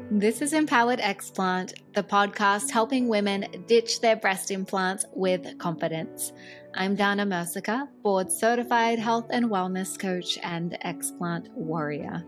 This 0.00 0.42
is 0.42 0.52
Empowered 0.52 0.98
Explant, 0.98 1.74
the 1.94 2.02
podcast 2.02 2.70
helping 2.70 3.06
women 3.06 3.64
ditch 3.68 4.00
their 4.00 4.16
breast 4.16 4.50
implants 4.50 5.04
with 5.14 5.56
confidence. 5.58 6.32
I'm 6.74 6.96
Darnah 6.96 7.28
Mercieca, 7.28 7.88
board 8.02 8.30
certified 8.30 8.98
health 8.98 9.26
and 9.30 9.46
wellness 9.46 9.96
coach 9.96 10.36
and 10.42 10.76
explant 10.84 11.48
warrior. 11.50 12.24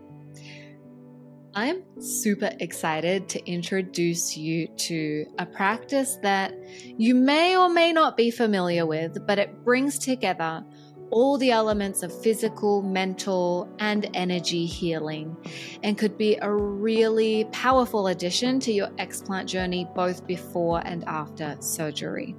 I'm 1.53 1.83
super 1.99 2.51
excited 2.59 3.27
to 3.29 3.45
introduce 3.45 4.37
you 4.37 4.67
to 4.67 5.25
a 5.37 5.45
practice 5.45 6.17
that 6.21 6.53
you 6.97 7.15
may 7.15 7.57
or 7.57 7.67
may 7.67 7.91
not 7.91 8.15
be 8.15 8.31
familiar 8.31 8.85
with, 8.85 9.25
but 9.27 9.39
it 9.39 9.65
brings 9.65 9.99
together 9.99 10.63
all 11.09 11.37
the 11.37 11.51
elements 11.51 12.03
of 12.03 12.21
physical, 12.21 12.81
mental, 12.81 13.69
and 13.79 14.09
energy 14.13 14.65
healing, 14.65 15.35
and 15.83 15.97
could 15.97 16.17
be 16.17 16.37
a 16.41 16.51
really 16.51 17.45
powerful 17.51 18.07
addition 18.07 18.59
to 18.61 18.71
your 18.71 18.89
explant 18.97 19.45
journey 19.45 19.87
both 19.95 20.25
before 20.27 20.81
and 20.85 21.03
after 21.05 21.55
surgery. 21.59 22.35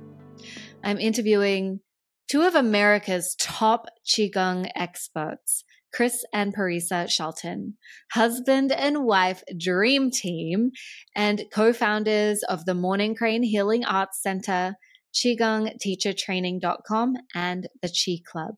I'm 0.85 0.99
interviewing 0.99 1.81
two 2.29 2.43
of 2.43 2.55
America's 2.55 3.35
top 3.39 3.87
Qigong 4.07 4.71
experts. 4.75 5.65
Chris 5.91 6.23
and 6.35 6.55
Parisa 6.55 7.11
Shelton, 7.11 7.75
husband 8.13 8.71
and 8.71 9.05
wife 9.05 9.43
dream 9.57 10.11
team, 10.11 10.71
and 11.17 11.45
co 11.51 11.73
founders 11.73 12.43
of 12.43 12.67
the 12.67 12.75
Morning 12.75 13.15
Crane 13.15 13.43
Healing 13.43 13.87
Arts 13.87 14.23
Center 14.23 14.77
QigongTeacherTraining.com, 15.15 17.17
and 17.35 17.69
the 17.83 17.89
Qi 17.89 18.23
Club. 18.25 18.55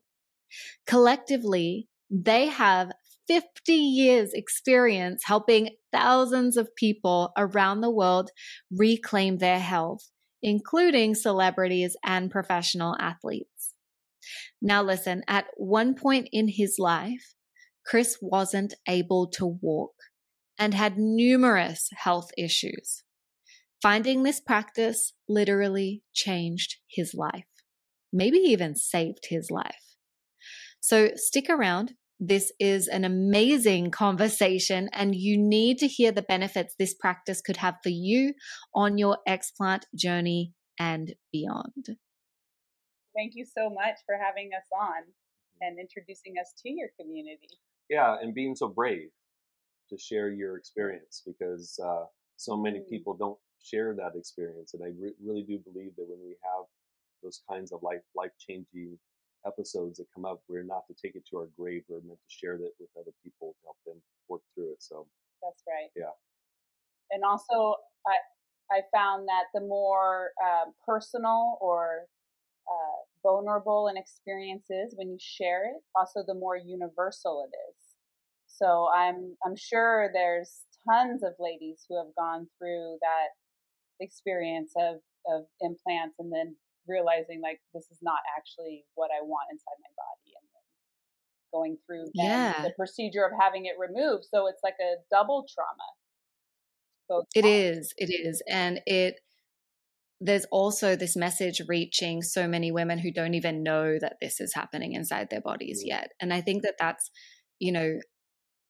Collectively, 0.85 1.87
they 2.09 2.47
have 2.47 2.91
50 3.27 3.73
years 3.73 4.33
experience 4.33 5.23
helping 5.25 5.69
thousands 5.91 6.57
of 6.57 6.75
people 6.75 7.31
around 7.37 7.81
the 7.81 7.91
world 7.91 8.31
reclaim 8.71 9.37
their 9.37 9.59
health, 9.59 10.09
including 10.41 11.15
celebrities 11.15 11.95
and 12.03 12.29
professional 12.29 12.95
athletes. 12.99 13.73
Now 14.61 14.83
listen, 14.83 15.23
at 15.27 15.45
one 15.55 15.95
point 15.95 16.27
in 16.31 16.49
his 16.49 16.75
life, 16.77 17.33
Chris 17.85 18.17
wasn't 18.21 18.73
able 18.87 19.27
to 19.31 19.45
walk 19.45 19.93
and 20.57 20.73
had 20.73 20.97
numerous 20.97 21.89
health 21.95 22.29
issues. 22.37 23.03
Finding 23.81 24.21
this 24.21 24.39
practice 24.39 25.13
literally 25.27 26.03
changed 26.13 26.77
his 26.87 27.15
life, 27.15 27.47
maybe 28.13 28.37
even 28.37 28.75
saved 28.75 29.25
his 29.29 29.49
life. 29.49 29.95
So 30.79 31.11
stick 31.15 31.49
around. 31.49 31.93
This 32.19 32.51
is 32.59 32.87
an 32.87 33.03
amazing 33.03 33.89
conversation, 33.91 34.89
and 34.93 35.15
you 35.15 35.35
need 35.35 35.79
to 35.79 35.87
hear 35.87 36.11
the 36.11 36.21
benefits 36.21 36.75
this 36.77 36.93
practice 36.93 37.41
could 37.41 37.57
have 37.57 37.75
for 37.81 37.89
you 37.89 38.33
on 38.75 38.99
your 38.99 39.17
explant 39.27 39.83
journey 39.95 40.53
and 40.79 41.15
beyond. 41.31 41.97
Thank 43.15 43.33
you 43.33 43.45
so 43.45 43.69
much 43.69 43.95
for 44.05 44.15
having 44.15 44.51
us 44.55 44.67
on 44.79 45.03
and 45.59 45.79
introducing 45.79 46.35
us 46.39 46.53
to 46.63 46.69
your 46.69 46.89
community. 46.99 47.49
Yeah, 47.89 48.17
and 48.21 48.33
being 48.33 48.55
so 48.55 48.67
brave 48.67 49.09
to 49.89 49.97
share 49.97 50.29
your 50.29 50.57
experience 50.57 51.23
because 51.25 51.79
uh, 51.83 52.05
so 52.37 52.55
many 52.55 52.79
mm. 52.79 52.89
people 52.89 53.17
don't 53.17 53.37
share 53.63 53.93
that 53.95 54.17
experience. 54.17 54.73
And 54.73 54.83
I 54.83 54.91
re- 54.99 55.15
really 55.23 55.43
do 55.43 55.59
believe 55.59 55.95
that 55.97 56.07
when 56.07 56.19
we 56.23 56.35
have 56.43 56.65
those 57.23 57.41
kinds 57.49 57.71
of 57.71 57.83
life 57.83 58.01
life 58.15 58.31
changing 58.39 58.97
episodes 59.45 59.97
that 59.97 60.07
come 60.13 60.25
up, 60.25 60.41
we're 60.47 60.63
not 60.63 60.87
to 60.87 60.93
take 60.93 61.15
it 61.15 61.23
to 61.29 61.37
our 61.37 61.49
grave. 61.57 61.83
We're 61.87 62.01
meant 62.01 62.19
to 62.19 62.33
share 62.33 62.57
that 62.57 62.71
with 62.79 62.89
other 62.99 63.11
people 63.23 63.53
to 63.53 63.65
help 63.65 63.77
them 63.85 64.01
work 64.29 64.41
through 64.55 64.73
it. 64.73 64.83
So 64.83 65.07
that's 65.41 65.63
right. 65.67 65.89
Yeah. 65.95 66.13
And 67.11 67.23
also, 67.23 67.75
I 68.07 68.15
I 68.71 68.81
found 68.93 69.27
that 69.27 69.45
the 69.53 69.61
more 69.61 70.31
uh, 70.43 70.71
personal 70.85 71.57
or 71.61 72.05
uh, 72.67 72.97
vulnerable 73.23 73.87
an 73.87 73.97
experience 73.97 74.67
is 74.69 74.93
when 74.95 75.09
you 75.09 75.17
share 75.19 75.65
it, 75.65 75.81
also 75.95 76.23
the 76.25 76.33
more 76.33 76.55
universal 76.55 77.45
it 77.45 77.55
is. 77.69 77.75
So 78.47 78.89
I'm 78.95 79.35
I'm 79.45 79.55
sure 79.55 80.09
there's 80.13 80.61
tons 80.89 81.23
of 81.23 81.33
ladies 81.39 81.85
who 81.87 81.97
have 81.97 82.13
gone 82.17 82.47
through 82.57 82.97
that 83.01 83.29
experience 84.01 84.73
of 84.75 84.99
of 85.29 85.45
implants 85.61 86.17
and 86.19 86.33
then 86.33 86.55
realizing 86.87 87.39
like 87.41 87.61
this 87.73 87.85
is 87.91 87.99
not 88.01 88.19
actually 88.37 88.83
what 88.95 89.09
I 89.13 89.21
want 89.23 89.53
inside 89.53 89.77
my 89.79 89.93
body 89.95 90.33
and 90.33 90.45
then 90.49 90.65
going 91.53 91.77
through 91.85 92.09
yeah. 92.15 92.63
the 92.63 92.73
procedure 92.75 93.23
of 93.23 93.31
having 93.39 93.65
it 93.65 93.77
removed. 93.77 94.25
So 94.33 94.47
it's 94.47 94.61
like 94.63 94.81
a 94.81 94.99
double 95.13 95.45
trauma. 95.53 95.89
It 97.35 97.45
is, 97.45 97.93
it 97.97 98.09
is. 98.09 98.41
And 98.47 98.79
it 98.85 99.15
there's 100.23 100.45
also 100.51 100.95
this 100.95 101.15
message 101.15 101.61
reaching 101.67 102.21
so 102.21 102.47
many 102.47 102.71
women 102.71 102.99
who 102.99 103.11
don't 103.11 103.33
even 103.33 103.63
know 103.63 103.97
that 103.99 104.17
this 104.21 104.39
is 104.39 104.53
happening 104.53 104.93
inside 104.93 105.27
their 105.29 105.41
bodies 105.41 105.83
mm. 105.83 105.89
yet. 105.89 106.11
And 106.19 106.31
I 106.31 106.41
think 106.41 106.61
that 106.61 106.75
that's, 106.77 107.09
you 107.59 107.71
know, 107.71 107.99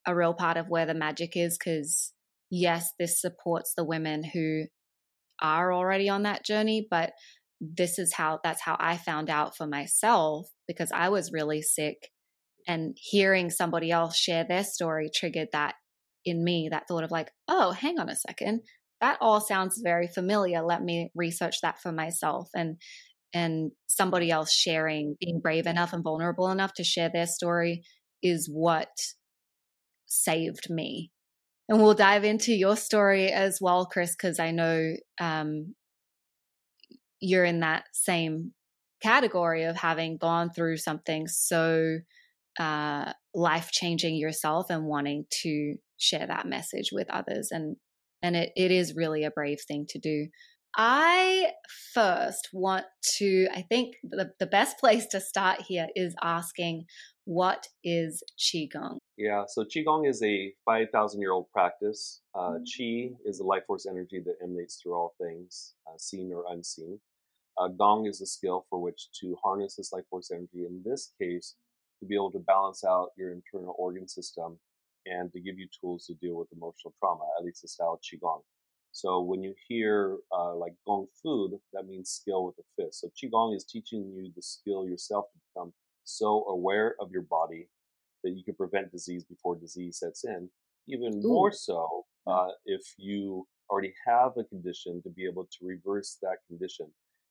a 0.08 0.16
real 0.16 0.34
part 0.34 0.56
of 0.56 0.70
where 0.70 0.86
the 0.86 0.94
magic 0.94 1.36
is 1.36 1.58
because 1.58 2.14
yes, 2.50 2.94
this 2.98 3.20
supports 3.20 3.74
the 3.76 3.84
women 3.84 4.24
who 4.34 4.64
are 5.42 5.74
already 5.74 6.10
on 6.10 6.24
that 6.24 6.46
journey, 6.46 6.88
but 6.90 7.12
this 7.60 8.00
is 8.00 8.14
how 8.14 8.40
that's 8.44 8.62
how 8.62 8.76
I 8.80 8.98
found 8.98 9.30
out 9.30 9.56
for 9.56 9.68
myself 9.68 10.48
because 10.68 10.92
I 10.92 11.10
was 11.10 11.32
really 11.32 11.62
sick 11.62 12.10
and 12.68 12.96
hearing 13.00 13.50
somebody 13.50 13.92
else 13.92 14.18
share 14.18 14.46
their 14.48 14.64
story 14.64 15.10
triggered 15.14 15.50
that 15.54 15.76
in 16.26 16.44
me 16.44 16.70
that 16.72 16.88
thought 16.88 17.04
of 17.04 17.12
like, 17.12 17.32
oh, 17.48 17.72
hang 17.72 18.00
on 18.00 18.10
a 18.10 18.16
second. 18.16 18.62
That 19.00 19.18
all 19.22 19.42
sounds 19.42 19.82
very 19.84 20.08
familiar. 20.08 20.62
Let 20.62 20.84
me 20.84 21.10
research 21.16 21.62
that 21.62 21.80
for 21.82 21.92
myself 21.92 22.50
and 22.56 22.78
and 23.34 23.72
somebody 23.88 24.30
else 24.30 24.52
sharing 24.52 25.16
being 25.20 25.40
brave 25.42 25.66
enough 25.66 25.94
and 25.94 26.04
vulnerable 26.04 26.50
enough 26.52 26.74
to 26.74 26.84
share 26.84 27.10
their 27.12 27.28
story 27.28 27.82
is 28.22 28.50
what 28.52 28.90
saved 30.06 30.70
me 30.70 31.12
and 31.72 31.82
we'll 31.82 31.94
dive 31.94 32.26
into 32.26 32.52
your 32.52 32.76
story 32.76 33.32
as 33.32 33.60
well, 33.62 33.86
Chris, 33.86 34.12
because 34.12 34.42
I 34.42 34.52
know 34.52 34.94
um, 35.22 35.74
you're 37.22 37.46
in 37.46 37.62
that 37.62 37.86
same 37.94 38.52
category 39.02 39.64
of 39.64 39.78
having 39.78 40.18
gone 40.18 40.50
through 40.50 40.76
something 40.76 41.28
so 41.28 42.00
uh, 42.60 43.14
life 43.34 43.72
changing 43.72 44.18
yourself 44.18 44.70
and 44.70 44.84
wanting 44.84 45.24
to 45.44 45.76
share 45.98 46.28
that 46.28 46.46
message 46.46 46.90
with 46.92 47.10
others. 47.10 47.48
And 47.52 47.78
and 48.22 48.36
it, 48.36 48.52
it 48.58 48.72
is 48.72 48.94
really 48.98 49.24
a 49.24 49.32
brave 49.32 49.60
thing 49.66 49.86
to 49.92 49.98
do. 49.98 50.28
I 50.76 51.52
first 51.94 52.50
want 52.54 52.86
to, 53.18 53.48
I 53.54 53.62
think 53.62 53.96
the, 54.04 54.32
the 54.40 54.46
best 54.46 54.78
place 54.80 55.08
to 55.08 55.22
start 55.22 55.62
here 55.62 55.88
is 55.96 56.16
asking 56.22 56.84
what 57.26 57.68
is 57.84 58.24
Qigong? 58.40 58.98
Yeah, 59.18 59.44
so 59.48 59.64
Qigong 59.64 60.08
is 60.10 60.22
a 60.24 60.54
5,000 60.66 61.22
year 61.22 61.32
old 61.32 61.50
practice. 61.52 62.22
Uh, 62.34 62.58
mm-hmm. 62.58 62.64
Qi 62.64 63.16
is 63.26 63.38
the 63.38 63.44
life 63.44 63.64
force 63.68 63.86
energy 63.86 64.22
that 64.26 64.36
emanates 64.44 64.82
through 64.82 64.94
all 64.94 65.14
things, 65.22 65.74
uh, 65.88 65.98
seen 65.98 66.34
or 66.34 66.46
unseen. 66.52 67.00
Uh, 67.58 67.68
gong 67.68 68.08
is 68.08 68.22
a 68.22 68.26
skill 68.26 68.66
for 68.70 68.80
which 68.80 69.10
to 69.20 69.38
harness 69.44 69.76
this 69.76 69.92
life 69.92 70.06
force 70.10 70.32
energy. 70.32 70.66
In 70.66 70.82
this 70.84 71.12
case, 71.22 71.56
to 72.00 72.08
be 72.08 72.16
able 72.16 72.32
to 72.32 72.40
balance 72.40 72.84
out 72.84 73.10
your 73.18 73.32
internal 73.32 73.76
organ 73.78 74.08
system 74.08 74.58
and 75.06 75.32
to 75.34 75.40
give 75.40 75.60
you 75.60 75.68
tools 75.80 76.06
to 76.08 76.14
deal 76.16 76.36
with 76.36 76.48
emotional 76.52 76.94
trauma, 77.00 77.24
at 77.38 77.46
least 77.46 77.62
the 77.62 77.68
style 77.68 77.94
of 77.94 78.02
Qigong. 78.02 78.42
So 78.92 79.22
when 79.22 79.42
you 79.42 79.54
hear 79.68 80.18
uh, 80.32 80.56
like 80.56 80.74
Gong 80.86 81.08
Fu, 81.22 81.60
that 81.74 81.88
means 81.88 82.10
skill 82.10 82.46
with 82.46 82.56
the 82.58 82.64
fist. 82.76 83.02
So 83.02 83.10
Qigong 83.10 83.56
is 83.56 83.64
teaching 83.64 84.12
you 84.16 84.32
the 84.36 84.42
skill 84.42 84.86
yourself 84.88 85.26
to 85.32 85.40
become 85.54 85.74
so 86.04 86.46
aware 86.48 86.96
of 87.00 87.12
your 87.12 87.24
body 87.24 87.68
that 88.24 88.32
you 88.32 88.44
can 88.44 88.56
prevent 88.56 88.92
disease 88.92 89.24
before 89.24 89.56
disease 89.56 90.00
sets 90.00 90.24
in. 90.24 90.50
Even 90.88 91.14
Ooh. 91.24 91.30
more 91.30 91.52
so 91.52 92.06
uh, 92.28 92.50
if 92.66 92.82
you 92.98 93.48
already 93.70 93.94
have 94.06 94.34
a 94.38 94.44
condition 94.44 95.02
to 95.04 95.10
be 95.10 95.26
able 95.26 95.46
to 95.46 95.66
reverse 95.66 96.18
that 96.22 96.38
condition. 96.48 96.88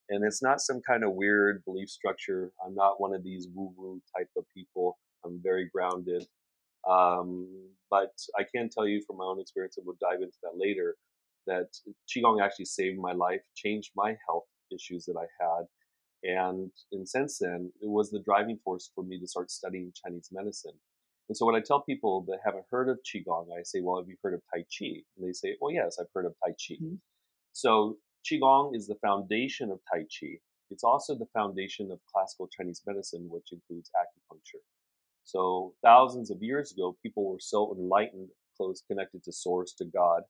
And 0.08 0.24
it's 0.24 0.42
not 0.42 0.60
some 0.60 0.80
kind 0.80 1.04
of 1.04 1.12
weird 1.12 1.62
belief 1.64 1.88
structure. 1.88 2.52
I'm 2.64 2.74
not 2.74 3.00
one 3.00 3.14
of 3.14 3.22
these 3.22 3.46
woo 3.54 3.72
woo 3.76 4.00
type 4.16 4.30
of 4.36 4.44
people. 4.52 4.98
I'm 5.24 5.40
very 5.42 5.68
grounded. 5.72 6.26
Um, 6.88 7.46
but 7.90 8.12
I 8.38 8.44
can 8.54 8.68
tell 8.70 8.86
you 8.86 9.02
from 9.06 9.18
my 9.18 9.24
own 9.24 9.40
experience, 9.40 9.76
and 9.76 9.86
we'll 9.86 9.96
dive 10.00 10.22
into 10.22 10.38
that 10.42 10.56
later, 10.56 10.96
that 11.46 11.68
Qigong 12.08 12.42
actually 12.42 12.64
saved 12.64 12.98
my 12.98 13.12
life, 13.12 13.42
changed 13.54 13.90
my 13.94 14.16
health 14.26 14.46
issues 14.72 15.04
that 15.04 15.16
I 15.16 15.26
had, 15.40 15.66
and 16.22 16.70
in 16.92 17.06
since 17.06 17.38
then, 17.38 17.72
it 17.80 17.88
was 17.88 18.10
the 18.10 18.20
driving 18.20 18.58
force 18.64 18.90
for 18.94 19.04
me 19.04 19.18
to 19.20 19.26
start 19.26 19.50
studying 19.50 19.92
Chinese 19.94 20.28
medicine. 20.32 20.74
And 21.28 21.36
so 21.36 21.46
when 21.46 21.54
I 21.54 21.60
tell 21.60 21.80
people 21.80 22.24
that 22.28 22.40
haven't 22.44 22.64
heard 22.70 22.88
of 22.88 22.98
Qigong, 23.04 23.46
I 23.56 23.62
say, 23.62 23.80
well, 23.80 23.98
have 23.98 24.08
you 24.08 24.16
heard 24.22 24.34
of 24.34 24.42
Tai 24.52 24.62
Chi? 24.62 25.02
And 25.16 25.28
they 25.28 25.32
say, 25.32 25.56
well, 25.60 25.72
yes, 25.72 25.98
I've 26.00 26.08
heard 26.14 26.26
of 26.26 26.34
Tai 26.44 26.50
Chi. 26.50 26.74
Mm-hmm. 26.74 26.96
So 27.52 27.98
Qigong 28.28 28.74
is 28.74 28.86
the 28.86 28.96
foundation 28.96 29.70
of 29.70 29.78
Tai 29.92 30.00
Chi. 30.02 30.38
It's 30.70 30.84
also 30.84 31.14
the 31.14 31.28
foundation 31.32 31.90
of 31.90 32.00
classical 32.12 32.48
Chinese 32.48 32.82
medicine, 32.86 33.28
which 33.30 33.52
includes 33.52 33.90
acupuncture. 33.96 34.62
So 35.24 35.74
thousands 35.82 36.30
of 36.30 36.42
years 36.42 36.72
ago, 36.72 36.96
people 37.02 37.30
were 37.30 37.40
so 37.40 37.74
enlightened, 37.78 38.28
close, 38.56 38.82
connected 38.86 39.22
to 39.24 39.32
source, 39.32 39.72
to 39.74 39.84
God, 39.84 40.22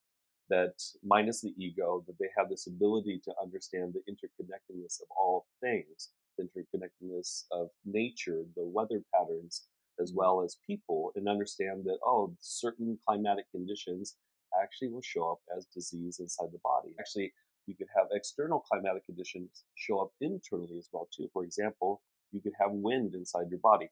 that 0.51 0.75
minus 1.05 1.41
the 1.41 1.55
ego, 1.57 2.05
that 2.07 2.19
they 2.19 2.29
have 2.37 2.51
this 2.51 2.67
ability 2.67 3.21
to 3.25 3.33
understand 3.41 3.95
the 3.95 4.13
interconnectedness 4.13 5.01
of 5.01 5.07
all 5.17 5.47
things, 5.61 6.11
the 6.37 6.45
interconnectedness 6.45 7.45
of 7.53 7.71
nature, 7.85 8.43
the 8.57 8.65
weather 8.65 9.03
patterns, 9.15 9.69
as 10.01 10.13
well 10.15 10.43
as 10.43 10.57
people, 10.67 11.13
and 11.15 11.29
understand 11.29 11.85
that, 11.85 11.99
oh, 12.05 12.35
certain 12.41 12.99
climatic 13.07 13.45
conditions 13.53 14.17
actually 14.61 14.89
will 14.89 15.03
show 15.03 15.33
up 15.33 15.39
as 15.57 15.67
disease 15.67 16.19
inside 16.19 16.49
the 16.53 16.59
body. 16.65 16.95
Actually, 16.99 17.33
you 17.67 17.75
could 17.75 17.87
have 17.97 18.07
external 18.13 18.61
climatic 18.61 19.07
conditions 19.07 19.65
show 19.77 20.01
up 20.01 20.11
internally 20.21 20.79
as 20.79 20.89
well 20.93 21.09
too. 21.15 21.29
For 21.33 21.45
example, 21.45 22.03
you 22.33 22.41
could 22.41 22.55
have 22.61 22.73
wind 22.73 23.15
inside 23.15 23.51
your 23.51 23.61
body. 23.61 23.89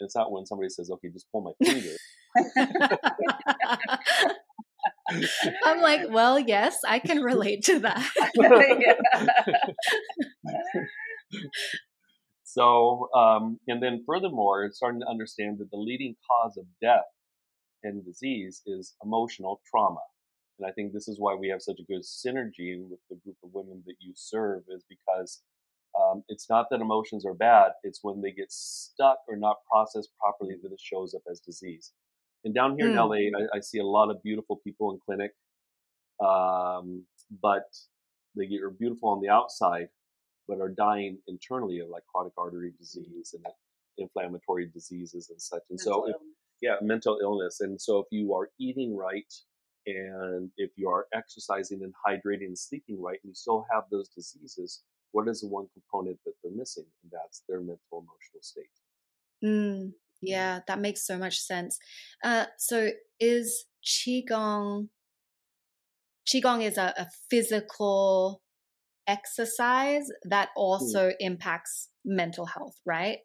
And 0.00 0.06
it's 0.06 0.16
not 0.16 0.32
when 0.32 0.46
somebody 0.46 0.70
says, 0.70 0.90
"Okay, 0.90 1.10
just 1.10 1.30
pull 1.30 1.42
my 1.42 1.52
finger." 1.64 1.94
I'm 5.64 5.80
like, 5.80 6.02
well, 6.08 6.38
yes, 6.38 6.78
I 6.86 6.98
can 6.98 7.22
relate 7.22 7.64
to 7.64 7.78
that. 7.80 8.10
so, 12.44 13.08
um, 13.14 13.58
and 13.68 13.82
then 13.82 14.04
furthermore, 14.06 14.64
it's 14.64 14.76
starting 14.76 15.00
to 15.00 15.08
understand 15.08 15.58
that 15.58 15.70
the 15.70 15.76
leading 15.76 16.16
cause 16.28 16.56
of 16.56 16.64
death 16.80 17.04
and 17.82 18.04
disease 18.04 18.62
is 18.66 18.94
emotional 19.02 19.60
trauma. 19.70 20.00
And 20.58 20.68
I 20.68 20.72
think 20.72 20.92
this 20.92 21.08
is 21.08 21.18
why 21.18 21.34
we 21.34 21.48
have 21.48 21.62
such 21.62 21.80
a 21.80 21.84
good 21.84 22.02
synergy 22.02 22.86
with 22.88 23.00
the 23.08 23.16
group 23.24 23.36
of 23.42 23.50
women 23.54 23.82
that 23.86 23.96
you 23.98 24.12
serve, 24.14 24.62
is 24.68 24.84
because 24.88 25.42
um, 25.98 26.22
it's 26.28 26.48
not 26.48 26.66
that 26.70 26.80
emotions 26.80 27.24
are 27.24 27.34
bad, 27.34 27.72
it's 27.82 28.00
when 28.02 28.20
they 28.20 28.30
get 28.30 28.52
stuck 28.52 29.18
or 29.28 29.36
not 29.36 29.56
processed 29.70 30.10
properly 30.20 30.56
that 30.62 30.72
it 30.72 30.80
shows 30.80 31.14
up 31.14 31.22
as 31.30 31.40
disease. 31.40 31.92
And 32.44 32.54
down 32.54 32.76
here 32.78 32.88
mm. 32.88 32.92
in 32.92 32.96
LA, 32.96 33.38
I, 33.38 33.58
I, 33.58 33.60
see 33.60 33.78
a 33.78 33.84
lot 33.84 34.10
of 34.10 34.22
beautiful 34.22 34.56
people 34.64 34.92
in 34.92 34.98
clinic, 35.04 35.32
um, 36.24 37.04
but 37.42 37.64
they 38.36 38.44
are 38.62 38.70
beautiful 38.70 39.10
on 39.10 39.20
the 39.20 39.28
outside, 39.28 39.88
but 40.48 40.60
are 40.60 40.70
dying 40.70 41.18
internally 41.28 41.80
of 41.80 41.88
like 41.88 42.02
chronic 42.12 42.32
artery 42.38 42.72
disease 42.78 43.34
and 43.34 43.44
inflammatory 43.98 44.70
diseases 44.72 45.28
and 45.30 45.40
such. 45.40 45.62
And 45.68 45.78
mental 45.84 46.04
so, 46.06 46.10
if, 46.10 46.16
yeah, 46.62 46.76
mental 46.80 47.18
illness. 47.22 47.60
And 47.60 47.80
so, 47.80 47.98
if 47.98 48.06
you 48.10 48.34
are 48.34 48.50
eating 48.58 48.96
right 48.96 49.32
and 49.86 50.50
if 50.56 50.70
you 50.76 50.88
are 50.88 51.06
exercising 51.14 51.82
and 51.82 51.92
hydrating 52.06 52.46
and 52.46 52.58
sleeping 52.58 53.00
right, 53.00 53.18
and 53.22 53.30
you 53.30 53.34
still 53.34 53.66
have 53.72 53.84
those 53.90 54.08
diseases, 54.08 54.82
what 55.12 55.28
is 55.28 55.40
the 55.40 55.48
one 55.48 55.66
component 55.72 56.18
that 56.24 56.34
they're 56.42 56.52
missing? 56.54 56.84
And 57.02 57.12
that's 57.12 57.42
their 57.48 57.60
mental 57.60 57.78
emotional 57.92 58.42
state. 58.42 58.66
Mm, 59.42 59.92
yeah, 60.22 60.60
that 60.66 60.80
makes 60.80 61.06
so 61.06 61.18
much 61.18 61.38
sense. 61.38 61.78
Uh, 62.24 62.46
so 62.58 62.90
is 63.18 63.66
qigong 63.84 64.88
qigong 66.28 66.62
is 66.62 66.76
a, 66.78 66.94
a 66.96 67.06
physical 67.30 68.42
exercise 69.06 70.06
that 70.24 70.48
hmm. 70.54 70.60
also 70.60 71.08
mm. 71.08 71.14
impacts 71.20 71.88
mental 72.04 72.46
health, 72.46 72.76
right? 72.86 73.18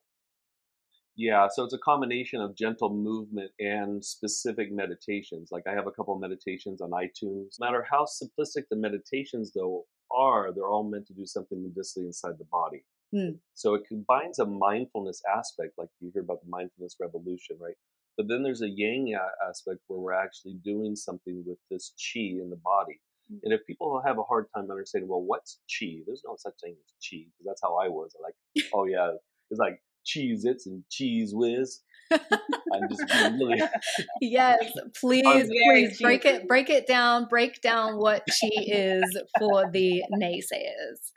Yeah, 1.18 1.48
so 1.50 1.64
it's 1.64 1.74
a 1.74 1.78
combination 1.78 2.42
of 2.42 2.58
gentle 2.58 2.94
movement 2.94 3.52
and 3.58 4.04
specific 4.04 4.70
meditations. 4.72 5.50
Like 5.50 5.64
I 5.66 5.74
have 5.74 5.88
a 5.88 5.92
couple 5.92 6.18
meditations 6.20 6.82
on 6.82 6.92
iTunes. 6.92 7.56
No 7.58 7.68
matter 7.68 7.86
how 7.90 8.06
simplistic 8.06 8.64
the 8.70 8.76
meditations 8.76 9.54
though 9.54 9.86
are, 10.12 10.52
they're 10.54 10.68
all 10.68 10.84
meant 10.84 11.08
to 11.08 11.14
do 11.14 11.26
something 11.26 11.64
medicinally 11.64 12.08
inside 12.08 12.38
the 12.38 12.46
body. 12.52 12.84
Mm. 13.14 13.40
So 13.54 13.76
it 13.76 13.84
combines 13.88 14.40
a 14.40 14.46
mindfulness 14.46 15.22
aspect, 15.34 15.74
like 15.78 15.90
you 16.00 16.12
hear 16.14 16.24
about 16.24 16.42
the 16.44 16.50
mindfulness 16.50 16.96
revolution, 17.00 17.58
right? 17.60 17.76
But 18.18 18.28
then 18.28 18.44
there's 18.44 18.62
a 18.62 18.70
yang 18.70 19.16
aspect 19.48 19.80
where 19.88 20.00
we're 20.00 20.14
actually 20.14 20.56
doing 20.64 20.96
something 20.96 21.44
with 21.46 21.58
this 21.70 21.94
chi 21.98 22.22
in 22.22 22.50
the 22.50 22.60
body. 22.64 23.02
Mm. 23.32 23.40
And 23.44 23.54
if 23.54 23.66
people 23.68 24.02
have 24.06 24.18
a 24.18 24.24
hard 24.24 24.46
time 24.56 24.70
understanding, 24.72 25.10
well, 25.10 25.22
what's 25.22 25.60
chi? 25.70 25.98
There's 26.06 26.24
no 26.26 26.36
such 26.38 26.54
thing 26.62 26.76
as 26.78 26.94
chi, 27.02 27.26
because 27.26 27.46
that's 27.46 27.62
how 27.62 27.78
I 27.78 27.90
was. 27.90 28.16
I 28.18 28.24
like, 28.24 28.66
oh 28.74 28.86
yeah, 28.86 29.12
it's 29.52 29.60
like 29.60 29.82
Cheez-Its 30.06 30.68
and 30.68 30.84
Cheez 30.90 31.34
Whiz. 31.34 31.82
I'm 32.12 32.88
just 32.90 33.04
really 33.12 33.62
yes, 34.22 34.64
please, 35.00 35.48
please 35.48 36.00
break 36.00 36.26
it, 36.26 36.48
break 36.48 36.70
it 36.70 36.88
down, 36.88 37.26
break 37.26 37.62
down 37.62 37.98
what 37.98 38.24
chi 38.28 38.50
is 38.58 39.18
for 39.40 39.70
the 39.72 40.04
naysayers. 40.14 41.12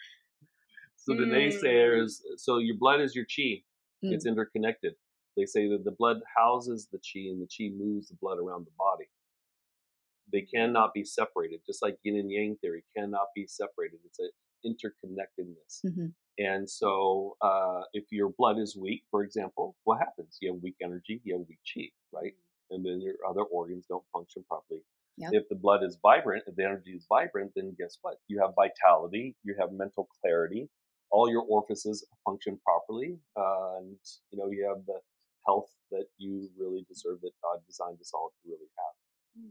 So 1.09 1.15
the 1.15 1.23
mm. 1.23 1.33
naysayers, 1.33 2.21
so 2.37 2.59
your 2.59 2.77
blood 2.79 3.01
is 3.01 3.15
your 3.15 3.25
chi. 3.25 3.63
Mm. 4.05 4.13
It's 4.13 4.27
interconnected. 4.27 4.93
They 5.39 5.47
say 5.47 5.67
that 5.71 5.83
the 5.83 5.95
blood 5.99 6.19
houses 6.37 6.89
the 6.93 6.99
chi 6.99 7.31
and 7.31 7.41
the 7.41 7.47
chi 7.47 7.73
moves 7.75 8.09
the 8.09 8.17
blood 8.21 8.37
around 8.37 8.67
the 8.67 8.77
body. 8.79 9.09
They 10.31 10.43
cannot 10.43 10.93
be 10.93 11.05
separated, 11.05 11.61
just 11.67 11.81
like 11.81 11.97
yin 12.03 12.17
and 12.17 12.31
yang 12.31 12.57
theory 12.61 12.85
cannot 12.95 13.29
be 13.35 13.47
separated. 13.47 14.01
It's 14.05 14.19
an 14.19 14.31
interconnectedness. 14.67 15.81
Mm-hmm. 15.87 16.07
And 16.37 16.69
so, 16.69 17.37
uh, 17.41 17.85
if 17.95 18.05
your 18.11 18.29
blood 18.37 18.59
is 18.59 18.77
weak, 18.77 19.05
for 19.11 19.25
example, 19.25 19.77
what 19.85 20.01
happens? 20.01 20.37
You 20.43 20.53
have 20.53 20.63
weak 20.63 20.77
energy, 20.83 21.23
you 21.25 21.39
have 21.39 21.47
weak 21.49 21.61
chi, 21.75 21.89
right? 22.13 22.33
Mm-hmm. 22.33 22.75
And 22.75 22.85
then 22.85 23.01
your 23.01 23.15
other 23.27 23.45
organs 23.45 23.87
don't 23.89 24.05
function 24.13 24.45
properly. 24.47 24.83
Yep. 25.17 25.31
If 25.33 25.49
the 25.49 25.57
blood 25.57 25.83
is 25.83 25.97
vibrant, 26.03 26.45
if 26.47 26.55
the 26.57 26.65
energy 26.65 26.91
is 26.93 27.07
vibrant, 27.09 27.53
then 27.57 27.75
guess 27.79 27.97
what? 28.03 28.19
You 28.29 28.41
have 28.43 28.51
vitality, 28.55 29.35
you 29.43 29.57
have 29.59 29.73
mental 29.73 30.07
clarity, 30.21 30.69
all 31.11 31.31
your 31.31 31.43
orifices 31.43 32.07
function 32.25 32.59
properly, 32.65 33.19
uh, 33.37 33.79
and 33.79 33.97
you 34.31 34.39
know 34.39 34.51
you 34.51 34.67
have 34.69 34.85
the 34.87 35.01
health 35.47 35.71
that 35.91 36.07
you 36.19 36.49
really 36.59 36.85
deserve 36.89 37.21
that 37.23 37.33
God 37.43 37.61
designed 37.67 37.99
us 38.01 38.13
all 38.15 38.31
to 38.31 38.51
really 38.51 38.69
have. 38.77 39.43
Hmm. 39.43 39.51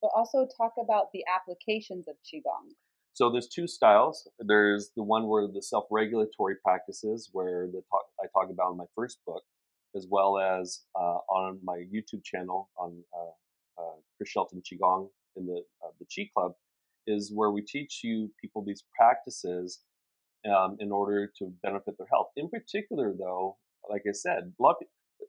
But 0.00 0.10
also 0.16 0.46
talk 0.56 0.74
about 0.82 1.12
the 1.12 1.24
applications 1.28 2.08
of 2.08 2.16
qigong. 2.24 2.72
So 3.12 3.30
there's 3.30 3.48
two 3.48 3.68
styles. 3.68 4.28
There's 4.40 4.90
the 4.96 5.04
one 5.04 5.28
where 5.28 5.46
the 5.46 5.62
self-regulatory 5.62 6.56
practices, 6.64 7.30
where 7.32 7.68
the 7.68 7.82
talk, 7.88 8.06
I 8.20 8.26
talk 8.32 8.50
about 8.50 8.72
in 8.72 8.76
my 8.76 8.86
first 8.96 9.18
book, 9.24 9.44
as 9.94 10.06
well 10.10 10.38
as 10.38 10.80
uh, 10.96 11.18
on 11.30 11.60
my 11.62 11.84
YouTube 11.94 12.24
channel 12.24 12.70
on 12.76 13.04
uh, 13.16 13.80
uh, 13.80 13.96
Chris 14.16 14.30
Shelton 14.30 14.62
Qigong 14.62 15.08
in 15.36 15.46
the 15.46 15.62
uh, 15.84 15.90
the 16.00 16.06
Qi 16.06 16.32
Club, 16.32 16.54
is 17.06 17.30
where 17.32 17.50
we 17.50 17.62
teach 17.62 18.00
you 18.02 18.30
people 18.40 18.64
these 18.64 18.82
practices 18.96 19.80
um, 20.50 20.76
in 20.80 20.92
order 20.92 21.30
to 21.38 21.52
benefit 21.62 21.96
their 21.98 22.06
health. 22.10 22.28
In 22.36 22.48
particular, 22.48 23.14
though, 23.18 23.56
like 23.88 24.02
I 24.08 24.12
said, 24.12 24.52
a 24.58 24.62
lot 24.62 24.76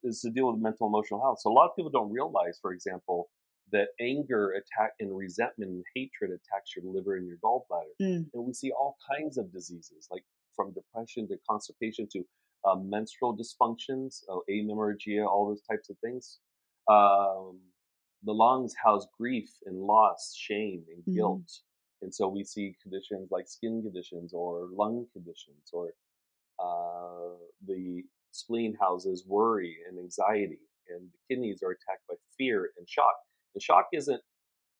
is 0.03 0.21
to 0.21 0.29
deal 0.29 0.51
with 0.51 0.61
mental 0.61 0.87
emotional 0.87 1.21
health. 1.21 1.39
So 1.41 1.51
a 1.51 1.53
lot 1.53 1.69
of 1.69 1.75
people 1.75 1.91
don't 1.91 2.11
realize, 2.11 2.59
for 2.61 2.73
example, 2.73 3.29
that 3.71 3.87
anger 3.99 4.51
attack 4.51 4.91
and 4.99 5.15
resentment 5.15 5.71
and 5.71 5.83
hatred 5.95 6.31
attacks 6.31 6.75
your 6.75 6.85
liver 6.85 7.15
and 7.15 7.27
your 7.27 7.37
gallbladder. 7.43 7.95
Mm. 8.01 8.25
And 8.33 8.45
we 8.45 8.53
see 8.53 8.71
all 8.71 8.97
kinds 9.17 9.37
of 9.37 9.51
diseases, 9.51 10.07
like 10.11 10.23
from 10.55 10.73
depression 10.73 11.27
to 11.29 11.37
constipation 11.49 12.07
to 12.11 12.23
uh, 12.65 12.75
menstrual 12.75 13.35
dysfunctions, 13.35 14.23
uh, 14.29 14.39
amenorrhea, 14.49 15.25
all 15.25 15.47
those 15.47 15.61
types 15.63 15.89
of 15.89 15.97
things. 15.99 16.39
Um, 16.87 17.59
the 18.23 18.33
lungs 18.33 18.73
house 18.83 19.07
grief 19.19 19.49
and 19.65 19.77
loss, 19.77 20.35
shame 20.35 20.83
and 20.93 21.03
mm. 21.03 21.17
guilt. 21.17 21.51
And 22.05 22.13
so 22.13 22.27
we 22.27 22.43
see 22.43 22.77
conditions 22.83 23.29
like 23.31 23.47
skin 23.47 23.81
conditions 23.81 24.31
or 24.31 24.69
lung 24.71 25.07
conditions, 25.11 25.71
or 25.73 25.87
uh, 26.59 27.33
the 27.67 28.03
spleen 28.31 28.75
houses 28.79 29.25
worry 29.25 29.77
and 29.89 29.97
anxiety, 29.97 30.59
and 30.87 31.09
the 31.11 31.17
kidneys 31.27 31.63
are 31.63 31.71
attacked 31.71 32.05
by 32.07 32.13
fear 32.37 32.69
and 32.77 32.87
shock. 32.87 33.15
And 33.55 33.63
shock 33.63 33.87
isn't 33.91 34.21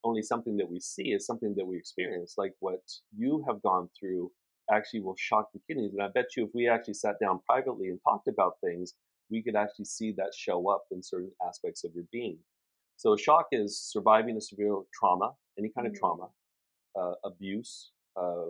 only 0.03 0.21
something 0.21 0.55
that 0.57 0.69
we 0.69 0.79
see, 0.79 1.13
it's 1.13 1.25
something 1.25 1.55
that 1.57 1.65
we 1.65 1.77
experience, 1.77 2.35
like 2.37 2.53
what 2.59 2.83
you 3.17 3.43
have 3.47 3.59
gone 3.63 3.89
through 3.99 4.31
actually 4.71 4.99
will 4.99 5.15
shock 5.17 5.49
the 5.51 5.59
kidneys. 5.67 5.93
And 5.93 6.03
I 6.03 6.09
bet 6.13 6.37
you 6.37 6.45
if 6.45 6.51
we 6.53 6.69
actually 6.69 6.93
sat 6.93 7.15
down 7.19 7.39
privately 7.49 7.87
and 7.87 7.99
talked 8.07 8.27
about 8.27 8.57
things, 8.63 8.93
we 9.31 9.41
could 9.41 9.55
actually 9.55 9.85
see 9.85 10.11
that 10.17 10.31
show 10.37 10.69
up 10.69 10.83
in 10.91 11.01
certain 11.01 11.31
aspects 11.47 11.83
of 11.83 11.95
your 11.95 12.05
being. 12.11 12.37
So 12.97 13.17
shock 13.17 13.47
is 13.51 13.81
surviving 13.81 14.37
a 14.37 14.41
severe 14.41 14.75
trauma, 14.93 15.31
any 15.57 15.69
kind 15.75 15.87
mm-hmm. 15.87 15.95
of 15.95 15.99
trauma, 15.99 16.27
abuse, 17.23 17.91
uh, 18.15 18.45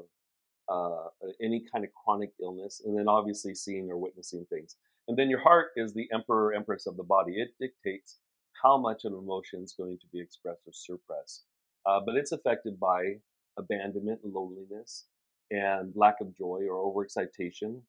uh, 0.69 1.07
any 1.41 1.63
kind 1.71 1.85
of 1.85 1.91
chronic 1.93 2.31
illness, 2.41 2.81
and 2.85 2.97
then 2.97 3.07
obviously 3.07 3.53
seeing 3.53 3.89
or 3.89 3.97
witnessing 3.97 4.45
things. 4.49 4.75
And 5.07 5.17
then 5.17 5.29
your 5.29 5.39
heart 5.39 5.67
is 5.75 5.93
the 5.93 6.07
emperor, 6.13 6.53
empress 6.53 6.87
of 6.87 6.97
the 6.97 7.03
body. 7.03 7.33
It 7.39 7.49
dictates 7.59 8.17
how 8.61 8.77
much 8.77 9.05
an 9.05 9.13
emotion 9.13 9.61
is 9.63 9.73
going 9.77 9.97
to 9.99 10.07
be 10.11 10.19
expressed 10.19 10.61
or 10.65 10.73
suppressed. 10.73 11.43
Uh, 11.85 11.99
but 12.03 12.15
it's 12.15 12.31
affected 12.31 12.79
by 12.79 13.17
abandonment 13.57 14.21
and 14.23 14.33
loneliness 14.33 15.05
and 15.51 15.93
lack 15.95 16.15
of 16.21 16.35
joy 16.35 16.61
or 16.69 16.91
overexcitation. 16.91 17.81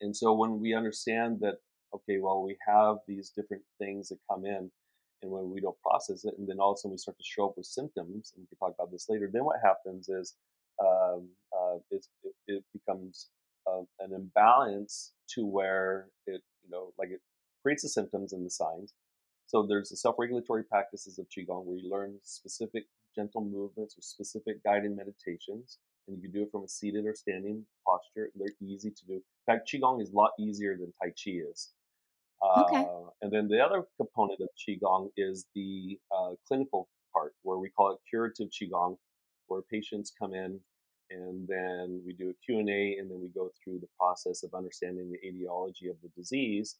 And 0.00 0.16
so 0.16 0.32
when 0.32 0.60
we 0.60 0.74
understand 0.74 1.40
that, 1.40 1.58
okay, 1.94 2.18
well, 2.18 2.42
we 2.42 2.56
have 2.66 2.96
these 3.06 3.30
different 3.30 3.62
things 3.78 4.08
that 4.08 4.18
come 4.30 4.46
in, 4.46 4.70
and 5.22 5.30
when 5.30 5.50
we 5.50 5.60
don't 5.60 5.80
process 5.80 6.24
it, 6.24 6.34
and 6.38 6.48
then 6.48 6.58
all 6.58 6.72
of 6.72 6.76
a 6.76 6.78
sudden 6.78 6.92
we 6.92 6.98
start 6.98 7.16
to 7.16 7.24
show 7.24 7.46
up 7.48 7.54
with 7.56 7.66
symptoms, 7.66 8.32
and 8.34 8.42
we 8.42 8.46
can 8.48 8.58
talk 8.58 8.74
about 8.78 8.90
this 8.90 9.06
later, 9.08 9.30
then 9.32 9.44
what 9.44 9.60
happens 9.62 10.08
is 10.08 10.34
um, 10.80 11.28
uh, 11.56 11.76
it, 11.90 12.06
it, 12.48 12.64
becomes 12.72 13.28
uh, 13.66 13.82
an 14.00 14.12
imbalance 14.12 15.12
to 15.28 15.46
where 15.46 16.08
it, 16.26 16.42
you 16.64 16.70
know, 16.70 16.92
like 16.98 17.10
it 17.10 17.20
creates 17.62 17.82
the 17.82 17.88
symptoms 17.88 18.32
and 18.32 18.44
the 18.44 18.50
signs. 18.50 18.94
So 19.46 19.64
there's 19.66 19.90
the 19.90 19.96
self-regulatory 19.96 20.64
practices 20.64 21.18
of 21.18 21.26
qigong 21.28 21.64
where 21.64 21.76
you 21.76 21.90
learn 21.90 22.18
specific 22.22 22.84
gentle 23.14 23.44
movements 23.44 23.96
or 23.96 24.02
specific 24.02 24.62
guided 24.64 24.96
meditations, 24.96 25.78
and 26.08 26.16
you 26.16 26.22
can 26.22 26.32
do 26.32 26.42
it 26.42 26.50
from 26.50 26.64
a 26.64 26.68
seated 26.68 27.06
or 27.06 27.14
standing 27.14 27.64
posture. 27.86 28.30
They're 28.34 28.48
easy 28.60 28.90
to 28.90 29.06
do. 29.06 29.14
In 29.14 29.22
fact, 29.46 29.70
qigong 29.70 30.02
is 30.02 30.10
a 30.10 30.16
lot 30.16 30.32
easier 30.38 30.76
than 30.76 30.92
tai 31.00 31.10
chi 31.10 31.38
is. 31.50 31.70
Okay. 32.42 32.80
Uh, 32.80 33.10
and 33.20 33.32
then 33.32 33.48
the 33.48 33.60
other 33.60 33.84
component 33.96 34.40
of 34.40 34.48
qigong 34.58 35.10
is 35.16 35.46
the 35.54 35.98
uh, 36.10 36.30
clinical 36.46 36.88
part, 37.14 37.34
where 37.42 37.58
we 37.58 37.70
call 37.70 37.92
it 37.92 37.98
curative 38.08 38.48
qigong, 38.48 38.96
where 39.46 39.62
patients 39.70 40.12
come 40.18 40.34
in 40.34 40.58
and 41.10 41.46
then 41.46 42.02
we 42.06 42.14
do 42.14 42.30
a 42.30 42.34
Q&A 42.44 42.96
and 42.98 43.10
then 43.10 43.20
we 43.20 43.28
go 43.28 43.50
through 43.62 43.78
the 43.80 43.88
process 43.98 44.42
of 44.42 44.54
understanding 44.54 45.10
the 45.10 45.28
etiology 45.28 45.88
of 45.88 45.96
the 46.02 46.08
disease 46.16 46.76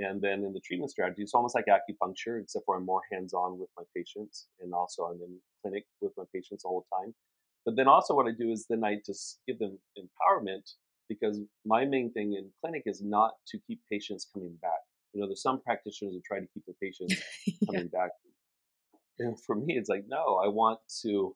and 0.00 0.20
then 0.20 0.44
in 0.44 0.52
the 0.52 0.60
treatment 0.60 0.90
strategy, 0.90 1.22
it's 1.22 1.34
almost 1.34 1.54
like 1.54 1.66
acupuncture, 1.66 2.40
except 2.40 2.64
for 2.64 2.76
I'm 2.76 2.86
more 2.86 3.02
hands 3.12 3.34
on 3.34 3.58
with 3.58 3.68
my 3.76 3.82
patients. 3.94 4.46
And 4.60 4.72
also, 4.72 5.04
I'm 5.04 5.20
in 5.20 5.38
clinic 5.62 5.84
with 6.00 6.12
my 6.16 6.24
patients 6.32 6.64
all 6.64 6.84
the 6.84 6.96
time. 6.96 7.14
But 7.66 7.76
then 7.76 7.86
also, 7.86 8.14
what 8.14 8.26
I 8.26 8.30
do 8.30 8.50
is 8.50 8.66
then 8.68 8.82
I 8.82 8.98
just 9.04 9.40
give 9.46 9.58
them 9.58 9.78
empowerment 9.98 10.72
because 11.08 11.38
my 11.66 11.84
main 11.84 12.12
thing 12.12 12.32
in 12.32 12.50
clinic 12.62 12.84
is 12.86 13.02
not 13.02 13.32
to 13.48 13.58
keep 13.66 13.80
patients 13.90 14.26
coming 14.32 14.56
back. 14.62 14.80
You 15.12 15.20
know, 15.20 15.26
there's 15.26 15.42
some 15.42 15.60
practitioners 15.60 16.14
that 16.14 16.22
try 16.24 16.40
to 16.40 16.46
keep 16.54 16.64
the 16.66 16.74
patients 16.80 17.14
coming 17.66 17.90
yeah. 17.92 18.00
back. 18.00 18.10
And 19.18 19.38
for 19.44 19.54
me, 19.54 19.74
it's 19.76 19.88
like, 19.88 20.04
no, 20.08 20.40
I 20.42 20.48
want 20.48 20.80
to 21.02 21.34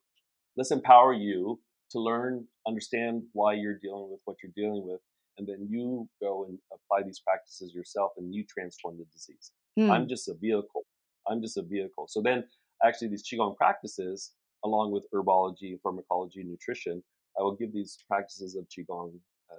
let's 0.57 0.71
empower 0.71 1.13
you 1.13 1.61
to 1.91 2.01
learn, 2.01 2.47
understand 2.67 3.23
why 3.33 3.55
you're 3.55 3.79
dealing 3.79 4.09
with 4.11 4.21
what 4.25 4.37
you're 4.43 4.53
dealing 4.55 4.87
with, 4.87 5.01
and 5.39 5.47
then 5.47 5.67
you 5.69 6.09
go 6.23 6.45
and 6.49 6.59
apply 6.73 7.05
these 7.05 7.21
practices 7.21 7.75
yourself 7.75 8.13
and 8.17 8.35
you 8.35 8.45
transform 8.49 8.99
the 8.99 9.05
disease. 9.13 9.53
Mm. 9.79 9.91
I'm 9.91 10.09
just 10.09 10.29
a 10.29 10.35
vehicle. 10.35 10.85
I'm 11.29 11.41
just 11.41 11.57
a 11.57 11.63
vehicle. 11.63 12.07
So 12.09 12.23
then 12.23 12.45
actually 12.85 13.09
these 13.09 13.25
qigong 13.29 13.57
practices 13.57 14.33
along 14.65 14.93
with 14.93 15.07
herbology, 15.15 15.79
pharmacology, 15.83 16.43
nutrition, 16.43 17.03
I 17.39 17.43
will 17.43 17.55
give 17.55 17.73
these 17.73 17.99
practices 18.09 18.57
of 18.57 18.67
qigong 18.69 19.13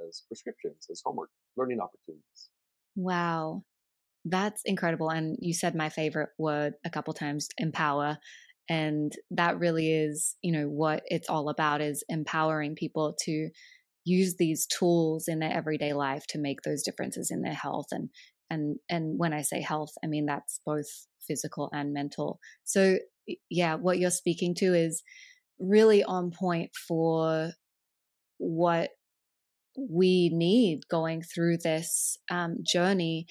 as 0.07 0.24
prescriptions, 0.27 0.88
as 0.89 1.01
homework, 1.05 1.29
learning 1.55 1.79
opportunities. 1.79 2.50
Wow. 2.95 3.63
That's 4.25 4.62
incredible. 4.65 5.10
And 5.10 5.38
you 5.39 5.53
said 5.53 5.75
my 5.75 5.89
favorite 5.89 6.29
word 6.38 6.74
a 6.84 6.89
couple 6.89 7.13
times, 7.13 7.48
empower. 7.58 8.17
And 8.67 9.13
that 9.32 9.60
really 9.60 9.94
is, 9.94 10.36
you 10.41 10.51
know, 10.51 10.65
what 10.65 11.03
it's 11.05 11.29
all 11.29 11.50
about 11.50 11.82
is 11.82 12.03
empowering 12.10 12.75
people 12.75 13.15
to 13.25 13.50
use 14.03 14.36
these 14.38 14.65
tools 14.67 15.27
in 15.27 15.39
their 15.39 15.51
everyday 15.51 15.94
life 15.94 16.25
to 16.29 16.39
make 16.39 16.62
those 16.62 16.84
differences 16.84 17.29
in 17.32 17.41
their 17.41 17.53
health 17.53 17.88
and 17.91 18.10
and 18.51 18.77
and 18.88 19.17
when 19.17 19.34
i 19.34 19.41
say 19.41 19.60
health 19.62 19.89
i 20.03 20.08
mean 20.08 20.27
that's 20.27 20.62
both 20.63 20.86
physical 21.27 21.70
and 21.74 21.91
mental 21.91 22.39
so 22.63 23.00
yeah 23.50 23.74
what 23.74 23.98
you're 23.98 24.12
speaking 24.12 24.53
to 24.53 24.75
is 24.75 25.01
really 25.60 26.03
on 26.03 26.29
point 26.32 26.70
for 26.88 27.51
what 28.38 28.91
we 29.77 30.29
need 30.34 30.82
going 30.89 31.22
through 31.22 31.58
this 31.58 32.17
um, 32.32 32.58
journey 32.65 33.25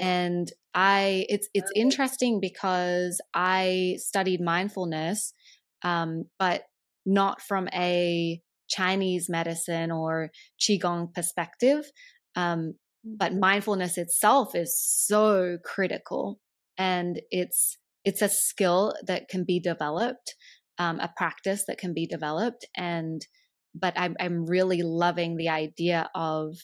and 0.00 0.52
i 0.74 1.26
it's 1.28 1.48
it's 1.52 1.70
interesting 1.74 2.40
because 2.40 3.20
i 3.34 3.96
studied 3.98 4.40
mindfulness 4.40 5.34
um, 5.82 6.24
but 6.38 6.62
not 7.06 7.40
from 7.40 7.68
a 7.74 8.40
Chinese 8.68 9.28
medicine 9.28 9.90
or 9.90 10.30
Qigong 10.60 11.12
perspective. 11.12 11.90
Um, 12.36 12.74
but 13.04 13.32
mm-hmm. 13.32 13.40
mindfulness 13.40 13.98
itself 13.98 14.54
is 14.54 14.78
so 14.78 15.58
critical 15.64 16.38
and 16.78 17.20
it's 17.30 17.78
it's 18.04 18.22
a 18.22 18.28
skill 18.28 18.94
that 19.06 19.28
can 19.28 19.44
be 19.44 19.60
developed 19.60 20.34
um, 20.78 21.00
a 21.00 21.10
practice 21.16 21.64
that 21.66 21.78
can 21.78 21.92
be 21.92 22.06
developed 22.06 22.66
and 22.76 23.26
but 23.74 23.94
I'm, 23.96 24.16
I'm 24.20 24.46
really 24.46 24.82
loving 24.82 25.36
the 25.36 25.48
idea 25.48 26.10
of 26.14 26.56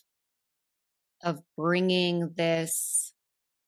of 1.22 1.40
bringing 1.56 2.32
this 2.36 3.12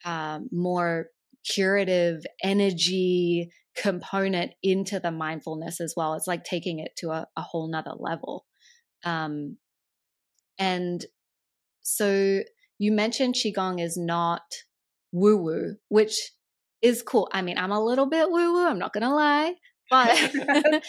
um, 0.05 0.49
more 0.53 1.07
curative 1.45 2.23
energy 2.43 3.51
component 3.77 4.53
into 4.63 5.01
the 5.01 5.11
mindfulness 5.11 5.81
as 5.81 5.95
well. 5.97 6.15
It's 6.15 6.27
like 6.27 6.45
taking 6.45 6.79
it 6.79 6.93
to 6.99 7.11
a, 7.11 7.27
a 7.37 7.43
whole 7.43 7.71
nother 7.71 7.95
level. 7.99 8.45
Um, 9.05 9.57
and 10.59 11.05
so 11.83 12.41
you 12.79 12.93
mentioned 12.93 13.35
Qigong 13.35 13.83
is 13.83 13.97
not 13.97 14.43
woo 15.13 15.37
woo, 15.37 15.77
which 15.89 16.33
is 16.83 17.03
cool. 17.03 17.29
I 17.33 17.43
mean, 17.43 17.59
I'm 17.59 17.73
a 17.73 17.85
little 17.85 18.07
bit 18.07 18.31
woo 18.31 18.53
woo, 18.53 18.67
I'm 18.67 18.79
not 18.79 18.93
going 18.93 19.05
to 19.05 19.15
lie. 19.15 19.55
But, 19.91 20.33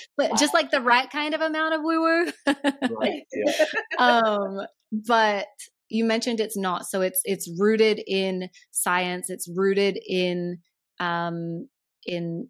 but 0.17 0.37
just 0.37 0.53
like 0.53 0.71
the 0.71 0.81
right 0.81 1.09
kind 1.09 1.33
of 1.33 1.41
amount 1.41 1.73
of 1.73 1.81
woo 1.83 2.01
woo. 2.01 2.31
right, 2.45 3.23
yeah. 3.33 3.53
um, 3.97 4.61
but 4.91 5.47
you 5.89 6.05
mentioned 6.05 6.39
it's 6.39 6.57
not. 6.57 6.85
So 6.85 7.01
it's 7.01 7.21
it's 7.25 7.49
rooted 7.59 8.01
in 8.05 8.49
science. 8.71 9.29
It's 9.29 9.49
rooted 9.53 9.99
in 10.07 10.59
um, 10.99 11.67
in 12.05 12.49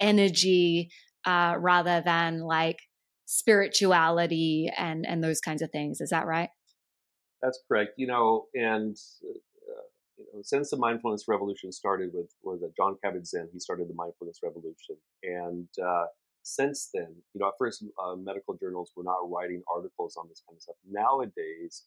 energy 0.00 0.90
uh, 1.24 1.54
rather 1.58 2.02
than 2.04 2.40
like 2.40 2.78
spirituality 3.26 4.70
and 4.76 5.06
and 5.06 5.22
those 5.22 5.40
kinds 5.40 5.62
of 5.62 5.70
things. 5.70 6.00
Is 6.00 6.10
that 6.10 6.26
right? 6.26 6.50
That's 7.40 7.58
correct. 7.68 7.92
You 7.96 8.06
know, 8.06 8.46
and 8.54 8.96
uh, 9.24 9.38
you 10.16 10.26
know, 10.32 10.40
since 10.42 10.70
the 10.70 10.76
mindfulness 10.76 11.24
revolution 11.28 11.72
started 11.72 12.10
with 12.12 12.30
was 12.42 12.62
it 12.62 12.72
Jon 12.76 12.96
Kabat-Zinn? 13.04 13.48
He 13.52 13.60
started 13.60 13.88
the 13.88 13.94
mindfulness 13.94 14.40
revolution, 14.42 14.96
and 15.22 15.68
uh, 15.84 16.06
since 16.42 16.90
then, 16.92 17.14
you 17.34 17.40
know, 17.40 17.48
at 17.48 17.54
first 17.58 17.84
uh, 18.02 18.16
medical 18.16 18.54
journals 18.54 18.92
were 18.96 19.04
not 19.04 19.30
writing 19.30 19.62
articles 19.72 20.16
on 20.16 20.28
this 20.28 20.42
kind 20.46 20.56
of 20.56 20.62
stuff. 20.62 20.76
Nowadays, 20.90 21.84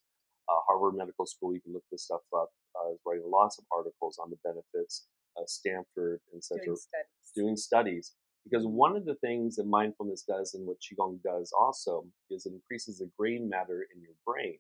uh, 0.50 0.60
Harvard 0.68 0.96
Medical 0.96 1.26
School, 1.26 1.54
you 1.54 1.62
can 1.62 1.74
look 1.74 1.84
this 1.92 2.04
stuff 2.04 2.22
up, 2.36 2.50
uh, 2.76 2.94
is 2.94 3.00
writing 3.06 3.26
lots 3.28 3.60
of 3.60 3.66
articles 3.72 4.18
on 4.22 4.30
the 4.30 4.38
benefits 4.44 5.08
uh, 5.38 5.44
Stanford, 5.48 6.22
etc., 6.36 6.66
doing 6.66 6.76
studies. 6.78 7.32
doing 7.36 7.58
studies. 7.58 8.14
Because 8.44 8.66
one 8.66 8.96
of 8.96 9.06
the 9.06 9.16
things 9.16 9.56
that 9.56 9.66
mindfulness 9.66 10.22
does 10.22 10.54
and 10.54 10.68
what 10.68 10.78
Qigong 10.78 11.22
does 11.24 11.52
also 11.58 12.06
is 12.30 12.46
it 12.46 12.54
increases 12.54 13.00
the 13.00 13.10
gray 13.18 13.40
matter 13.40 13.88
in 13.94 14.02
your 14.02 14.14
brain. 14.26 14.58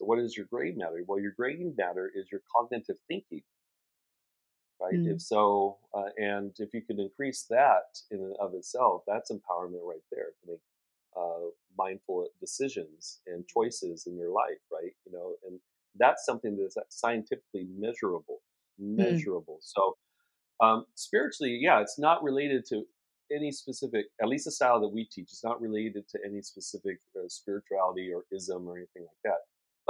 So, 0.00 0.06
what 0.06 0.18
is 0.18 0.34
your 0.34 0.46
gray 0.46 0.72
matter? 0.72 1.04
Well, 1.06 1.20
your 1.20 1.32
gray 1.32 1.58
matter 1.76 2.10
is 2.14 2.26
your 2.32 2.40
cognitive 2.56 2.96
thinking, 3.06 3.42
right? 4.80 4.94
Mm. 4.94 5.14
If 5.14 5.20
so, 5.20 5.76
uh, 5.94 6.08
and 6.16 6.52
if 6.58 6.72
you 6.72 6.80
can 6.80 6.98
increase 6.98 7.46
that 7.50 8.00
in 8.10 8.18
and 8.18 8.34
of 8.40 8.54
itself, 8.54 9.02
that's 9.06 9.30
empowerment 9.30 9.84
right 9.84 10.02
there 10.10 10.28
to 10.40 10.50
make 10.52 10.60
uh, 11.14 11.50
mindful 11.76 12.28
decisions 12.40 13.20
and 13.26 13.46
choices 13.46 14.06
in 14.06 14.16
your 14.16 14.30
life, 14.30 14.62
right? 14.72 14.92
You 15.04 15.12
know, 15.12 15.34
and 15.46 15.60
that's 15.98 16.24
something 16.24 16.56
that's 16.56 16.78
scientifically 16.88 17.66
measurable. 17.76 18.40
Mm. 18.80 18.96
measurable. 18.96 19.56
Mm. 19.56 19.64
So 19.64 19.96
um, 20.60 20.86
spiritually, 20.94 21.58
yeah, 21.60 21.80
it's 21.80 21.98
not 21.98 22.22
related 22.22 22.64
to 22.70 22.84
any 23.30 23.52
specific, 23.52 24.06
at 24.20 24.28
least 24.28 24.46
the 24.46 24.50
style 24.50 24.80
that 24.80 24.88
we 24.88 25.04
teach, 25.04 25.28
it's 25.30 25.44
not 25.44 25.60
related 25.60 26.08
to 26.08 26.18
any 26.24 26.40
specific 26.40 27.00
uh, 27.16 27.28
spirituality 27.28 28.10
or 28.12 28.24
ism 28.32 28.66
or 28.66 28.78
anything 28.78 29.02
like 29.02 29.22
that. 29.24 29.40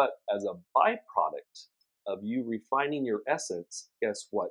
But 0.01 0.13
as 0.35 0.45
a 0.45 0.55
byproduct 0.77 1.67
of 2.07 2.21
you 2.23 2.45
refining 2.47 3.05
your 3.05 3.21
essence, 3.29 3.91
guess 4.01 4.29
what? 4.31 4.51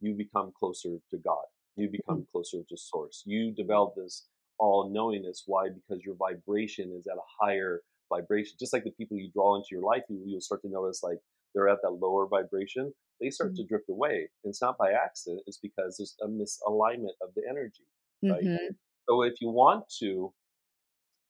You 0.00 0.14
become 0.14 0.52
closer 0.58 0.96
to 1.10 1.18
God. 1.18 1.44
You 1.76 1.90
become 1.90 2.20
mm. 2.20 2.30
closer 2.32 2.58
to 2.68 2.76
Source. 2.76 3.22
You 3.26 3.52
develop 3.52 3.94
this 3.96 4.26
all 4.58 4.90
knowingness. 4.90 5.44
Why? 5.46 5.68
Because 5.68 6.02
your 6.04 6.14
vibration 6.16 6.92
is 6.98 7.06
at 7.06 7.16
a 7.16 7.30
higher 7.40 7.82
vibration. 8.08 8.56
Just 8.58 8.72
like 8.72 8.84
the 8.84 8.90
people 8.92 9.18
you 9.18 9.30
draw 9.32 9.56
into 9.56 9.68
your 9.72 9.82
life, 9.82 10.02
you, 10.08 10.22
will 10.26 10.40
start 10.40 10.62
to 10.62 10.70
notice 10.70 11.02
like 11.02 11.18
they're 11.54 11.68
at 11.68 11.82
that 11.82 11.90
lower 12.00 12.26
vibration 12.26 12.92
they 13.20 13.30
start 13.30 13.50
mm-hmm. 13.52 13.62
to 13.62 13.68
drift 13.68 13.88
away. 13.90 14.28
And 14.42 14.50
it's 14.50 14.62
not 14.62 14.78
by 14.78 14.92
accident, 14.92 15.42
it's 15.46 15.58
because 15.58 15.96
there's 15.98 16.16
a 16.22 16.26
misalignment 16.26 17.16
of 17.22 17.34
the 17.36 17.42
energy. 17.48 17.84
Right. 18.22 18.42
Mm-hmm. 18.42 18.74
So 19.08 19.22
if 19.22 19.34
you 19.40 19.50
want 19.50 19.84
to 20.00 20.32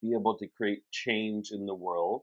be 0.03 0.13
able 0.13 0.37
to 0.39 0.47
create 0.57 0.83
change 0.91 1.51
in 1.53 1.67
the 1.67 1.75
world, 1.75 2.23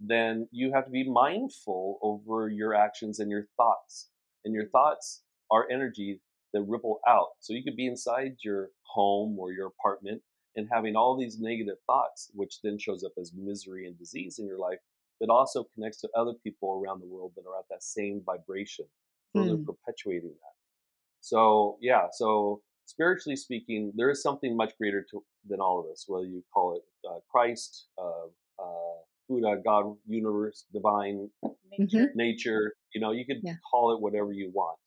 then 0.00 0.48
you 0.52 0.72
have 0.72 0.84
to 0.86 0.90
be 0.90 1.08
mindful 1.08 1.98
over 2.02 2.48
your 2.48 2.74
actions 2.74 3.18
and 3.18 3.30
your 3.30 3.46
thoughts. 3.56 4.08
And 4.44 4.54
your 4.54 4.68
thoughts 4.68 5.22
are 5.50 5.68
energy 5.70 6.20
that 6.52 6.62
ripple 6.62 7.00
out. 7.06 7.28
So 7.40 7.52
you 7.52 7.62
could 7.62 7.76
be 7.76 7.86
inside 7.86 8.36
your 8.44 8.70
home 8.84 9.38
or 9.38 9.52
your 9.52 9.66
apartment 9.66 10.22
and 10.56 10.68
having 10.72 10.96
all 10.96 11.16
these 11.16 11.38
negative 11.38 11.76
thoughts, 11.86 12.30
which 12.34 12.60
then 12.62 12.78
shows 12.78 13.04
up 13.04 13.12
as 13.18 13.32
misery 13.34 13.86
and 13.86 13.98
disease 13.98 14.38
in 14.38 14.46
your 14.46 14.58
life, 14.58 14.78
but 15.20 15.28
also 15.28 15.66
connects 15.74 16.00
to 16.00 16.08
other 16.16 16.32
people 16.42 16.80
around 16.82 17.00
the 17.00 17.06
world 17.06 17.32
that 17.36 17.44
are 17.46 17.58
at 17.58 17.68
that 17.70 17.82
same 17.82 18.22
vibration 18.24 18.86
further 19.34 19.56
mm. 19.56 19.66
perpetuating 19.66 20.30
that. 20.30 20.56
So 21.20 21.76
yeah, 21.80 22.06
so 22.12 22.62
spiritually 22.86 23.36
speaking, 23.36 23.92
there 23.96 24.10
is 24.10 24.22
something 24.22 24.56
much 24.56 24.76
greater 24.78 25.04
to, 25.10 25.22
than 25.46 25.60
all 25.60 25.80
of 25.80 25.86
us. 25.90 26.04
Whether 26.06 26.26
you 26.26 26.42
call 26.52 26.76
it 26.76 26.82
uh, 27.08 27.18
Christ, 27.30 27.88
uh, 27.98 28.28
uh, 28.58 28.98
Buddha, 29.28 29.60
God, 29.64 29.94
universe, 30.06 30.64
divine, 30.72 31.30
nature. 31.78 31.98
Mm-hmm. 31.98 32.16
nature. 32.16 32.74
You 32.94 33.00
know, 33.00 33.12
you 33.12 33.26
could 33.26 33.40
yeah. 33.42 33.54
call 33.70 33.94
it 33.94 34.00
whatever 34.00 34.32
you 34.32 34.50
want. 34.54 34.78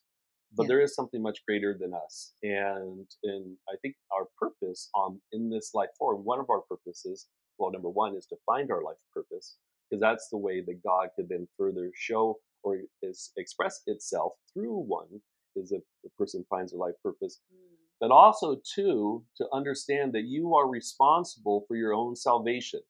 but 0.55 0.63
yeah. 0.63 0.67
there 0.67 0.81
is 0.81 0.95
something 0.95 1.21
much 1.21 1.39
greater 1.47 1.75
than 1.79 1.93
us 1.93 2.33
and 2.43 3.07
and 3.23 3.55
i 3.69 3.75
think 3.81 3.95
our 4.15 4.25
purpose 4.37 4.89
on 4.95 5.19
in 5.31 5.49
this 5.49 5.71
life 5.73 5.89
form 5.97 6.23
one 6.23 6.39
of 6.39 6.49
our 6.49 6.61
purposes 6.61 7.27
well 7.57 7.71
number 7.71 7.89
one 7.89 8.15
is 8.15 8.25
to 8.25 8.35
find 8.45 8.71
our 8.71 8.83
life 8.83 8.97
purpose 9.13 9.57
because 9.89 10.01
that's 10.01 10.27
the 10.29 10.37
way 10.37 10.61
that 10.61 10.83
god 10.83 11.09
could 11.15 11.29
then 11.29 11.47
further 11.57 11.91
show 11.95 12.35
or 12.63 12.77
is 13.01 13.31
express 13.37 13.81
itself 13.87 14.33
through 14.53 14.77
one 14.77 15.07
is 15.55 15.71
if 15.71 15.81
the 16.03 16.09
person 16.17 16.45
finds 16.49 16.71
their 16.71 16.79
life 16.79 16.95
purpose 17.03 17.39
mm. 17.53 17.57
but 17.99 18.11
also 18.11 18.57
too 18.75 19.23
to 19.37 19.45
understand 19.53 20.13
that 20.13 20.25
you 20.25 20.55
are 20.55 20.67
responsible 20.69 21.65
for 21.67 21.75
your 21.75 21.93
own 21.93 22.15
salvation 22.15 22.81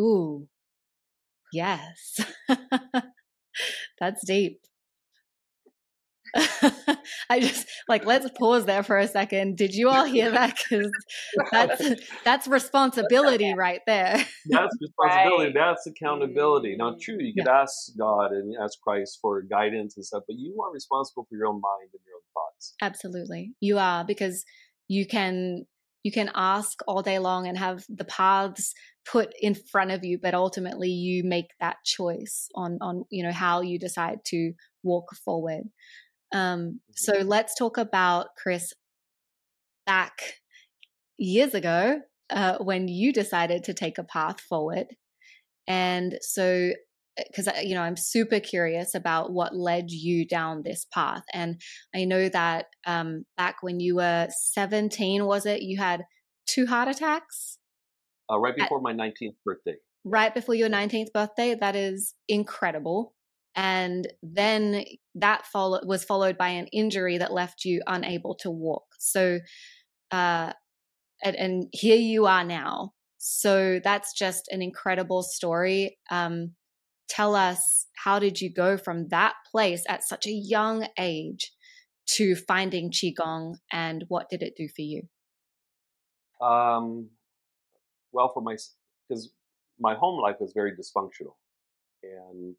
ooh 0.00 0.48
yes 1.52 2.20
that's 4.00 4.26
deep 4.26 4.60
I 7.30 7.40
just 7.40 7.68
like 7.88 8.04
let's 8.04 8.28
pause 8.36 8.66
there 8.66 8.82
for 8.82 8.98
a 8.98 9.06
second. 9.06 9.56
Did 9.56 9.74
you 9.74 9.88
all 9.88 10.04
hear 10.04 10.30
that? 10.30 10.58
Because 10.70 10.90
that's 11.50 12.12
that's 12.24 12.48
responsibility 12.48 13.54
right 13.54 13.80
there. 13.86 14.24
That's 14.46 14.76
responsibility. 14.80 15.46
Right. 15.46 15.54
That's 15.54 15.86
accountability. 15.86 16.76
Now, 16.76 16.90
mm-hmm. 16.90 17.00
true, 17.00 17.16
you 17.20 17.34
could 17.34 17.46
yeah. 17.46 17.62
ask 17.62 17.96
God 17.98 18.32
and 18.32 18.54
ask 18.60 18.80
Christ 18.80 19.18
for 19.20 19.42
guidance 19.42 19.96
and 19.96 20.04
stuff, 20.04 20.24
but 20.26 20.36
you 20.38 20.60
are 20.62 20.72
responsible 20.72 21.26
for 21.28 21.36
your 21.36 21.46
own 21.46 21.60
mind 21.60 21.90
and 21.92 22.00
your 22.06 22.16
own 22.16 22.22
thoughts. 22.34 22.74
Absolutely, 22.82 23.52
you 23.60 23.78
are 23.78 24.04
because 24.04 24.44
you 24.88 25.06
can 25.06 25.66
you 26.04 26.12
can 26.12 26.30
ask 26.34 26.78
all 26.86 27.02
day 27.02 27.18
long 27.18 27.48
and 27.48 27.58
have 27.58 27.84
the 27.88 28.04
paths 28.04 28.72
put 29.04 29.32
in 29.40 29.54
front 29.54 29.90
of 29.90 30.04
you 30.04 30.18
but 30.22 30.34
ultimately 30.34 30.88
you 30.88 31.24
make 31.24 31.50
that 31.60 31.76
choice 31.84 32.48
on 32.54 32.78
on 32.80 33.04
you 33.10 33.22
know 33.22 33.32
how 33.32 33.60
you 33.60 33.78
decide 33.78 34.18
to 34.24 34.52
walk 34.84 35.14
forward 35.24 35.64
um, 36.34 36.80
so 36.94 37.14
mm-hmm. 37.14 37.28
let's 37.28 37.54
talk 37.54 37.78
about 37.78 38.34
Chris 38.36 38.72
back 39.86 40.40
years 41.16 41.54
ago 41.54 42.00
uh, 42.30 42.58
when 42.58 42.88
you 42.88 43.12
decided 43.12 43.64
to 43.64 43.74
take 43.74 43.98
a 43.98 44.04
path 44.04 44.40
forward. 44.40 44.88
And 45.66 46.18
so, 46.20 46.72
because, 47.16 47.48
uh, 47.48 47.60
you 47.62 47.74
know, 47.74 47.82
I'm 47.82 47.96
super 47.96 48.40
curious 48.40 48.94
about 48.94 49.32
what 49.32 49.54
led 49.54 49.90
you 49.90 50.26
down 50.26 50.62
this 50.62 50.86
path. 50.92 51.22
And 51.32 51.60
I 51.94 52.04
know 52.04 52.28
that 52.28 52.66
um, 52.86 53.24
back 53.36 53.62
when 53.62 53.80
you 53.80 53.96
were 53.96 54.28
17, 54.30 55.24
was 55.24 55.46
it, 55.46 55.62
you 55.62 55.78
had 55.78 56.04
two 56.46 56.66
heart 56.66 56.88
attacks? 56.88 57.58
Uh, 58.30 58.38
right 58.38 58.56
before 58.56 58.78
At, 58.78 58.82
my 58.82 58.92
19th 58.92 59.36
birthday. 59.44 59.74
Right 60.04 60.34
before 60.34 60.54
your 60.54 60.68
19th 60.68 61.12
birthday. 61.12 61.54
That 61.54 61.76
is 61.76 62.14
incredible 62.28 63.14
and 63.56 64.08
then 64.22 64.84
that 65.14 65.46
follow, 65.46 65.80
was 65.84 66.04
followed 66.04 66.36
by 66.36 66.48
an 66.48 66.66
injury 66.68 67.18
that 67.18 67.32
left 67.32 67.64
you 67.64 67.82
unable 67.86 68.34
to 68.36 68.50
walk 68.50 68.84
so 68.98 69.38
uh, 70.10 70.52
and, 71.22 71.36
and, 71.36 71.68
here 71.72 71.96
you 71.96 72.26
are 72.26 72.44
now 72.44 72.92
so 73.18 73.80
that's 73.82 74.12
just 74.12 74.48
an 74.50 74.60
incredible 74.60 75.22
story 75.22 75.98
um, 76.10 76.52
tell 77.08 77.34
us 77.34 77.86
how 78.04 78.18
did 78.18 78.40
you 78.40 78.52
go 78.52 78.76
from 78.76 79.08
that 79.08 79.34
place 79.50 79.84
at 79.88 80.02
such 80.02 80.26
a 80.26 80.32
young 80.32 80.86
age 80.98 81.52
to 82.06 82.34
finding 82.34 82.90
qigong 82.90 83.54
and 83.72 84.04
what 84.08 84.28
did 84.28 84.42
it 84.42 84.54
do 84.56 84.68
for 84.68 84.82
you 84.82 85.02
um, 86.44 87.08
well 88.12 88.30
for 88.32 88.42
my 88.42 88.56
because 89.08 89.30
my 89.80 89.94
home 89.94 90.20
life 90.20 90.36
was 90.40 90.52
very 90.54 90.72
dysfunctional 90.72 91.34
and 92.02 92.58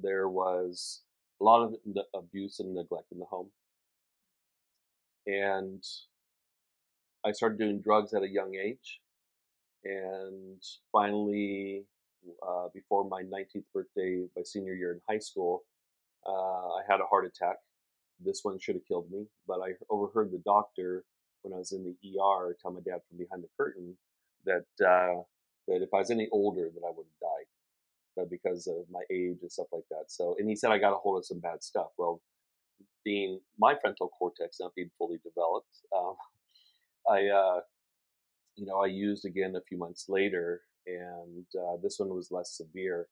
there 0.00 0.28
was 0.28 1.02
a 1.40 1.44
lot 1.44 1.62
of 1.62 1.74
abuse 2.14 2.60
and 2.60 2.74
neglect 2.74 3.12
in 3.12 3.18
the 3.18 3.24
home. 3.24 3.50
And 5.26 5.82
I 7.24 7.32
started 7.32 7.58
doing 7.58 7.80
drugs 7.80 8.14
at 8.14 8.22
a 8.22 8.28
young 8.28 8.54
age. 8.54 9.00
And 9.84 10.62
finally, 10.90 11.84
uh, 12.46 12.68
before 12.74 13.08
my 13.08 13.22
19th 13.22 13.64
birthday, 13.74 14.24
my 14.36 14.42
senior 14.42 14.74
year 14.74 14.92
in 14.92 15.00
high 15.08 15.18
school, 15.18 15.64
uh, 16.26 16.30
I 16.76 16.82
had 16.88 17.00
a 17.00 17.06
heart 17.06 17.26
attack. 17.26 17.56
This 18.24 18.40
one 18.42 18.58
should 18.58 18.74
have 18.74 18.86
killed 18.86 19.10
me, 19.10 19.26
but 19.46 19.60
I 19.60 19.72
overheard 19.90 20.32
the 20.32 20.42
doctor 20.44 21.04
when 21.42 21.54
I 21.54 21.58
was 21.58 21.72
in 21.72 21.84
the 21.84 22.20
ER 22.20 22.56
tell 22.60 22.72
my 22.72 22.80
dad 22.80 23.00
from 23.08 23.18
behind 23.18 23.44
the 23.44 23.48
curtain 23.56 23.96
that 24.44 24.66
uh, 24.84 25.22
that 25.68 25.82
if 25.82 25.94
I 25.94 25.98
was 25.98 26.10
any 26.10 26.28
older, 26.32 26.68
that 26.74 26.82
I 26.84 26.90
would 26.90 27.06
have 27.06 27.20
died 27.20 27.46
because 28.30 28.66
of 28.66 28.84
my 28.90 29.02
age 29.12 29.38
and 29.42 29.52
stuff 29.52 29.68
like 29.72 29.84
that. 29.90 30.04
So, 30.08 30.34
and 30.38 30.48
he 30.48 30.56
said 30.56 30.72
I 30.72 30.78
got 30.78 30.92
a 30.92 30.96
hold 30.96 31.18
of 31.18 31.26
some 31.26 31.38
bad 31.38 31.62
stuff. 31.62 31.88
Well, 31.96 32.20
being 33.04 33.40
my 33.58 33.74
frontal 33.80 34.08
cortex 34.18 34.58
not 34.60 34.74
being 34.74 34.90
fully 34.98 35.18
developed, 35.22 35.68
um, 35.96 36.14
I, 37.08 37.26
uh, 37.28 37.60
you 38.56 38.66
know, 38.66 38.82
I 38.82 38.86
used 38.86 39.24
again 39.24 39.54
a 39.56 39.60
few 39.60 39.78
months 39.78 40.06
later, 40.08 40.62
and 40.88 41.44
uh, 41.54 41.76
this 41.82 41.98
one 41.98 42.08
was 42.08 42.30
less 42.30 42.56
severe. 42.56 43.08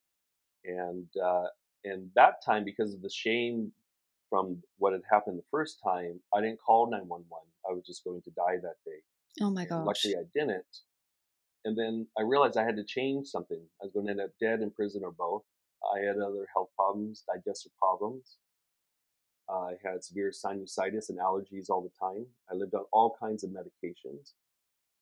And 0.64 1.06
uh, 1.22 1.46
and 1.84 2.10
that 2.16 2.44
time, 2.44 2.64
because 2.64 2.94
of 2.94 3.02
the 3.02 3.10
shame 3.10 3.72
from 4.30 4.62
what 4.78 4.92
had 4.92 5.02
happened 5.10 5.38
the 5.38 5.50
first 5.50 5.78
time, 5.84 6.20
I 6.34 6.40
didn't 6.40 6.58
call 6.58 6.90
nine 6.90 7.06
one 7.06 7.24
one. 7.28 7.46
I 7.68 7.72
was 7.72 7.84
just 7.86 8.02
going 8.04 8.22
to 8.22 8.30
die 8.30 8.56
that 8.62 8.76
day. 8.84 9.00
Oh 9.40 9.50
my 9.50 9.64
gosh! 9.64 9.76
And 9.76 9.86
luckily, 9.86 10.14
I 10.16 10.24
didn't. 10.34 10.64
And 11.64 11.76
then 11.76 12.06
I 12.18 12.22
realized 12.22 12.56
I 12.56 12.64
had 12.64 12.76
to 12.76 12.84
change 12.84 13.26
something. 13.26 13.60
I 13.80 13.84
was 13.84 13.92
going 13.92 14.06
to 14.06 14.12
end 14.12 14.20
up 14.20 14.30
dead 14.40 14.60
in 14.60 14.70
prison 14.70 15.02
or 15.04 15.10
both. 15.12 15.42
I 15.94 16.00
had 16.00 16.16
other 16.16 16.46
health 16.52 16.70
problems, 16.76 17.24
digestive 17.32 17.72
problems. 17.78 18.36
Uh, 19.48 19.70
I 19.70 19.74
had 19.84 20.02
severe 20.04 20.32
sinusitis 20.32 21.08
and 21.08 21.18
allergies 21.18 21.70
all 21.70 21.82
the 21.82 21.90
time. 22.00 22.26
I 22.50 22.54
lived 22.54 22.74
on 22.74 22.84
all 22.92 23.16
kinds 23.20 23.44
of 23.44 23.50
medications. 23.50 24.32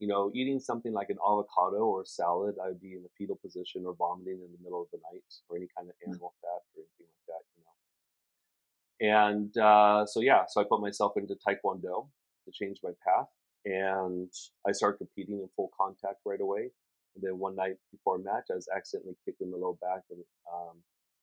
You 0.00 0.08
know, 0.08 0.30
eating 0.34 0.60
something 0.60 0.92
like 0.92 1.10
an 1.10 1.18
avocado 1.24 1.84
or 1.84 2.02
a 2.02 2.06
salad, 2.06 2.56
I 2.62 2.68
would 2.68 2.80
be 2.80 2.92
in 2.92 3.04
a 3.04 3.12
fetal 3.16 3.36
position 3.36 3.84
or 3.86 3.94
vomiting 3.94 4.40
in 4.44 4.50
the 4.52 4.62
middle 4.62 4.82
of 4.82 4.88
the 4.92 4.98
night 5.12 5.24
or 5.48 5.56
any 5.56 5.68
kind 5.76 5.88
of 5.88 5.94
hmm. 6.02 6.10
animal 6.10 6.34
fat 6.42 6.62
or 6.74 6.82
anything 6.82 7.08
like 7.08 7.26
that, 7.28 7.44
you 7.54 7.62
know. 7.64 9.16
And 9.16 9.56
uh, 9.56 10.06
so, 10.06 10.20
yeah, 10.20 10.44
so 10.48 10.60
I 10.60 10.64
put 10.64 10.80
myself 10.80 11.12
into 11.16 11.34
Taekwondo 11.34 12.08
to 12.44 12.52
change 12.52 12.78
my 12.82 12.90
path 13.06 13.28
and 13.64 14.30
I 14.66 14.72
started 14.72 14.98
competing 14.98 15.40
in 15.40 15.48
full 15.56 15.70
contact 15.78 16.20
right 16.26 16.40
away. 16.40 16.70
And 17.14 17.22
then 17.22 17.38
one 17.38 17.56
night 17.56 17.76
before 17.92 18.16
a 18.16 18.18
match, 18.18 18.46
I 18.50 18.54
was 18.54 18.68
accidentally 18.74 19.16
kicked 19.24 19.40
in 19.40 19.50
the 19.50 19.56
low 19.56 19.78
back 19.80 20.02
and 20.10 20.20
um, 20.52 20.76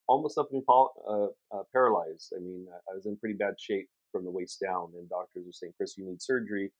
almost 0.08 0.38
up 0.38 0.50
being 0.50 0.64
uh, 0.68 1.26
uh, 1.52 1.62
paralyzed. 1.72 2.32
I 2.36 2.40
mean, 2.40 2.66
I 2.90 2.94
was 2.94 3.06
in 3.06 3.16
pretty 3.16 3.36
bad 3.36 3.54
shape 3.58 3.88
from 4.10 4.24
the 4.24 4.30
waist 4.30 4.60
down, 4.60 4.92
and 4.94 5.08
doctors 5.08 5.44
were 5.46 5.52
saying, 5.52 5.74
"Chris, 5.76 5.96
you 5.96 6.04
need 6.04 6.20
surgery, 6.20 6.72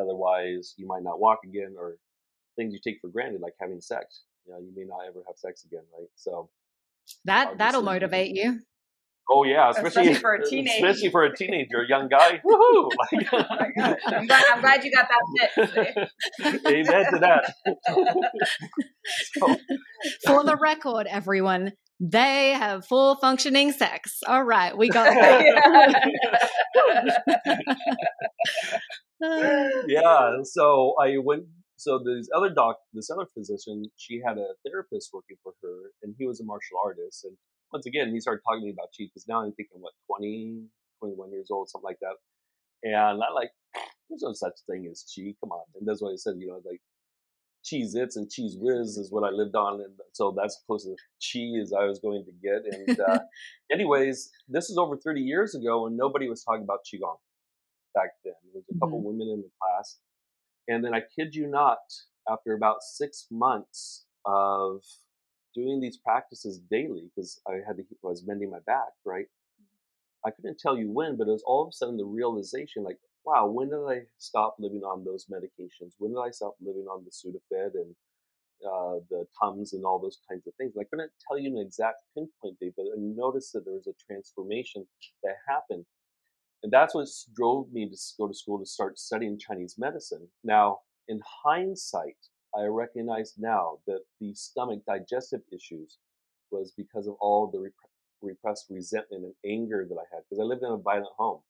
otherwise 0.00 0.74
you 0.76 0.86
might 0.86 1.02
not 1.02 1.20
walk 1.20 1.40
again." 1.44 1.74
Or 1.78 1.96
things 2.56 2.74
you 2.74 2.80
take 2.82 3.00
for 3.00 3.08
granted, 3.08 3.40
like 3.40 3.54
having 3.60 3.80
sex. 3.80 4.22
You 4.46 4.52
know, 4.52 4.60
you 4.60 4.72
may 4.74 4.84
not 4.84 5.06
ever 5.06 5.22
have 5.26 5.36
sex 5.36 5.64
again, 5.64 5.82
right? 5.98 6.08
So 6.16 6.50
that 7.24 7.58
that'll 7.58 7.82
motivate 7.82 8.34
you. 8.34 8.60
Oh 9.30 9.44
yeah, 9.44 9.68
especially, 9.68 10.12
especially 10.12 10.14
for 10.14 10.34
a 10.34 10.44
teenager. 10.48 10.86
Especially 10.86 11.10
for 11.10 11.24
a 11.24 11.36
teenager, 11.36 11.84
young 11.86 12.08
guy. 12.08 12.40
Woohoo! 12.46 12.88
Like, 13.12 13.28
oh 13.32 13.44
I'm, 14.06 14.26
glad, 14.26 14.44
I'm, 14.52 14.60
glad, 14.60 14.84
you 14.84 14.90
got 14.90 15.06
that 15.08 15.20
fit. 15.74 16.66
Amen 16.66 17.04
to 17.12 17.18
that. 17.20 17.54
so. 19.34 19.56
For 20.24 20.44
the 20.44 20.56
record, 20.56 21.06
everyone, 21.06 21.72
they 22.00 22.50
have 22.50 22.86
full 22.86 23.16
functioning 23.16 23.72
sex. 23.72 24.20
All 24.26 24.44
right, 24.44 24.76
we 24.76 24.88
got 24.88 25.12
that. 25.12 26.10
yeah. 29.86 30.42
So 30.44 30.94
I 31.00 31.18
went. 31.18 31.44
So 31.76 32.00
this 32.00 32.28
other 32.34 32.50
doc, 32.50 32.78
this 32.92 33.08
other 33.08 33.26
physician, 33.32 33.84
she 33.96 34.20
had 34.26 34.36
a 34.36 34.48
therapist 34.66 35.10
working 35.12 35.36
for 35.44 35.52
her, 35.62 35.92
and 36.02 36.14
he 36.18 36.26
was 36.26 36.40
a 36.40 36.44
martial 36.44 36.76
artist, 36.84 37.24
and 37.24 37.36
once 37.72 37.86
again, 37.86 38.10
he 38.12 38.20
started 38.20 38.40
talking 38.44 38.60
to 38.62 38.66
me 38.66 38.72
about 38.72 38.88
chi 38.96 39.04
because 39.04 39.26
now 39.28 39.42
I'm 39.42 39.52
thinking, 39.52 39.80
what, 39.80 39.92
20, 40.06 40.64
21 41.00 41.32
years 41.32 41.48
old, 41.50 41.68
something 41.68 41.84
like 41.84 41.98
that. 42.00 42.16
And 42.82 42.96
I 42.96 43.12
like, 43.34 43.50
there's 44.08 44.22
no 44.22 44.32
such 44.32 44.54
thing 44.68 44.88
as 44.90 45.04
chi. 45.04 45.34
Come 45.40 45.52
on. 45.52 45.64
And 45.78 45.86
that's 45.86 46.00
what 46.00 46.12
I 46.12 46.16
said, 46.16 46.34
you 46.38 46.48
know, 46.48 46.60
like 46.64 46.80
Cheez-Its 47.64 48.16
and 48.16 48.28
Cheez 48.28 48.58
Whiz 48.58 48.96
is 48.96 49.12
what 49.12 49.24
I 49.24 49.30
lived 49.30 49.54
on. 49.54 49.80
And 49.80 49.92
so 50.12 50.34
that's 50.36 50.56
as 50.56 50.62
close 50.66 50.84
to 50.84 50.96
chi 51.20 51.60
as 51.60 51.72
I 51.72 51.84
was 51.84 51.98
going 51.98 52.24
to 52.24 52.32
get. 52.42 52.62
And 52.72 53.00
uh, 53.00 53.18
anyways, 53.72 54.30
this 54.48 54.70
is 54.70 54.78
over 54.78 54.96
30 54.96 55.20
years 55.20 55.54
ago 55.54 55.86
and 55.86 55.96
nobody 55.96 56.28
was 56.28 56.42
talking 56.42 56.62
about 56.62 56.80
Qigong 56.86 57.16
back 57.94 58.10
then. 58.24 58.34
There 58.52 58.60
was 58.60 58.64
a 58.70 58.78
couple 58.78 58.98
mm-hmm. 58.98 59.08
women 59.08 59.28
in 59.28 59.42
the 59.42 59.50
class. 59.60 59.98
And 60.68 60.84
then 60.84 60.94
I 60.94 61.00
kid 61.00 61.34
you 61.34 61.46
not, 61.46 61.78
after 62.28 62.54
about 62.54 62.82
six 62.82 63.26
months 63.30 64.04
of 64.26 64.82
doing 65.54 65.80
these 65.80 65.96
practices 65.96 66.60
daily 66.70 67.10
because 67.14 67.40
I 67.48 67.54
had 67.66 67.76
to, 67.76 67.82
keep 67.82 67.98
I 68.04 68.08
was 68.08 68.26
mending 68.26 68.50
my 68.50 68.60
back, 68.66 68.92
right? 69.04 69.26
I 70.26 70.30
couldn't 70.30 70.58
tell 70.58 70.76
you 70.76 70.90
when, 70.90 71.16
but 71.16 71.28
it 71.28 71.32
was 71.32 71.44
all 71.46 71.62
of 71.62 71.68
a 71.68 71.72
sudden 71.72 71.96
the 71.96 72.04
realization, 72.04 72.84
like, 72.84 72.98
wow, 73.24 73.46
when 73.46 73.70
did 73.70 73.84
I 73.86 74.02
stop 74.18 74.56
living 74.58 74.82
on 74.82 75.04
those 75.04 75.26
medications? 75.26 75.92
When 75.98 76.12
did 76.12 76.20
I 76.20 76.30
stop 76.30 76.56
living 76.60 76.86
on 76.90 77.04
the 77.04 77.10
Sudafed 77.10 77.74
and 77.74 77.94
uh, 78.66 79.00
the 79.10 79.26
Tums 79.40 79.72
and 79.72 79.84
all 79.84 79.98
those 79.98 80.18
kinds 80.28 80.46
of 80.46 80.54
things? 80.54 80.72
And 80.74 80.84
I 80.84 80.88
couldn't 80.90 81.12
tell 81.26 81.38
you 81.38 81.56
an 81.56 81.64
exact 81.64 81.98
pinpoint 82.14 82.58
date, 82.58 82.74
but 82.76 82.84
I 82.84 82.96
noticed 82.98 83.52
that 83.52 83.64
there 83.64 83.74
was 83.74 83.86
a 83.86 83.94
transformation 84.06 84.86
that 85.22 85.36
happened. 85.48 85.84
And 86.62 86.72
that's 86.72 86.94
what 86.94 87.08
drove 87.34 87.72
me 87.72 87.88
to 87.88 87.96
go 88.18 88.26
to 88.26 88.34
school 88.34 88.58
to 88.58 88.66
start 88.66 88.98
studying 88.98 89.38
Chinese 89.38 89.76
medicine. 89.78 90.26
Now, 90.42 90.80
in 91.06 91.20
hindsight, 91.44 92.16
I 92.56 92.64
recognize 92.64 93.34
now 93.38 93.78
that 93.86 94.00
the 94.20 94.34
stomach 94.34 94.80
digestive 94.86 95.42
issues 95.52 95.98
was 96.50 96.72
because 96.76 97.06
of 97.06 97.14
all 97.20 97.46
the 97.46 97.60
rep- 97.60 97.72
repressed 98.22 98.66
resentment 98.70 99.24
and 99.24 99.34
anger 99.44 99.86
that 99.88 99.96
I 99.96 100.04
had 100.14 100.22
because 100.28 100.40
I 100.40 100.44
lived 100.44 100.62
in 100.62 100.72
a 100.72 100.76
violent 100.76 101.12
home. 101.16 101.40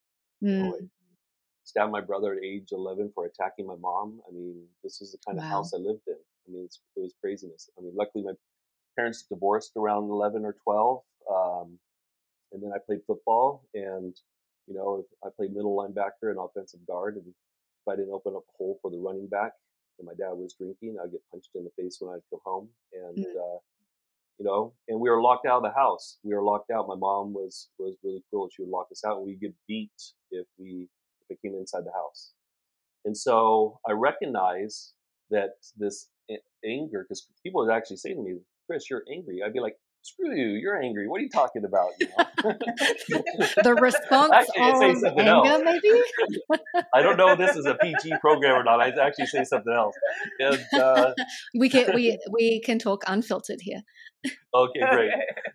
Mm. 0.43 0.89
stabbed 1.65 1.91
my 1.91 2.01
brother 2.01 2.35
at 2.35 2.45
age 2.45 2.69
11 2.71 3.11
for 3.15 3.27
attacking 3.27 3.67
my 3.67 3.75
mom. 3.77 4.21
I 4.29 4.33
mean, 4.33 4.65
this 4.85 5.01
is 5.01 5.13
the 5.13 5.19
kind 5.27 5.39
wow. 5.39 5.45
of 5.45 5.51
house 5.51 5.75
I 5.75 5.79
lived 5.79 6.03
in. 6.07 6.15
I 6.15 6.53
mean, 6.53 6.69
it 6.97 7.01
was 7.01 7.15
craziness. 7.21 7.71
I 7.77 7.83
mean, 7.83 7.93
luckily 7.97 8.25
my 8.25 8.33
parents 8.97 9.25
divorced 9.31 9.73
around 9.77 10.05
11 10.05 10.45
or 10.45 10.55
12. 10.65 11.01
Um, 11.33 11.79
and 12.53 12.63
then 12.63 12.71
I 12.75 12.79
played 12.85 13.01
football 13.07 13.65
and, 13.75 14.15
you 14.69 14.75
know, 14.75 15.05
I 15.25 15.29
played 15.37 15.55
middle 15.55 15.77
linebacker 15.77 16.31
and 16.31 16.39
offensive 16.39 16.81
guard. 16.87 17.17
And 17.17 17.27
if 17.27 17.89
I 17.89 17.97
didn't 17.97 18.13
open 18.13 18.35
up 18.37 18.45
a 18.49 18.57
hole 18.57 18.79
for 18.83 18.91
the 18.91 18.99
running 18.99 19.29
back 19.29 19.53
and 19.99 20.07
my 20.07 20.13
dad 20.15 20.35
was 20.35 20.55
drinking, 20.59 20.97
I'd 21.03 21.11
get 21.11 21.23
punched 21.33 21.51
in 21.55 21.65
the 21.65 21.83
face 21.83 21.97
when 22.01 22.15
I'd 22.15 22.29
come 22.31 22.41
home. 22.45 22.69
And, 22.93 23.19
mm. 23.19 23.37
uh, 23.37 23.59
you 24.39 24.45
know, 24.45 24.75
and 24.87 25.01
we 25.01 25.11
were 25.11 25.21
locked 25.21 25.47
out 25.47 25.59
of 25.59 25.63
the 25.65 25.77
house. 25.77 26.19
We 26.23 26.35
were 26.35 26.45
locked 26.45 26.71
out. 26.71 26.87
My 26.87 26.95
mom 26.95 27.33
was 27.33 27.71
was 27.79 27.97
really 28.05 28.23
cruel. 28.31 28.49
She 28.55 28.63
would 28.63 28.71
lock 28.71 28.87
us 28.93 29.03
out, 29.05 29.17
and 29.17 29.27
we'd 29.27 29.41
get 29.41 29.53
beat 29.67 29.91
if 30.31 30.47
we 30.59 30.89
if 31.23 31.27
we 31.29 31.37
came 31.49 31.59
inside 31.59 31.85
the 31.85 31.93
house. 31.93 32.35
And 33.05 33.17
so 33.17 33.81
I 33.89 33.93
recognize 33.93 34.93
that 35.31 35.55
this 35.77 36.09
anger, 36.65 37.05
because 37.05 37.27
people 37.43 37.65
would 37.65 37.73
actually 37.73 37.97
say 37.97 38.15
to 38.15 38.23
me, 38.23 38.39
"Chris, 38.69 38.89
you're 38.89 39.03
angry." 39.13 39.43
I'd 39.45 39.53
be 39.53 39.59
like, 39.59 39.77
"Screw 40.13 40.35
you! 40.35 40.59
You're 40.59 40.81
angry. 40.81 41.09
What 41.09 41.21
are 41.21 41.25
you 41.25 41.31
talking 41.31 41.65
about?" 41.65 41.91
You 42.01 42.09
know? 42.09 42.55
the 43.63 43.75
response 43.81 44.33
actually, 44.33 44.95
something 44.95 45.21
anger, 45.21 45.49
else. 45.49 45.63
maybe. 45.65 46.03
I 46.95 47.03
don't 47.03 47.17
know 47.17 47.29
if 47.29 47.39
this 47.39 47.57
is 47.57 47.67
a 47.67 47.75
PG 47.75 48.15
program 48.21 48.61
or 48.61 48.65
not. 48.65 48.81
I 48.81 48.89
actually 48.89 49.27
say 49.27 49.45
something 49.45 49.73
else. 49.73 49.95
And, 50.39 50.81
uh, 50.81 51.13
we 51.59 51.69
can 51.69 51.95
we 51.95 52.19
we 52.33 52.61
can 52.61 52.79
talk 52.79 53.03
unfiltered 53.07 53.61
here 53.61 53.83
okay, 54.55 54.81
great. 54.91 55.11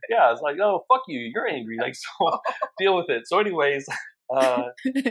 Yeah, 0.09 0.31
it's 0.31 0.41
like, 0.41 0.57
oh, 0.61 0.83
fuck 0.87 1.01
you, 1.07 1.19
you're 1.33 1.47
angry. 1.47 1.77
Like, 1.81 1.95
so 1.95 2.39
deal 2.77 2.95
with 2.95 3.09
it. 3.09 3.23
So, 3.25 3.39
anyways, 3.39 3.85
uh, 4.35 4.63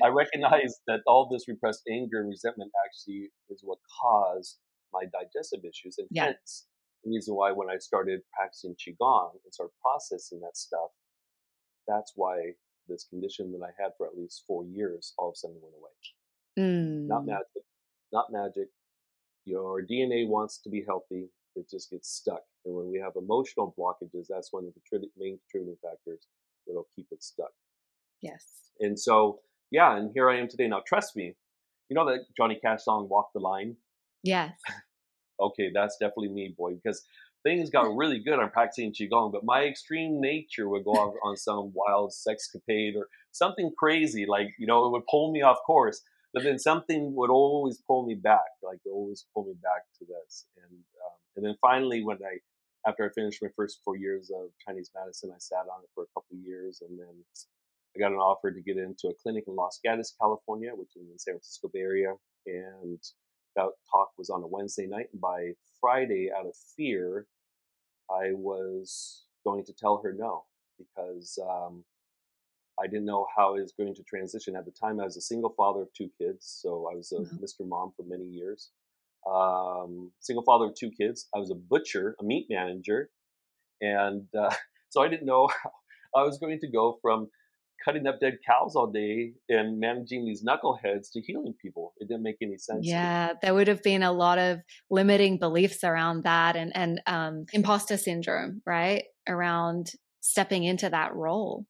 I 0.02 0.09
recognize 0.09 0.76
that 0.87 1.00
all 1.07 1.28
this 1.31 1.48
repressed 1.48 1.83
anger 1.90 2.20
and 2.20 2.28
resentment 2.28 2.70
actually 2.87 3.31
is 3.50 3.61
what 3.62 3.78
caused 4.02 4.59
my 4.92 5.05
digestive 5.05 5.61
issues, 5.64 5.96
and 5.98 6.09
yeah. 6.11 6.26
hence 6.26 6.66
reason 7.11 7.35
why 7.35 7.53
when 7.53 7.71
I 7.71 7.79
started 7.79 8.21
practicing 8.33 8.75
qigong 8.75 9.33
and 9.45 9.53
started 9.53 9.73
processing 9.83 10.41
that 10.41 10.57
stuff, 10.57 10.91
that's 11.87 12.12
why 12.17 12.53
this 12.88 13.05
condition 13.05 13.53
that 13.53 13.65
I 13.65 13.71
had 13.83 13.93
for 13.97 14.07
at 14.07 14.17
least 14.17 14.45
four 14.47 14.65
years 14.65 15.15
all 15.19 15.31
of 15.31 15.35
a 15.35 15.37
sudden 15.37 15.57
went 15.62 15.75
away. 15.79 15.91
Mm. 16.59 17.09
Not 17.09 17.27
magic, 17.27 17.65
not 18.12 18.27
magic. 18.31 18.69
Your 19.45 19.83
DNA 19.83 20.29
wants 20.29 20.59
to 20.59 20.71
be 20.71 20.85
healthy 20.87 21.31
it 21.57 21.69
just 21.71 21.91
gets 21.91 22.09
stuck. 22.09 22.43
And 22.65 22.75
when 22.75 22.91
we 22.91 22.99
have 23.01 23.12
emotional 23.17 23.75
blockages, 23.79 24.27
that's 24.29 24.53
one 24.53 24.65
of 24.65 24.73
the 24.75 25.09
main 25.19 25.38
contributing 25.38 25.77
factors 25.83 26.27
that'll 26.67 26.88
keep 26.95 27.07
it 27.11 27.23
stuck. 27.23 27.53
Yes. 28.21 28.45
And 28.81 28.99
so, 28.99 29.41
yeah, 29.71 29.97
and 29.97 30.11
here 30.15 30.31
I 30.31 30.38
am 30.38 30.49
today. 30.49 30.69
Now, 30.69 30.83
trust 30.87 31.17
me, 31.17 31.35
you 31.88 31.95
know 31.95 32.07
that 32.07 32.21
Johnny 32.37 32.59
Cash 32.62 32.85
song, 32.85 33.09
Walk 33.09 33.31
the 33.35 33.41
Line? 33.41 33.77
Yes. 34.23 34.53
Okay, 35.42 35.70
that's 35.72 35.96
definitely 35.98 36.28
me, 36.28 36.55
boy, 36.57 36.74
because 36.74 37.02
things 37.42 37.70
got 37.76 37.94
really 37.94 38.18
good 38.18 38.38
on 38.38 38.50
practicing 38.50 38.92
Qigong, 38.92 39.33
but 39.33 39.44
my 39.44 39.64
extreme 39.64 40.20
nature 40.20 40.68
would 40.68 40.85
go 40.85 40.92
off 40.92 41.14
on 41.22 41.37
some 41.37 41.72
wild 41.74 42.12
sexcapade 42.12 42.96
or 42.96 43.09
something 43.33 43.72
crazy. 43.78 44.26
Like, 44.26 44.48
you 44.59 44.66
know, 44.66 44.87
it 44.87 44.92
would 44.92 45.07
pull 45.11 45.33
me 45.33 45.42
off 45.42 45.59
course. 45.66 46.02
But 46.35 46.44
then 46.44 46.59
something 46.59 47.14
would 47.14 47.31
always 47.31 47.83
pull 47.87 48.07
me 48.07 48.14
back, 48.14 48.57
like 48.62 48.78
always 48.87 49.26
pull 49.35 49.44
me 49.44 49.52
back 49.62 49.83
to 49.98 50.07
this. 50.07 50.46
And 50.57 50.72
um, 50.72 51.18
and 51.37 51.44
then 51.44 51.57
finally, 51.61 52.02
when 52.02 52.18
I, 52.24 52.38
after 52.88 53.05
I 53.05 53.12
finished 53.12 53.42
my 53.42 53.48
first 53.55 53.81
four 53.85 53.96
years 53.96 54.31
of 54.31 54.50
Chinese 54.66 54.90
medicine, 54.94 55.31
I 55.35 55.38
sat 55.38 55.68
on 55.70 55.83
it 55.83 55.90
for 55.94 56.05
a 56.05 56.12
couple 56.14 56.37
of 56.37 56.46
years, 56.46 56.83
and 56.87 56.98
then 56.98 57.14
I 57.94 58.00
got 58.00 58.12
an 58.12 58.18
offer 58.18 58.50
to 58.50 58.61
get 58.61 58.78
into 58.78 59.09
a 59.09 59.14
clinic 59.22 59.44
in 59.46 59.55
Los 59.55 59.78
Gatos, 59.85 60.14
California, 60.18 60.70
which 60.74 60.96
is 60.96 61.02
in 61.02 61.12
the 61.12 61.18
San 61.18 61.35
Francisco 61.35 61.70
Bay 61.72 61.81
Area. 61.81 62.14
And 62.46 62.98
was 64.22 64.30
on 64.30 64.42
a 64.42 64.46
Wednesday 64.46 64.87
night, 64.87 65.06
and 65.12 65.20
by 65.20 65.52
Friday, 65.80 66.30
out 66.37 66.46
of 66.46 66.54
fear, 66.76 67.26
I 68.11 68.32
was 68.32 69.24
going 69.44 69.64
to 69.64 69.72
tell 69.72 70.00
her 70.04 70.12
no 70.12 70.44
because 70.78 71.38
um, 71.48 71.85
I 72.80 72.87
didn't 72.87 73.04
know 73.04 73.26
how 73.37 73.56
I 73.56 73.61
was 73.61 73.72
going 73.76 73.94
to 73.94 74.02
transition. 74.02 74.56
At 74.56 74.64
the 74.64 74.70
time, 74.70 75.00
I 75.00 75.04
was 75.04 75.16
a 75.16 75.20
single 75.20 75.54
father 75.56 75.82
of 75.82 75.92
two 75.92 76.11
kids, 76.18 76.58
so 76.62 76.88
I 76.92 76.96
was 76.96 77.12
a 77.12 77.20
mm-hmm. 77.20 77.37
Mr. 77.37 77.66
Mom 77.66 77.92
for 77.96 78.04
many 78.04 78.24
years 78.24 78.70
um, 79.26 80.11
single 80.20 80.42
father 80.42 80.66
of 80.66 80.74
two 80.74 80.90
kids. 80.90 81.28
I 81.35 81.38
was 81.38 81.50
a 81.50 81.54
butcher, 81.54 82.16
a 82.20 82.24
meat 82.24 82.46
manager, 82.50 83.11
and 83.80 84.26
uh, 84.38 84.54
so 84.90 85.02
I 85.02 85.08
didn't 85.08 85.26
know 85.26 85.48
how 85.62 85.70
I 86.14 86.22
was 86.22 86.38
going 86.38 86.61
to 86.61 86.68
go 86.68 86.98
from 87.02 87.28
cutting 87.85 88.07
up 88.07 88.21
dead 88.21 88.38
cows 88.47 88.77
all 88.77 88.87
day 88.87 89.33
and 89.49 89.79
managing 89.79 90.25
these 90.25 90.45
knuckleheads 90.45 91.11
to 91.12 91.21
healing 91.21 91.55
people. 91.61 91.95
It 91.99 92.09
didn't 92.09 92.23
make 92.23 92.37
any 92.40 92.59
sense. 92.59 92.87
Yeah, 92.87 93.35
there 93.42 93.55
would 93.55 93.68
have 93.68 93.83
been 93.83 94.03
a 94.03 94.12
lot 94.12 94.38
of 94.38 94.61
limiting 94.90 95.38
beliefs 95.38 95.85
around 95.85 96.25
that 96.25 96.57
and 96.57 96.73
and 96.77 97.01
um, 97.07 97.47
imposter 97.53 97.97
syndrome, 97.97 98.62
right? 98.66 99.05
Around 99.29 99.92
stepping 100.21 100.64
into 100.64 100.88
that 100.90 101.14
role. 101.14 101.66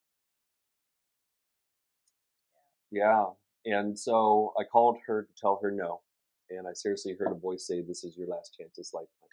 Yeah, 2.90 3.27
and 3.64 3.98
so 3.98 4.53
I 4.61 4.64
called 4.64 4.98
her 5.07 5.22
to 5.22 5.40
tell 5.40 5.59
her 5.62 5.70
no 5.70 6.03
and 6.57 6.66
I 6.68 6.72
seriously 6.72 7.14
heard 7.18 7.33
a 7.33 7.35
voice 7.35 7.66
say, 7.66 7.81
"This 7.81 8.05
is 8.05 8.16
your 8.16 8.29
last 8.29 8.55
chance 8.57 8.77
this 8.77 8.94
lifetime." 8.94 9.29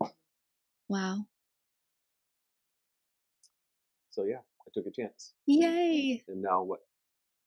Wow. 0.86 1.26
So 4.10 4.24
yeah, 4.24 4.40
took 4.74 4.86
a 4.86 4.90
chance. 4.90 5.34
Yay! 5.46 6.22
And 6.28 6.42
now 6.42 6.62
what? 6.62 6.80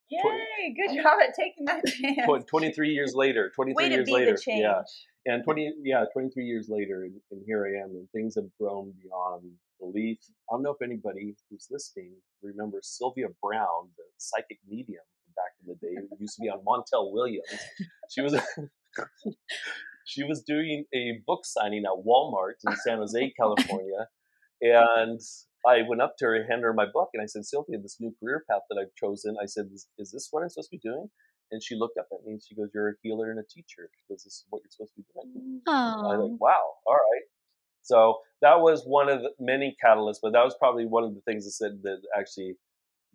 Yay! 0.10 0.22
20, 0.22 0.44
Good 0.76 0.96
job 1.04 1.20
at 1.22 1.34
taking 1.36 1.66
that 1.66 1.86
chance. 2.28 2.46
Twenty-three 2.50 2.90
years 2.90 3.14
later. 3.14 3.52
Twenty-three 3.56 3.90
years 3.90 4.10
later. 4.10 4.38
Yeah. 4.48 4.82
And 5.26 5.44
twenty, 5.44 5.74
yeah, 5.84 6.06
twenty-three 6.14 6.46
years 6.46 6.68
later, 6.70 7.04
and, 7.04 7.14
and 7.32 7.42
here 7.46 7.66
I 7.68 7.84
am, 7.84 7.90
and 7.92 8.08
things 8.12 8.36
have 8.36 8.46
grown 8.60 8.94
beyond 9.04 9.52
belief. 9.80 10.18
I 10.50 10.56
don't 10.56 10.64
know 10.64 10.72
if 10.72 10.82
anybody 10.82 11.36
who's 11.50 11.68
listening 11.70 12.14
remembers 12.42 12.96
Sylvia 12.98 13.28
Browne, 13.44 13.90
the 13.98 14.04
psychic 14.18 14.60
medium 14.68 15.04
back 15.36 15.52
in 15.62 15.68
the 15.68 15.76
day. 15.76 15.94
It 15.94 16.20
used 16.20 16.36
to 16.38 16.42
be 16.42 16.50
on 16.50 16.60
Montel 16.66 17.12
Williams. 17.12 17.46
She 18.10 18.22
was 18.22 18.36
she 20.06 20.24
was 20.24 20.42
doing 20.44 20.86
a 20.94 21.20
book 21.26 21.42
signing 21.46 21.84
at 21.86 22.06
Walmart 22.06 22.56
in 22.66 22.76
San 22.78 22.98
Jose, 22.98 23.34
California, 23.40 24.08
and 24.62 25.20
I 25.66 25.82
went 25.88 26.02
up 26.02 26.16
to 26.20 26.26
her, 26.26 26.36
and 26.36 26.46
handed 26.50 26.64
her 26.64 26.74
my 26.74 26.86
book, 26.92 27.10
and 27.14 27.22
I 27.22 27.26
said, 27.26 27.46
Sylvia, 27.46 27.80
this 27.80 27.98
new 28.00 28.14
career 28.20 28.44
path 28.50 28.62
that 28.70 28.78
I've 28.80 28.94
chosen. 28.96 29.36
I 29.42 29.46
said, 29.46 29.66
is, 29.74 29.88
is 29.98 30.12
this 30.12 30.30
what 30.32 30.44
I'm 30.44 30.50
supposed 30.50 30.70
to 30.70 30.78
be 30.78 30.82
doing? 30.90 31.10
And 31.52 31.64
she 31.64 31.76
looked 31.76 31.98
up 31.98 32.08
at 32.12 32.26
me 32.26 32.34
and 32.34 32.42
she 32.44 32.56
goes, 32.56 32.68
"You're 32.74 32.90
a 32.90 32.94
healer 33.02 33.32
and 33.32 33.40
a 33.40 33.44
teacher. 33.50 33.90
Because 33.90 34.24
this 34.24 34.34
is 34.34 34.46
what 34.50 34.62
you're 34.64 34.72
supposed 34.72 34.94
to 34.96 35.02
be 35.02 35.06
doing." 35.14 35.62
I'm 35.66 36.04
like, 36.04 36.42
"Wow, 36.42 36.74
all 36.86 36.94
right." 36.94 37.24
So 37.84 38.18
that 38.42 38.60
was 38.60 38.84
one 38.84 39.08
of 39.08 39.22
the 39.22 39.30
many 39.40 39.78
catalysts, 39.84 40.18
but 40.22 40.34
that 40.34 40.44
was 40.44 40.56
probably 40.60 40.86
one 40.86 41.06
of 41.06 41.16
the 41.16 41.22
things 41.22 41.46
that 41.46 41.52
said 41.52 41.80
that 41.84 42.02
actually 42.18 42.58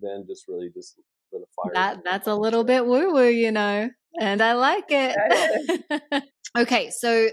then 0.01 0.25
just 0.27 0.49
really 0.49 0.71
just 0.75 0.99
lit 1.31 1.43
a 1.43 1.47
fire. 1.55 1.73
That 1.75 2.05
that's 2.05 2.27
a 2.27 2.35
little 2.35 2.65
bit 2.65 2.87
woo 2.87 3.13
woo, 3.13 3.29
you 3.29 3.53
know, 3.53 3.91
and 4.19 4.43
I 4.43 4.55
like 4.55 4.87
it. 4.89 6.25
okay, 6.57 6.91
so 6.91 7.29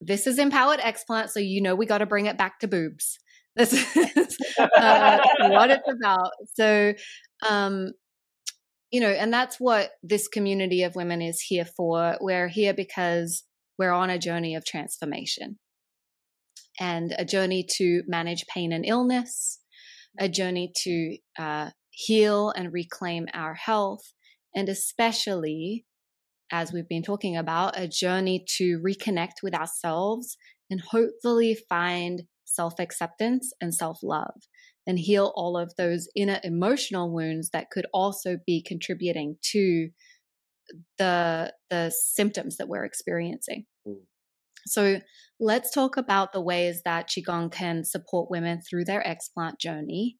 this 0.00 0.26
is 0.26 0.38
empowered 0.38 0.80
explant, 0.80 1.28
so 1.28 1.40
you 1.40 1.60
know 1.60 1.74
we 1.74 1.84
got 1.84 1.98
to 1.98 2.06
bring 2.06 2.24
it 2.24 2.38
back 2.38 2.58
to 2.60 2.68
boobs. 2.68 3.18
This 3.54 3.72
is 3.72 4.36
uh, 4.58 5.18
what 5.40 5.70
it's 5.70 5.88
about. 5.88 6.30
So, 6.54 6.94
um, 7.46 7.92
you 8.90 9.00
know, 9.00 9.10
and 9.10 9.32
that's 9.32 9.56
what 9.58 9.90
this 10.02 10.28
community 10.28 10.82
of 10.82 10.96
women 10.96 11.22
is 11.22 11.40
here 11.40 11.64
for. 11.64 12.16
We're 12.20 12.48
here 12.48 12.74
because 12.74 13.44
we're 13.78 13.92
on 13.92 14.10
a 14.10 14.18
journey 14.18 14.54
of 14.54 14.64
transformation 14.64 15.58
and 16.80 17.14
a 17.18 17.24
journey 17.24 17.66
to 17.76 18.02
manage 18.06 18.44
pain 18.46 18.72
and 18.72 18.84
illness, 18.86 19.60
a 20.18 20.28
journey 20.28 20.72
to 20.84 21.16
uh, 21.38 21.70
heal 21.90 22.50
and 22.50 22.72
reclaim 22.72 23.26
our 23.34 23.54
health, 23.54 24.12
and 24.54 24.68
especially, 24.68 25.84
as 26.50 26.72
we've 26.72 26.88
been 26.88 27.02
talking 27.02 27.36
about, 27.36 27.78
a 27.78 27.88
journey 27.88 28.44
to 28.56 28.80
reconnect 28.80 29.42
with 29.42 29.54
ourselves 29.54 30.36
and 30.70 30.80
hopefully 30.90 31.56
find 31.68 32.22
self 32.54 32.74
acceptance 32.78 33.52
and 33.60 33.74
self 33.74 33.98
love 34.02 34.42
and 34.86 34.98
heal 34.98 35.32
all 35.36 35.56
of 35.56 35.72
those 35.76 36.08
inner 36.16 36.40
emotional 36.42 37.12
wounds 37.12 37.50
that 37.50 37.70
could 37.70 37.86
also 37.92 38.38
be 38.46 38.62
contributing 38.62 39.36
to 39.42 39.88
the 40.98 41.52
the 41.70 41.92
symptoms 41.94 42.56
that 42.56 42.68
we're 42.68 42.84
experiencing. 42.84 43.66
Mm. 43.86 44.02
So 44.66 45.00
let's 45.40 45.72
talk 45.72 45.96
about 45.96 46.32
the 46.32 46.40
ways 46.40 46.82
that 46.84 47.08
qigong 47.08 47.50
can 47.50 47.84
support 47.84 48.30
women 48.30 48.60
through 48.60 48.84
their 48.84 49.02
explant 49.02 49.58
journey 49.58 50.18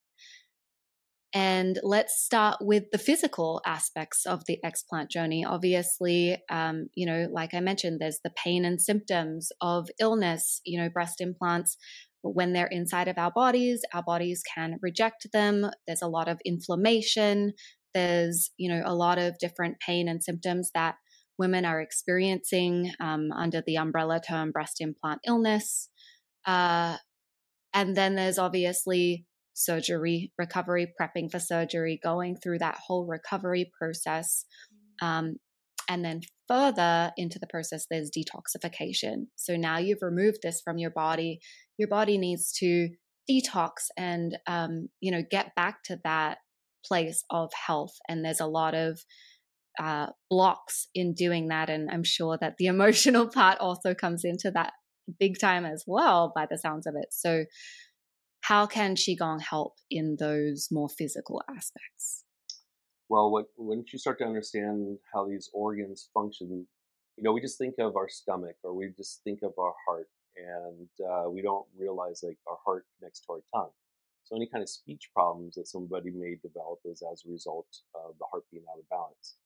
and 1.35 1.79
let's 1.83 2.23
start 2.23 2.59
with 2.61 2.91
the 2.93 2.99
physical 2.99 3.63
aspects 3.65 4.27
of 4.27 4.45
the 4.47 4.59
explant 4.65 5.09
journey. 5.09 5.45
Obviously, 5.45 6.37
um, 6.51 6.89
you 6.95 7.07
know, 7.07 7.27
like 7.33 7.55
I 7.55 7.61
mentioned, 7.61 8.01
there's 8.01 8.21
the 8.23 8.33
pain 8.37 8.67
and 8.67 8.81
symptoms 8.81 9.51
of 9.63 9.89
illness. 9.99 10.61
You 10.67 10.81
know, 10.81 10.91
breast 10.91 11.23
implants, 11.23 11.79
when 12.23 12.53
they're 12.53 12.67
inside 12.67 13.09
of 13.09 13.19
our 13.19 13.31
bodies, 13.31 13.83
our 13.93 14.03
bodies 14.03 14.43
can 14.55 14.79
reject 14.81 15.27
them. 15.33 15.67
There's 15.87 16.03
a 16.03 16.09
lot 16.09 16.29
of 16.29 16.41
inflammation. 16.45 17.53
There's, 17.95 18.51
you 18.57 18.73
know, 18.73 18.83
a 18.85 18.95
lot 18.95 19.19
of 19.19 19.39
different 19.39 19.77
pain 19.85 20.09
and 20.09 20.23
symptoms 20.23 20.71
that 20.75 20.95
women 21.39 21.65
are 21.65 21.81
experiencing 21.81 22.93
um, 23.01 23.31
under 23.33 23.63
the 23.67 23.77
umbrella 23.77 24.21
term 24.27 24.51
breast 24.53 24.77
implant 24.81 25.21
illness. 25.27 25.89
Uh, 26.47 26.97
and 27.75 27.97
then 27.97 28.15
there's 28.15 28.39
obviously 28.39 29.27
surgery, 29.55 30.33
recovery, 30.39 30.93
prepping 31.01 31.31
for 31.31 31.39
surgery, 31.39 32.01
going 32.03 32.37
through 32.37 32.59
that 32.59 32.79
whole 32.87 33.07
recovery 33.07 33.71
process. 33.79 34.45
Um, 35.01 35.37
and 35.89 36.05
then 36.05 36.21
further 36.49 37.13
into 37.17 37.39
the 37.39 37.47
process, 37.47 37.87
there's 37.91 38.11
detoxification. 38.11 39.27
So 39.37 39.57
now 39.57 39.79
you've 39.79 40.03
removed 40.03 40.39
this 40.43 40.61
from 40.65 40.79
your 40.79 40.91
body. 40.91 41.41
Your 41.83 41.89
body 41.89 42.17
needs 42.17 42.53
to 42.61 42.91
detox 43.29 43.73
and, 43.97 44.39
um, 44.47 44.89
you 45.01 45.11
know, 45.11 45.25
get 45.29 45.53
back 45.57 45.83
to 45.87 45.99
that 46.05 46.39
place 46.87 47.25
of 47.29 47.51
health. 47.67 47.95
And 48.09 48.25
there's 48.25 48.39
a 48.39 48.47
lot 48.47 48.75
of 48.75 49.01
uh, 49.83 50.07
blocks 50.31 50.87
in 50.95 51.13
doing 51.13 51.49
that. 51.49 51.69
And 51.69 51.91
I'm 51.91 52.05
sure 52.05 52.39
that 52.41 52.55
the 52.59 52.67
emotional 52.75 53.27
part 53.27 53.59
also 53.59 53.95
comes 53.95 54.23
into 54.25 54.53
that 54.53 54.75
big 55.19 55.41
time 55.41 55.67
as 55.67 55.83
well, 55.89 56.33
by 56.33 56.47
the 56.49 56.57
sounds 56.57 56.87
of 56.87 56.95
it. 56.97 57.09
So, 57.11 57.47
how 58.43 58.67
can 58.67 58.95
qigong 58.95 59.41
help 59.41 59.75
in 59.91 60.17
those 60.19 60.69
more 60.71 60.89
physical 60.89 61.43
aspects 61.49 62.25
well 63.13 63.31
what, 63.31 63.47
once 63.59 63.93
you 63.93 63.99
start 63.99 64.19
to 64.19 64.25
understand 64.25 64.99
how 65.13 65.29
these 65.29 65.51
organs 65.53 66.09
function 66.15 66.67
you 67.17 67.23
know 67.23 67.33
we 67.33 67.41
just 67.41 67.59
think 67.59 67.75
of 67.79 67.95
our 67.95 68.09
stomach 68.09 68.57
or 68.65 68.75
we 68.75 68.91
just 68.97 69.21
think 69.23 69.41
of 69.43 69.53
our 69.59 69.75
heart 69.87 70.09
and 70.37 70.89
uh, 71.09 71.29
we 71.29 71.43
don't 71.43 71.67
realize 71.79 72.23
like 72.23 72.39
our 72.49 72.59
heart 72.65 72.85
connects 72.99 73.21
to 73.21 73.33
our 73.33 73.43
tongue 73.55 73.71
so 74.25 74.37
any 74.37 74.47
kind 74.47 74.63
of 74.63 74.69
speech 74.69 75.11
problems 75.15 75.55
that 75.55 75.67
somebody 75.67 76.11
may 76.11 76.37
develop 76.43 76.79
is 76.85 77.03
as 77.13 77.23
a 77.27 77.31
result 77.31 77.67
of 77.95 78.15
the 78.19 78.25
heart 78.31 78.45
being 78.51 78.65
out 78.71 78.79
of 78.79 78.89
balance 78.89 79.37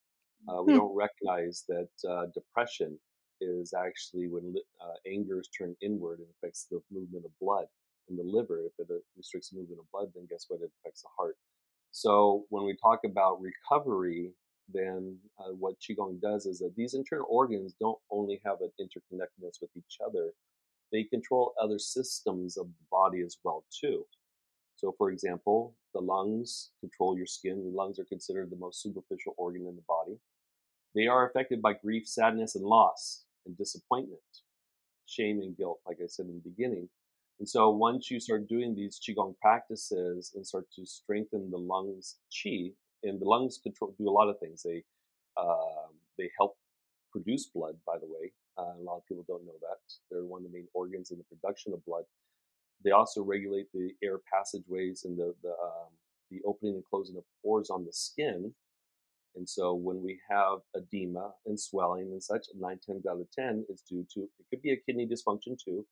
uh, 0.49 0.63
we 0.63 0.73
hmm. 0.73 0.79
don't 0.79 0.95
recognize 0.95 1.65
that 1.69 1.89
uh, 2.09 2.27
depression 2.35 2.99
is 3.41 3.75
actually 3.75 4.29
when 4.29 4.55
uh, 4.81 4.95
anger 5.07 5.41
is 5.41 5.49
turned 5.49 5.77
inward 5.83 6.19
and 6.19 6.29
affects 6.39 6.67
the 6.71 6.81
movement 6.91 7.25
of 7.25 7.39
blood 7.41 7.67
in 8.09 8.17
the 8.17 8.23
liver. 8.23 8.63
If 8.65 8.73
it 8.79 8.91
uh, 8.91 8.99
restricts 9.17 9.53
movement 9.53 9.81
of 9.81 9.91
blood, 9.93 10.09
then 10.15 10.27
guess 10.31 10.47
what? 10.49 10.61
It 10.61 10.71
affects 10.81 11.03
the 11.03 11.09
heart. 11.17 11.37
So 11.91 12.45
when 12.51 12.65
we 12.65 12.77
talk 12.77 13.01
about 13.05 13.41
recovery, 13.41 14.33
then 14.73 15.19
uh, 15.39 15.53
what 15.53 15.77
qigong 15.81 16.21
does 16.21 16.47
is 16.47 16.59
that 16.59 16.75
these 16.77 16.95
internal 16.95 17.27
organs 17.29 17.75
don't 17.81 17.99
only 18.11 18.41
have 18.45 18.59
an 18.61 18.71
interconnectedness 18.81 19.61
with 19.61 19.71
each 19.77 19.99
other; 20.05 20.33
they 20.93 21.05
control 21.05 21.55
other 21.61 21.79
systems 21.79 22.57
of 22.57 22.67
the 22.67 22.85
body 22.91 23.23
as 23.23 23.37
well 23.45 23.65
too. 23.71 24.05
So, 24.77 24.95
for 24.99 25.11
example, 25.11 25.75
the 25.95 26.01
lungs 26.01 26.71
control 26.81 27.17
your 27.17 27.27
skin. 27.27 27.65
The 27.65 27.77
lungs 27.77 27.99
are 27.99 28.05
considered 28.05 28.51
the 28.51 28.57
most 28.57 28.83
superficial 28.83 29.35
organ 29.39 29.67
in 29.67 29.77
the 29.77 29.83
body. 29.89 30.19
They 30.95 31.07
are 31.07 31.29
affected 31.29 31.63
by 31.63 31.75
grief, 31.75 32.07
sadness, 32.07 32.55
and 32.55 32.65
loss, 32.65 33.25
and 33.47 33.57
disappointment, 33.57 34.21
shame, 35.07 35.41
and 35.41 35.57
guilt, 35.57 35.81
like 35.87 35.99
I 36.03 36.07
said 36.07 36.27
in 36.27 36.41
the 36.43 36.51
beginning. 36.51 36.89
And 37.39 37.49
so 37.49 37.71
once 37.71 38.11
you 38.11 38.19
start 38.21 38.49
doing 38.49 38.75
these 38.75 38.99
qigong 38.99 39.35
practices 39.41 40.33
and 40.35 40.47
start 40.47 40.67
to 40.77 40.87
strengthen 40.87 41.51
the 41.51 41.59
lungs 41.59 42.17
qi, 42.33 42.73
and 43.03 43.21
the 43.21 43.27
lungs 43.27 43.59
control 43.63 43.95
do 43.99 44.09
a 44.09 44.11
lot 44.11 44.29
of 44.29 44.39
things. 44.39 44.63
They 44.63 44.85
uh, 45.37 45.89
they 46.19 46.31
help 46.39 46.57
produce 47.13 47.47
blood, 47.47 47.77
by 47.87 47.99
the 47.99 48.07
way. 48.07 48.33
Uh, 48.59 48.75
a 48.81 48.83
lot 48.83 48.97
of 48.97 49.07
people 49.07 49.25
don't 49.29 49.45
know 49.45 49.59
that 49.61 49.79
they're 50.11 50.25
one 50.25 50.45
of 50.45 50.51
the 50.51 50.57
main 50.57 50.69
organs 50.75 51.11
in 51.11 51.19
the 51.19 51.25
production 51.25 51.73
of 51.73 51.85
blood. 51.85 52.05
They 52.85 52.91
also 52.91 53.23
regulate 53.23 53.67
the 53.73 53.91
air 54.03 54.19
passageways 54.33 55.05
and 55.05 55.17
the 55.19 55.35
the, 55.43 55.51
um, 55.51 55.91
the 56.31 56.41
opening 56.45 56.75
and 56.75 56.85
closing 56.85 57.17
of 57.17 57.25
pores 57.43 57.71
on 57.71 57.85
the 57.85 57.93
skin. 57.93 58.55
And 59.35 59.49
so 59.49 59.75
when 59.75 60.03
we 60.03 60.19
have 60.31 60.61
edema 60.75 61.33
and 61.45 61.61
swelling 61.61 62.11
and 62.13 62.23
such, 62.23 62.47
nine 62.59 62.79
times 62.79 63.07
out 63.07 63.21
of 63.21 63.31
ten 63.31 63.67
is 63.69 63.83
due 63.83 64.07
to 64.15 64.23
it 64.23 64.47
could 64.51 64.63
be 64.63 64.73
a 64.73 64.77
kidney 64.77 65.07
dysfunction 65.07 65.63
too, 65.63 65.85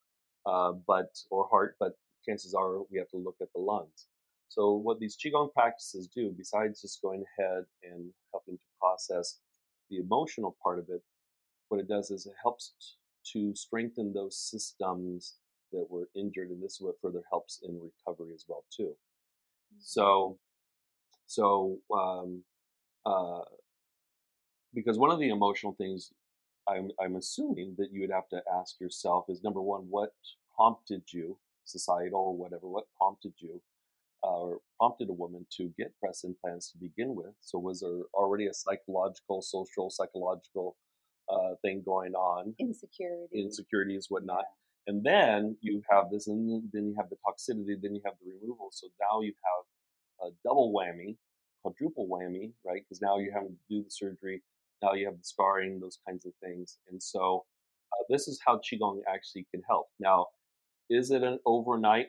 uh, 0.46 0.72
but 0.86 1.10
or 1.30 1.46
heart, 1.50 1.76
but 1.78 1.92
chances 2.26 2.54
are 2.54 2.78
we 2.90 2.98
have 2.98 3.10
to 3.10 3.18
look 3.18 3.36
at 3.42 3.52
the 3.54 3.60
lungs. 3.60 4.06
So 4.48 4.72
what 4.72 4.98
these 5.00 5.16
qigong 5.16 5.52
practices 5.52 6.08
do, 6.08 6.32
besides 6.36 6.80
just 6.80 7.02
going 7.02 7.24
ahead 7.38 7.64
and 7.82 8.10
helping 8.32 8.56
to 8.56 8.64
process 8.80 9.40
the 9.90 9.98
emotional 9.98 10.56
part 10.62 10.78
of 10.78 10.86
it, 10.88 11.02
what 11.74 11.80
it 11.80 11.88
does 11.88 12.12
is 12.12 12.26
it 12.26 12.34
helps 12.40 12.74
to 13.32 13.52
strengthen 13.56 14.12
those 14.12 14.38
systems 14.38 15.34
that 15.72 15.86
were 15.90 16.08
injured, 16.14 16.50
and 16.50 16.62
this 16.62 16.74
is 16.74 16.80
what 16.80 17.00
further 17.02 17.22
helps 17.28 17.60
in 17.64 17.80
recovery 17.80 18.32
as 18.32 18.44
well 18.46 18.64
too. 18.74 18.92
Mm-hmm. 18.92 19.80
So, 19.80 20.38
so 21.26 21.78
um, 21.92 22.44
uh, 23.04 23.40
because 24.72 24.98
one 24.98 25.10
of 25.10 25.18
the 25.18 25.30
emotional 25.30 25.74
things 25.74 26.12
I'm, 26.68 26.90
I'm 27.02 27.16
assuming 27.16 27.74
that 27.78 27.92
you 27.92 28.02
would 28.02 28.12
have 28.12 28.28
to 28.28 28.40
ask 28.60 28.80
yourself 28.80 29.24
is 29.28 29.42
number 29.42 29.60
one, 29.60 29.86
what 29.90 30.12
prompted 30.54 31.02
you, 31.12 31.36
societal 31.64 32.20
or 32.20 32.36
whatever, 32.36 32.68
what 32.68 32.84
prompted 32.96 33.32
you 33.38 33.60
uh, 34.22 34.28
or 34.28 34.60
prompted 34.78 35.08
a 35.08 35.12
woman 35.12 35.44
to 35.56 35.72
get 35.76 35.98
breast 36.00 36.24
implants 36.24 36.70
to 36.70 36.78
begin 36.78 37.16
with? 37.16 37.34
So 37.40 37.58
was 37.58 37.80
there 37.80 38.02
already 38.14 38.46
a 38.46 38.54
psychological, 38.54 39.42
social, 39.42 39.90
psychological 39.90 40.76
uh, 41.28 41.54
thing 41.62 41.82
going 41.84 42.14
on? 42.14 42.54
Insecurity. 42.58 43.40
Insecurities, 43.40 44.06
whatnot. 44.08 44.44
Yeah. 44.86 44.94
And 44.94 45.04
then 45.04 45.56
you 45.60 45.82
have 45.90 46.10
this, 46.10 46.26
and 46.28 46.62
then 46.72 46.88
you 46.88 46.94
have 46.98 47.08
the 47.08 47.16
toxicity, 47.16 47.80
then 47.80 47.94
you 47.94 48.02
have 48.04 48.14
the 48.22 48.32
removal. 48.40 48.68
So 48.70 48.88
now 49.00 49.22
you 49.22 49.32
have 49.44 50.28
a 50.28 50.34
double 50.46 50.74
whammy, 50.74 51.16
quadruple 51.62 52.06
whammy, 52.06 52.52
right? 52.66 52.82
Because 52.82 53.00
now 53.00 53.18
you 53.18 53.32
have 53.32 53.44
to 53.44 53.54
do 53.70 53.82
the 53.82 53.90
surgery 53.90 54.42
now 54.84 54.92
you 54.92 55.06
have 55.06 55.16
the 55.16 55.24
scarring, 55.24 55.80
those 55.80 55.98
kinds 56.06 56.26
of 56.26 56.32
things. 56.42 56.78
And 56.90 57.02
so 57.02 57.44
uh, 57.92 58.04
this 58.10 58.28
is 58.28 58.40
how 58.44 58.58
Qigong 58.58 59.00
actually 59.08 59.46
can 59.50 59.62
help. 59.68 59.86
Now, 59.98 60.26
is 60.90 61.10
it 61.10 61.22
an 61.22 61.38
overnight? 61.46 62.08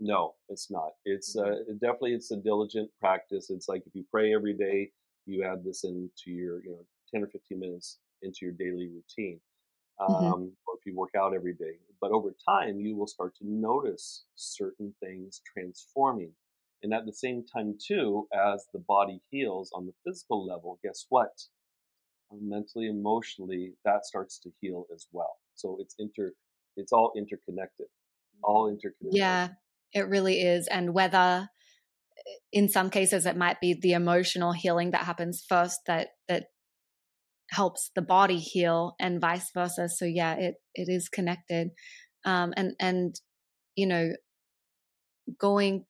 No, 0.00 0.34
it's 0.48 0.70
not. 0.70 0.90
It's 1.04 1.36
uh, 1.36 1.42
mm-hmm. 1.42 1.72
definitely 1.74 2.14
it's 2.14 2.30
a 2.32 2.36
diligent 2.36 2.90
practice. 3.00 3.50
It's 3.50 3.68
like 3.68 3.82
if 3.86 3.94
you 3.94 4.04
pray 4.10 4.34
every 4.34 4.52
day, 4.52 4.90
you 5.26 5.44
add 5.44 5.64
this 5.64 5.84
into 5.84 6.30
your 6.30 6.62
you 6.62 6.70
know 6.70 6.84
10 7.14 7.22
or 7.22 7.28
15 7.28 7.58
minutes 7.58 7.98
into 8.22 8.38
your 8.42 8.52
daily 8.52 8.88
routine. 8.88 9.40
Mm-hmm. 10.00 10.12
Um, 10.12 10.32
mm-hmm. 10.32 10.42
Or 10.66 10.74
if 10.78 10.86
you 10.86 10.94
work 10.94 11.10
out 11.16 11.34
every 11.34 11.54
day, 11.54 11.78
but 12.00 12.10
over 12.10 12.34
time 12.48 12.80
you 12.80 12.96
will 12.96 13.06
start 13.06 13.34
to 13.36 13.44
notice 13.48 14.24
certain 14.34 14.94
things 15.02 15.40
transforming. 15.52 16.32
And 16.82 16.92
at 16.92 17.06
the 17.06 17.12
same 17.12 17.44
time, 17.44 17.78
too, 17.84 18.28
as 18.34 18.66
the 18.72 18.78
body 18.86 19.20
heals 19.30 19.70
on 19.74 19.86
the 19.86 19.94
physical 20.04 20.46
level, 20.46 20.78
guess 20.84 21.06
what? 21.08 21.30
mentally, 22.32 22.88
emotionally, 22.88 23.74
that 23.84 24.04
starts 24.04 24.38
to 24.40 24.50
heal 24.60 24.86
as 24.94 25.06
well. 25.12 25.36
So 25.54 25.78
it's 25.80 25.94
inter, 25.98 26.32
it's 26.76 26.92
all 26.92 27.12
interconnected, 27.16 27.86
all 28.42 28.68
interconnected. 28.68 29.12
Yeah, 29.12 29.48
it 29.92 30.08
really 30.08 30.40
is. 30.40 30.66
And 30.66 30.94
whether 30.94 31.48
in 32.52 32.68
some 32.68 32.90
cases 32.90 33.26
it 33.26 33.36
might 33.36 33.60
be 33.60 33.74
the 33.74 33.92
emotional 33.92 34.52
healing 34.52 34.92
that 34.92 35.02
happens 35.02 35.44
first 35.46 35.80
that 35.86 36.08
that 36.28 36.46
helps 37.50 37.90
the 37.94 38.02
body 38.02 38.38
heal 38.38 38.94
and 38.98 39.20
vice 39.20 39.50
versa 39.54 39.88
so 39.88 40.04
yeah 40.04 40.34
it 40.34 40.54
it 40.74 40.88
is 40.88 41.08
connected 41.08 41.68
um 42.24 42.52
and 42.56 42.74
and 42.80 43.20
you 43.76 43.86
know 43.86 44.10
going 45.38 45.84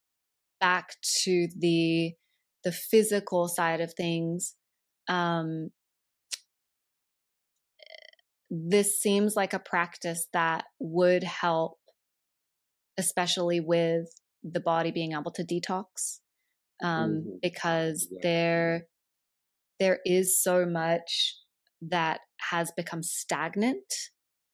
back 0.59 0.89
to 1.23 1.47
the 1.57 2.13
the 2.63 2.71
physical 2.71 3.47
side 3.47 3.81
of 3.81 3.93
things 3.93 4.55
um 5.07 5.69
this 8.49 8.99
seems 8.99 9.35
like 9.35 9.53
a 9.53 9.59
practice 9.59 10.27
that 10.33 10.65
would 10.79 11.23
help, 11.23 11.77
especially 12.97 13.59
with 13.59 14.07
the 14.43 14.59
body 14.59 14.91
being 14.91 15.13
able 15.13 15.31
to 15.31 15.43
detox, 15.43 16.19
um, 16.83 17.09
mm-hmm. 17.09 17.29
because 17.41 18.07
yeah. 18.11 18.19
there 18.23 18.87
there 19.79 19.99
is 20.05 20.41
so 20.41 20.65
much 20.65 21.35
that 21.81 22.21
has 22.49 22.71
become 22.75 23.03
stagnant 23.03 23.93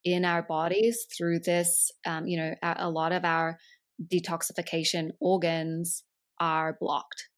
in 0.04 0.26
our 0.26 0.44
bodies 0.44 1.06
through 1.16 1.40
this. 1.40 1.92
Um, 2.06 2.28
you 2.28 2.38
know, 2.38 2.56
a, 2.62 2.76
a 2.80 2.90
lot 2.90 3.12
of 3.12 3.24
our 3.24 3.58
detoxification 4.14 5.10
organs 5.20 6.04
are 6.40 6.78
blocked. 6.80 7.30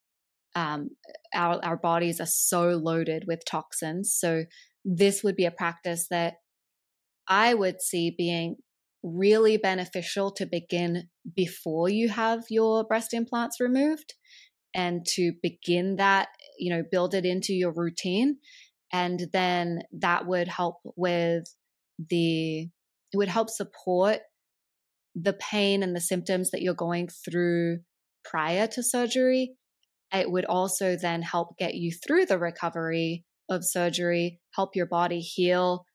Um, 0.56 0.92
our 1.34 1.60
our 1.64 1.78
bodies 1.78 2.22
are 2.22 2.28
so 2.28 2.70
loaded 2.70 3.26
with 3.28 3.46
toxins, 3.46 4.14
so 4.14 4.46
this 4.86 5.24
would 5.24 5.36
be 5.36 5.46
a 5.46 5.52
practice 5.52 6.08
that 6.10 6.36
I 7.28 7.54
would 7.54 7.82
see 7.82 8.16
being 8.18 8.58
really 9.04 9.58
beneficial 9.58 10.32
to 10.32 10.46
begin 10.46 11.10
before 11.36 11.90
you 11.90 12.10
have 12.10 12.44
your 12.50 12.84
breast 12.84 13.14
implants 13.14 13.60
removed 13.60 14.14
and 14.74 15.06
to 15.06 15.34
begin 15.42 15.96
that, 15.96 16.30
you 16.58 16.74
know, 16.74 16.84
build 16.90 17.14
it 17.14 17.26
into 17.26 17.54
your 17.54 17.72
routine. 17.72 18.38
And 18.96 19.28
then 19.34 19.82
that 20.00 20.26
would 20.26 20.48
help 20.48 20.78
with 20.96 21.54
the, 22.00 22.62
it 22.62 23.18
would 23.18 23.28
help 23.28 23.50
support 23.50 24.20
the 25.16 25.34
pain 25.34 25.84
and 25.84 25.94
the 25.94 26.00
symptoms 26.00 26.52
that 26.52 26.62
you're 26.62 26.74
going 26.74 27.10
through 27.10 27.80
prior 28.24 28.68
to 28.68 28.82
surgery. 28.82 29.58
It 30.14 30.32
would 30.32 30.46
also 30.46 30.96
then 30.96 31.22
help 31.22 31.58
get 31.58 31.74
you 31.76 31.92
through 31.92 32.28
the 32.28 32.40
recovery 32.40 33.26
of 33.50 33.66
surgery, 33.66 34.40
help 34.54 34.78
your 34.78 34.86
body 34.86 35.20
heal. 35.20 35.86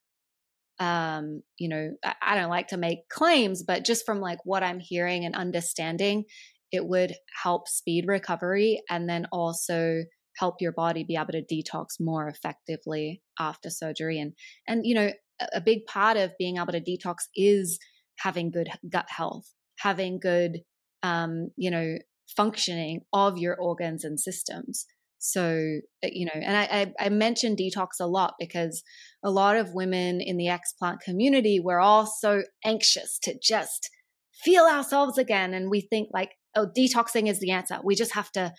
Um, 0.79 1.43
you 1.57 1.71
know, 1.71 1.93
I 2.21 2.35
don't 2.35 2.51
like 2.51 2.69
to 2.69 2.77
make 2.77 3.09
claims, 3.09 3.63
but 3.63 3.87
just 3.87 4.05
from 4.05 4.21
like 4.21 4.41
what 4.45 4.63
I'm 4.63 4.79
hearing 4.79 5.25
and 5.25 5.35
understanding, 5.35 6.25
it 6.71 6.85
would 6.85 7.15
help 7.43 7.67
speed 7.67 8.05
recovery 8.07 8.83
and 8.91 9.09
then 9.09 9.27
also 9.33 10.03
help 10.37 10.57
your 10.61 10.73
body 10.73 11.05
be 11.05 11.16
able 11.16 11.33
to 11.33 11.43
detox 11.43 12.01
more 12.01 12.29
effectively 12.29 13.23
after 13.38 13.71
surgery. 13.71 14.19
And 14.19 14.33
and 14.66 14.87
you 14.87 14.95
know 14.95 15.11
a 15.53 15.61
big 15.61 15.87
part 15.87 16.16
of 16.16 16.33
being 16.38 16.59
able 16.59 16.73
to 16.73 16.81
detox 16.81 17.14
is 17.35 17.79
having 18.19 18.51
good 18.51 18.69
gut 18.90 19.07
health 19.09 19.47
having 19.81 20.19
good 20.21 20.59
um 21.03 21.49
you 21.57 21.71
know 21.71 21.97
functioning 22.37 23.01
of 23.12 23.38
your 23.38 23.57
organs 23.57 24.05
and 24.05 24.21
systems. 24.21 24.87
So 25.19 25.81
uh, 26.05 26.09
you 26.11 26.27
know 26.27 26.40
and 26.40 26.57
I, 26.57 26.62
I 26.62 27.07
i 27.07 27.09
mention 27.09 27.57
detox 27.57 27.88
a 28.01 28.07
lot 28.07 28.35
because 28.38 28.83
a 29.25 29.31
lot 29.31 29.57
of 29.57 29.75
women 29.75 30.21
in 30.21 30.37
the 30.37 30.47
explant 30.47 31.01
community 31.01 31.61
we're 31.61 31.81
all 31.81 32.07
so 32.07 32.43
anxious 32.64 33.19
to 33.25 33.35
just 33.43 33.90
feel 34.33 34.64
ourselves 34.64 35.19
again. 35.19 35.53
And 35.53 35.71
we 35.71 35.81
think 35.81 36.09
like 36.12 36.31
oh, 36.57 36.66
detoxing 36.77 37.29
is 37.29 37.40
the 37.40 37.51
answer. 37.51 37.79
We 37.85 37.95
just 37.95 38.14
have 38.14 38.31
to 38.33 38.53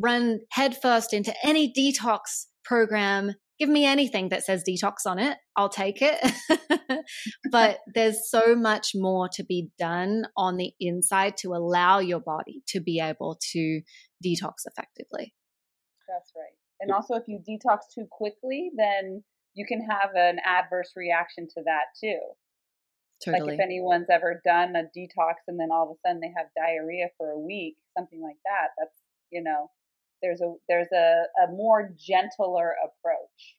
run 0.00 0.40
headfirst 0.50 1.12
into 1.12 1.34
any 1.44 1.72
detox 1.72 2.46
program. 2.64 3.34
Give 3.58 3.68
me 3.68 3.84
anything 3.84 4.30
that 4.30 4.42
says 4.44 4.64
detox 4.66 5.06
on 5.06 5.18
it. 5.18 5.36
I'll 5.56 5.68
take 5.68 5.98
it. 6.00 6.18
but 7.50 7.78
there's 7.94 8.30
so 8.30 8.54
much 8.54 8.92
more 8.94 9.28
to 9.34 9.44
be 9.44 9.68
done 9.78 10.24
on 10.36 10.56
the 10.56 10.72
inside 10.80 11.36
to 11.38 11.48
allow 11.48 11.98
your 11.98 12.20
body 12.20 12.62
to 12.68 12.80
be 12.80 13.00
able 13.00 13.38
to 13.52 13.82
detox 14.24 14.64
effectively. 14.66 15.34
That's 16.08 16.32
right. 16.34 16.56
And 16.80 16.90
also, 16.90 17.14
if 17.14 17.24
you 17.28 17.38
detox 17.38 17.80
too 17.94 18.06
quickly, 18.10 18.70
then 18.76 19.22
you 19.54 19.66
can 19.66 19.86
have 19.88 20.10
an 20.14 20.38
adverse 20.44 20.92
reaction 20.96 21.46
to 21.54 21.62
that 21.64 21.92
too. 22.00 22.18
Totally. 23.22 23.50
Like 23.50 23.54
if 23.54 23.60
anyone's 23.60 24.08
ever 24.10 24.40
done 24.44 24.74
a 24.76 24.84
detox 24.96 25.34
and 25.46 25.60
then 25.60 25.68
all 25.70 25.90
of 25.90 25.96
a 25.96 26.08
sudden 26.08 26.20
they 26.20 26.32
have 26.34 26.46
diarrhea 26.56 27.08
for 27.18 27.30
a 27.30 27.38
week, 27.38 27.76
something 27.96 28.22
like 28.22 28.38
that, 28.46 28.68
that's 28.78 28.96
you 29.30 29.42
know, 29.42 29.70
there's 30.22 30.40
a 30.40 30.54
there's 30.68 30.88
a, 30.92 31.24
a 31.44 31.52
more 31.52 31.92
gentler 31.98 32.74
approach. 32.84 33.56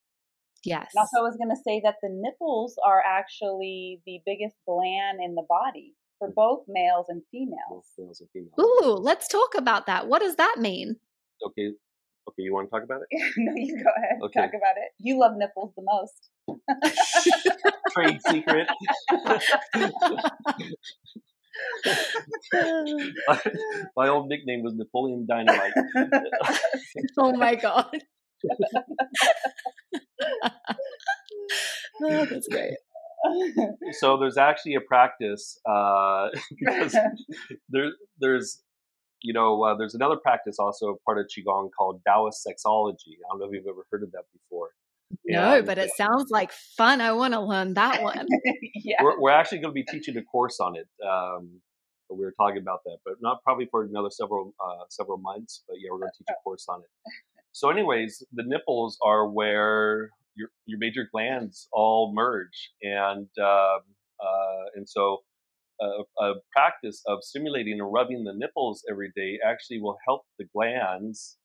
Yes. 0.64 0.92
And 0.94 1.02
also 1.02 1.20
I 1.20 1.22
was 1.22 1.38
gonna 1.38 1.56
say 1.66 1.82
that 1.84 1.96
the 2.02 2.10
nipples 2.10 2.78
are 2.86 3.02
actually 3.06 4.02
the 4.06 4.20
biggest 4.26 4.56
gland 4.68 5.20
in 5.24 5.36
the 5.36 5.46
body 5.48 5.94
for 6.20 6.30
mm. 6.30 6.36
both 6.36 6.64
males 6.68 7.06
and 7.10 7.22
females. 7.32 7.58
Both 7.70 7.86
males 7.98 8.22
and 8.22 8.30
females. 8.32 8.54
Ooh, 8.60 8.94
let's 8.94 9.28
talk 9.28 9.56
about 9.58 9.86
that. 9.88 10.08
What 10.08 10.22
does 10.22 10.36
that 10.36 10.58
mean? 10.60 10.98
Okay. 11.46 11.72
Okay, 12.30 12.44
you 12.44 12.54
want 12.54 12.68
to 12.68 12.72
talk 12.72 12.84
about 12.84 13.02
it? 13.02 13.08
no, 13.38 13.54
you 13.56 13.84
go 13.84 13.90
ahead. 13.98 14.20
Okay. 14.24 14.42
Talk 14.42 14.52
about 14.52 14.78
it. 14.78 14.92
You 15.00 15.18
love 15.20 15.36
nipples 15.36 15.74
the 15.76 15.82
most. 15.84 16.30
Trade 17.94 18.20
secret. 18.30 18.68
my, 23.98 24.08
old 24.08 24.28
nickname 24.28 24.64
was 24.64 24.74
Napoleon 24.76 25.26
Dynamite. 25.28 25.74
oh 27.18 27.34
my 27.34 27.56
god. 27.56 27.90
oh, 32.04 32.26
that's 32.26 32.48
great. 32.48 32.76
So 33.94 34.18
there's 34.18 34.38
actually 34.38 34.76
a 34.76 34.82
practice 34.82 35.60
uh, 35.70 36.30
because 36.60 36.96
there, 37.70 37.92
there's 38.20 38.62
you 39.22 39.34
know 39.34 39.62
uh, 39.64 39.76
there's 39.76 39.94
another 39.94 40.16
practice 40.18 40.58
also 40.60 40.98
part 41.06 41.20
of 41.20 41.28
qigong 41.28 41.70
called 41.78 42.02
Taoist 42.08 42.46
sexology. 42.48 43.20
I 43.20 43.30
don't 43.30 43.40
know 43.40 43.46
if 43.46 43.52
you've 43.54 43.68
ever 43.68 43.86
heard 43.92 44.04
of 44.04 44.12
that 44.14 44.24
before. 44.34 44.70
No, 45.26 45.58
and, 45.58 45.66
but 45.66 45.78
it 45.78 45.92
sounds 45.96 46.30
like 46.30 46.52
fun. 46.52 47.02
I 47.02 47.12
want 47.14 47.34
to 47.34 47.42
learn 47.42 47.74
that 47.76 48.02
one. 48.02 48.28
yeah. 48.76 49.02
We're, 49.04 49.20
we're, 49.20 49.32
actually 49.32 49.60
going 49.60 49.74
to 49.74 49.74
be 49.74 49.84
teaching 49.84 50.18
a 50.18 50.24
course 50.24 50.60
on 50.60 50.76
it. 50.76 50.88
Um, 51.06 51.62
we 52.10 52.26
were 52.26 52.34
talking 52.38 52.58
about 52.58 52.84
that, 52.86 52.98
but 53.06 53.16
not 53.22 53.42
probably 53.44 53.68
for 53.72 53.84
another 53.84 54.10
several 54.10 54.54
uh, 54.60 54.84
several 54.90 55.18
months. 55.18 55.64
But 55.68 55.78
yeah, 55.80 55.90
we're 55.92 56.00
going 56.00 56.12
to 56.12 56.18
teach 56.18 56.28
a 56.30 56.44
course 56.44 56.66
on 56.68 56.82
it. 56.82 57.12
So, 57.54 57.70
anyways, 57.70 58.24
the 58.34 58.44
nipples 58.46 58.98
are 59.04 59.28
where 59.28 60.10
your 60.36 60.50
your 60.66 60.80
major 60.80 61.08
glands 61.12 61.68
all 61.72 62.14
merge, 62.14 62.72
and 62.82 63.28
uh, 63.40 63.44
uh, 64.20 64.66
and 64.76 64.88
so 64.88 65.20
a, 65.82 66.24
a 66.24 66.34
practice 66.52 67.02
of 67.08 67.20
stimulating 67.24 67.80
and 67.80 67.92
rubbing 67.92 68.24
the 68.24 68.34
nipples 68.34 68.84
every 68.90 69.12
day 69.16 69.40
actually 69.46 69.82
will 69.82 69.98
help 70.06 70.24
the 70.38 70.46
glands 70.54 71.38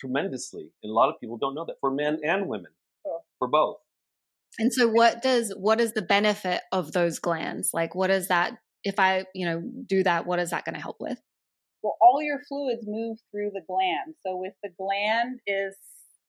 tremendously. 0.00 0.70
And 0.82 0.90
a 0.90 0.94
lot 0.94 1.08
of 1.08 1.20
people 1.20 1.38
don't 1.38 1.54
know 1.54 1.64
that 1.66 1.76
for 1.80 1.90
men 1.90 2.18
and 2.24 2.48
women 2.48 2.72
for 3.38 3.48
both. 3.48 3.76
And 4.58 4.72
so 4.72 4.88
what 4.88 5.22
does 5.22 5.54
what 5.58 5.80
is 5.80 5.92
the 5.92 6.02
benefit 6.02 6.62
of 6.72 6.92
those 6.92 7.18
glands? 7.18 7.70
Like 7.74 7.94
what 7.94 8.10
is 8.10 8.28
that 8.28 8.56
if 8.84 8.98
I, 8.98 9.26
you 9.34 9.44
know, 9.46 9.62
do 9.86 10.02
that, 10.04 10.26
what 10.26 10.38
is 10.38 10.50
that 10.50 10.64
going 10.64 10.76
to 10.76 10.80
help 10.80 10.96
with? 11.00 11.18
Well, 11.82 11.96
all 12.00 12.22
your 12.22 12.40
fluids 12.48 12.84
move 12.86 13.18
through 13.30 13.50
the 13.52 13.62
gland. 13.66 14.14
So 14.24 14.42
if 14.44 14.54
the 14.62 14.70
gland 14.78 15.40
is 15.46 15.76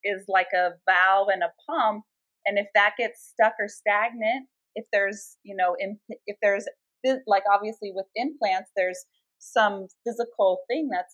is 0.04 0.26
like 0.28 0.48
a 0.54 0.72
valve 0.90 1.28
and 1.32 1.44
a 1.44 1.54
pump, 1.70 2.04
and 2.46 2.58
if 2.58 2.68
that 2.76 2.94
gets 2.98 3.34
stuck 3.34 3.54
or 3.60 3.68
stagnant, 3.68 4.48
if 4.76 4.86
there's, 4.94 5.38
you 5.44 5.56
know, 5.56 5.76
if 6.26 6.38
there's 6.42 6.66
like 7.26 7.44
obviously 7.52 7.92
with 7.94 8.06
implants, 8.16 8.72
there's 8.76 9.06
some 9.40 9.88
physical 10.06 10.60
thing 10.68 10.90
that's 10.92 11.14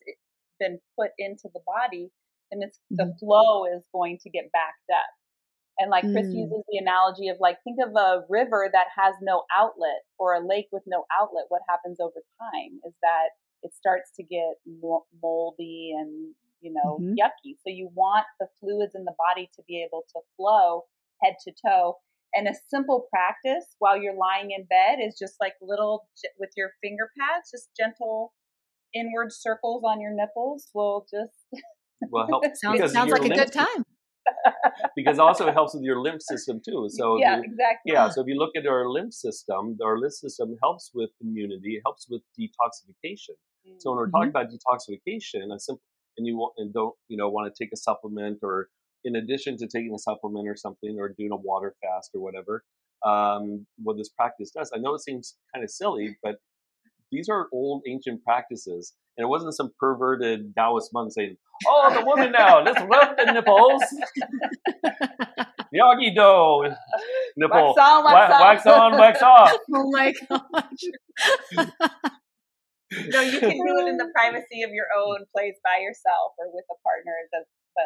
been 0.60 0.80
put 1.00 1.12
into 1.18 1.50
the 1.54 1.62
body, 1.66 2.10
and 2.52 2.64
it's 2.64 2.78
mm-hmm. 2.92 2.98
the 2.98 3.16
flow 3.20 3.66
is 3.66 3.84
going 3.94 4.18
to 4.24 4.30
get 4.30 4.52
backed 4.52 4.90
up. 4.92 5.10
And 5.80 5.90
like 5.90 6.04
Chris 6.04 6.28
mm. 6.28 6.46
uses 6.46 6.62
the 6.70 6.78
analogy 6.78 7.30
of 7.30 7.38
like, 7.40 7.58
think 7.64 7.80
of 7.82 7.96
a 7.96 8.22
river 8.30 8.70
that 8.72 8.88
has 8.96 9.16
no 9.22 9.44
outlet 9.54 10.06
or 10.20 10.36
a 10.36 10.46
lake 10.46 10.68
with 10.72 10.84
no 10.86 11.06
outlet. 11.12 11.46
What 11.50 11.62
happens 11.68 12.00
over 12.00 12.22
time 12.40 12.80
is 12.86 12.94
that 13.02 13.34
it 13.64 13.74
starts 13.74 14.12
to 14.18 14.24
get 14.24 14.54
moldy 15.22 15.94
and, 15.98 16.36
you 16.62 16.74
know, 16.74 17.00
mm-hmm. 17.02 17.14
yucky. 17.14 17.58
So 17.66 17.74
you 17.74 17.90
want 17.96 18.26
the 18.40 18.48
fluids 18.60 18.94
in 18.94 19.06
the 19.06 19.16
body 19.18 19.50
to 19.56 19.64
be 19.68 19.84
able 19.84 20.04
to 20.14 20.22
flow 20.38 20.84
head 21.24 21.36
to 21.46 21.54
toe. 21.66 21.96
And 22.36 22.48
a 22.48 22.54
simple 22.70 23.08
practice 23.10 23.76
while 23.80 23.98
you're 23.98 24.16
lying 24.16 24.52
in 24.52 24.66
bed 24.66 25.04
is 25.04 25.18
just 25.18 25.36
like 25.40 25.54
little 25.62 26.08
with 26.40 26.50
your 26.58 26.72
finger 26.82 27.10
pads, 27.20 27.52
just 27.52 27.70
gentle 27.78 28.34
inward 28.94 29.32
circles 29.32 29.84
on 29.86 30.02
your 30.02 30.14
nipples 30.14 30.70
will 30.74 31.06
just 31.10 31.64
well 32.10 32.28
help. 32.28 32.44
sounds, 32.56 32.92
sounds 32.92 33.12
like 33.12 33.26
a 33.26 33.30
good 33.30 33.52
time 33.52 33.86
because 34.96 35.20
also 35.20 35.48
it 35.48 35.54
helps 35.54 35.74
with 35.74 35.84
your 35.84 36.02
lymph 36.02 36.22
system 36.22 36.62
too. 36.64 36.88
So 36.90 37.18
yeah, 37.18 37.38
you, 37.38 37.44
exactly. 37.44 37.92
Yeah, 37.94 38.10
so 38.10 38.22
if 38.22 38.28
you 38.28 38.36
look 38.36 38.52
at 38.56 38.68
our 38.68 38.90
lymph 38.90 39.14
system, 39.14 39.78
our 39.84 39.98
lymph 39.98 40.14
system 40.14 40.56
helps 40.62 40.92
with 40.94 41.10
immunity. 41.22 41.76
It 41.76 41.82
helps 41.86 42.08
with 42.10 42.22
detoxification. 42.40 43.36
Mm-hmm. 43.66 43.76
So 43.80 43.92
when 43.92 43.98
we're 43.98 44.10
talking 44.10 44.32
mm-hmm. 44.32 44.38
about 44.38 44.52
detoxification, 44.52 45.54
a 45.54 45.60
simple 45.60 45.82
and 46.18 46.28
you 46.28 46.50
and 46.58 46.74
don't 46.74 46.96
you 47.08 47.18
know 47.18 47.30
want 47.30 47.54
to 47.54 47.64
take 47.64 47.72
a 47.74 47.78
supplement 47.78 48.40
or 48.44 48.70
in 49.04 49.16
addition 49.16 49.58
to 49.58 49.68
taking 49.68 49.94
a 49.94 50.00
supplement 50.00 50.48
or 50.48 50.56
something 50.56 50.98
or 51.00 51.10
doing 51.10 51.32
a 51.32 51.36
water 51.36 51.76
fast 51.82 52.12
or 52.14 52.22
whatever, 52.22 52.64
um, 53.06 53.66
what 53.82 53.98
this 53.98 54.10
practice 54.10 54.52
does. 54.52 54.72
I 54.74 54.80
know 54.80 54.94
it 54.94 55.02
seems 55.02 55.36
kind 55.54 55.64
of 55.64 55.70
silly, 55.70 56.18
but 56.24 56.36
these 57.12 57.28
are 57.30 57.48
old 57.52 57.84
ancient 57.88 58.24
practices. 58.24 58.94
And 59.18 59.26
it 59.26 59.28
wasn't 59.28 59.56
some 59.56 59.72
perverted 59.80 60.54
Taoist 60.56 60.90
monk 60.94 61.12
saying, 61.14 61.38
Oh, 61.68 61.94
the 61.94 62.06
woman 62.06 62.32
now, 62.32 62.64
let's 62.64 62.82
rub 62.82 63.16
the 63.18 63.32
nipples. 63.32 63.84
Miyagi 65.74 66.14
Do 66.16 66.70
nipple. 67.38 67.74
Wax 67.76 67.80
on, 67.80 68.04
wax, 68.06 68.30
wax, 68.30 68.42
wax 68.42 68.68
on, 68.68 68.92
wax 68.98 69.22
off. 69.22 69.52
oh 69.74 69.92
my 69.92 70.14
gosh. 70.30 70.84
no, 73.08 73.22
you 73.22 73.40
can 73.40 73.50
do 73.50 73.78
it 73.80 73.88
in 73.88 73.98
the 73.98 74.10
privacy 74.14 74.62
of 74.62 74.72
your 74.72 74.86
own 74.98 75.26
place 75.36 75.56
by 75.64 75.80
yourself 75.82 76.34
or 76.38 76.48
with 76.54 76.66
a 76.70 76.78
partner. 76.84 77.14
But 77.32 77.86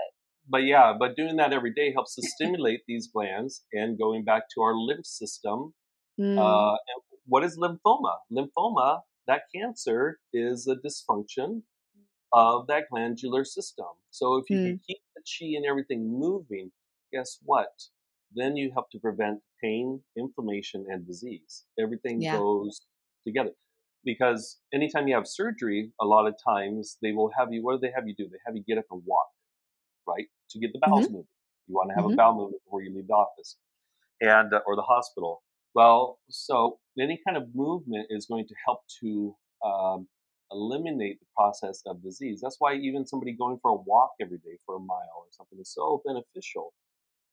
but 0.49 0.63
yeah, 0.63 0.93
but 0.97 1.15
doing 1.15 1.37
that 1.37 1.53
every 1.53 1.73
day 1.73 1.93
helps 1.93 2.15
to 2.15 2.21
stimulate 2.27 2.81
these 2.87 3.07
glands. 3.13 3.63
And 3.71 3.97
going 3.97 4.25
back 4.25 4.43
to 4.55 4.61
our 4.61 4.75
lymph 4.75 5.05
system, 5.05 5.73
mm. 6.19 6.37
uh, 6.37 6.77
what 7.25 7.43
is 7.43 7.57
lymphoma? 7.57 8.17
Lymphoma 8.31 9.01
that 9.27 9.41
cancer 9.53 10.19
is 10.33 10.67
a 10.67 10.75
dysfunction 10.75 11.63
of 12.33 12.67
that 12.67 12.83
glandular 12.89 13.43
system. 13.45 13.87
So 14.11 14.35
if 14.37 14.49
you 14.49 14.57
mm. 14.57 14.65
can 14.65 14.79
keep 14.87 14.97
the 15.15 15.21
chi 15.21 15.55
and 15.55 15.65
everything 15.65 16.19
moving, 16.19 16.71
guess 17.13 17.39
what? 17.43 17.69
Then 18.35 18.57
you 18.57 18.71
help 18.73 18.89
to 18.91 18.99
prevent 18.99 19.39
pain, 19.63 20.01
inflammation, 20.17 20.85
and 20.89 21.07
disease. 21.07 21.65
Everything 21.79 22.21
yeah. 22.21 22.37
goes 22.37 22.81
together. 23.25 23.53
because 24.07 24.57
anytime 24.73 25.07
you 25.07 25.15
have 25.15 25.27
surgery, 25.27 25.91
a 26.01 26.05
lot 26.05 26.27
of 26.27 26.33
times 26.43 26.97
they 27.01 27.11
will 27.11 27.31
have 27.37 27.49
you. 27.51 27.63
What 27.63 27.73
do 27.75 27.79
they 27.87 27.93
have 27.93 28.07
you 28.07 28.15
do? 28.17 28.27
They 28.31 28.39
have 28.45 28.55
you 28.55 28.63
get 28.67 28.77
up 28.77 28.85
and 28.89 29.01
walk, 29.05 29.27
right, 30.07 30.27
to 30.51 30.59
get 30.59 30.71
the 30.73 30.79
bowels 30.79 31.05
mm-hmm. 31.05 31.13
moving. 31.15 31.27
You 31.67 31.75
want 31.75 31.89
to 31.89 31.95
have 31.95 32.05
mm-hmm. 32.05 32.13
a 32.13 32.17
bowel 32.17 32.35
movement 32.35 32.63
before 32.63 32.81
you 32.81 32.95
leave 32.95 33.07
the 33.07 33.13
office, 33.13 33.57
and 34.21 34.53
uh, 34.53 34.61
or 34.65 34.75
the 34.75 34.83
hospital. 34.83 35.43
Well, 35.75 36.19
so 36.29 36.79
any 36.99 37.19
kind 37.25 37.37
of 37.37 37.55
movement 37.55 38.07
is 38.09 38.25
going 38.25 38.47
to 38.47 38.55
help 38.65 38.81
to 39.01 39.35
um, 39.65 40.07
eliminate 40.51 41.19
the 41.19 41.25
process 41.35 41.81
of 41.85 42.01
disease. 42.03 42.39
That's 42.41 42.57
why 42.59 42.75
even 42.75 43.05
somebody 43.05 43.33
going 43.33 43.59
for 43.61 43.71
a 43.71 43.75
walk 43.75 44.11
every 44.21 44.37
day 44.37 44.57
for 44.65 44.75
a 44.75 44.79
mile 44.79 45.17
or 45.17 45.25
something 45.31 45.59
is 45.59 45.73
so 45.73 46.01
beneficial 46.05 46.73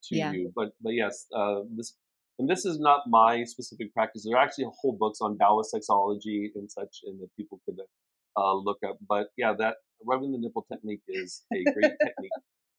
to 0.04 0.16
yeah. 0.16 0.32
you. 0.32 0.52
But 0.54 0.70
but 0.82 0.90
yes, 0.94 1.26
uh, 1.34 1.60
this 1.76 1.94
and 2.38 2.48
this 2.48 2.64
is 2.64 2.78
not 2.78 3.02
my 3.06 3.44
specific 3.44 3.94
practice. 3.94 4.24
There 4.24 4.36
are 4.36 4.44
actually 4.44 4.66
whole 4.80 4.96
books 4.98 5.20
on 5.20 5.38
Taoist 5.38 5.74
sexology 5.74 6.48
and 6.54 6.70
such, 6.70 7.00
and 7.04 7.20
that 7.20 7.28
people 7.36 7.60
could 7.64 7.78
uh, 8.36 8.54
look 8.54 8.78
up. 8.86 8.96
But 9.08 9.28
yeah, 9.36 9.54
that 9.58 9.76
rubbing 10.04 10.32
the 10.32 10.38
nipple 10.38 10.66
technique 10.70 11.02
is 11.08 11.42
a 11.52 11.62
great 11.64 11.92
technique. 12.04 12.32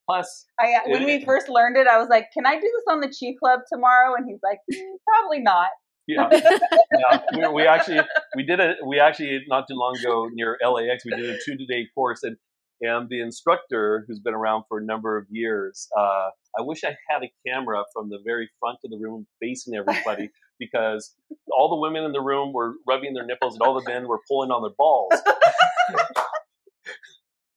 Plus, 0.07 0.45
I, 0.59 0.81
when 0.85 1.01
it, 1.01 1.05
we 1.05 1.25
first 1.25 1.49
learned 1.49 1.77
it, 1.77 1.87
I 1.87 1.97
was 1.97 2.09
like, 2.09 2.27
"Can 2.31 2.45
I 2.45 2.55
do 2.55 2.61
this 2.61 2.83
on 2.89 2.99
the 2.99 3.07
Qi 3.07 3.37
Club 3.39 3.61
tomorrow?" 3.71 4.13
And 4.15 4.27
he's 4.29 4.39
like, 4.43 4.59
mm, 4.71 4.97
"Probably 5.07 5.39
not." 5.39 5.69
Yeah, 6.07 6.29
yeah. 6.31 7.21
We, 7.35 7.47
we, 7.47 7.67
actually 7.67 8.01
we 8.35 8.43
did 8.43 8.59
it. 8.59 8.77
We 8.85 8.99
actually 8.99 9.43
not 9.47 9.67
too 9.67 9.75
long 9.75 9.97
ago 9.97 10.29
near 10.31 10.57
LAX. 10.63 11.03
We 11.05 11.11
did 11.11 11.29
a 11.29 11.37
two 11.43 11.57
day 11.65 11.87
course, 11.95 12.23
and 12.23 12.37
and 12.81 13.09
the 13.09 13.21
instructor 13.21 14.05
who's 14.07 14.19
been 14.19 14.33
around 14.33 14.65
for 14.67 14.79
a 14.79 14.83
number 14.83 15.17
of 15.17 15.25
years. 15.29 15.87
Uh, 15.97 16.29
I 16.57 16.61
wish 16.61 16.83
I 16.83 16.95
had 17.09 17.23
a 17.23 17.31
camera 17.47 17.83
from 17.93 18.09
the 18.09 18.19
very 18.23 18.49
front 18.59 18.79
of 18.83 18.91
the 18.91 18.97
room 18.97 19.27
facing 19.41 19.75
everybody 19.75 20.29
because 20.59 21.15
all 21.51 21.69
the 21.69 21.77
women 21.77 22.03
in 22.03 22.11
the 22.11 22.21
room 22.21 22.53
were 22.53 22.73
rubbing 22.87 23.13
their 23.13 23.25
nipples 23.25 23.55
and 23.55 23.61
all 23.61 23.79
the 23.79 23.89
men 23.89 24.07
were 24.07 24.19
pulling 24.27 24.51
on 24.51 24.61
their 24.61 24.75
balls. 24.77 25.13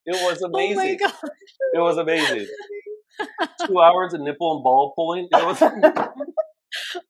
it 0.07 0.17
was 0.23 0.43
oh 0.43 0.49
amazing. 0.49 0.99
Oh 1.03 1.29
it 1.75 1.81
was 1.81 1.97
amazing. 1.97 2.47
Two 3.67 3.81
hours 3.81 4.15
of 4.15 4.21
nipple 4.21 4.55
and 4.57 4.65
ball 4.65 4.93
pulling. 4.95 5.29
It 5.31 5.45
was 5.45 5.61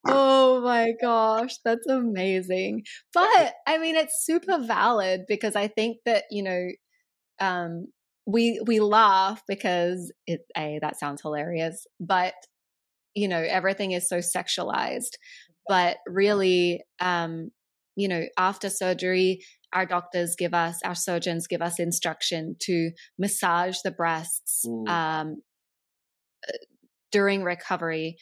oh 0.07 0.61
my 0.61 0.93
gosh, 1.01 1.55
that's 1.63 1.87
amazing. 1.87 2.83
But 3.13 3.53
I 3.67 3.77
mean, 3.77 3.95
it's 3.95 4.25
super 4.25 4.59
valid 4.59 5.21
because 5.27 5.55
I 5.55 5.67
think 5.67 5.97
that, 6.05 6.25
you 6.31 6.43
know, 6.43 6.67
um, 7.39 7.87
we 8.25 8.61
we 8.65 8.79
laugh 8.79 9.41
because 9.47 10.11
it 10.27 10.41
a 10.55 10.79
that 10.81 10.99
sounds 10.99 11.21
hilarious, 11.21 11.85
but 11.99 12.33
you 13.15 13.27
know, 13.27 13.41
everything 13.41 13.91
is 13.91 14.07
so 14.07 14.17
sexualized. 14.17 15.13
But 15.67 15.97
really, 16.07 16.81
um, 16.99 17.49
you 17.95 18.07
know, 18.07 18.23
after 18.37 18.69
surgery, 18.69 19.41
our 19.73 19.85
doctors 19.85 20.35
give 20.37 20.53
us, 20.53 20.79
our 20.83 20.95
surgeons 20.95 21.47
give 21.47 21.61
us 21.61 21.79
instruction 21.79 22.55
to 22.61 22.91
massage 23.17 23.77
the 23.83 23.91
breasts 23.91 24.65
mm. 24.67 24.87
um, 24.89 25.41
uh, 26.47 26.57
during 27.11 27.43
recovery 27.43 28.17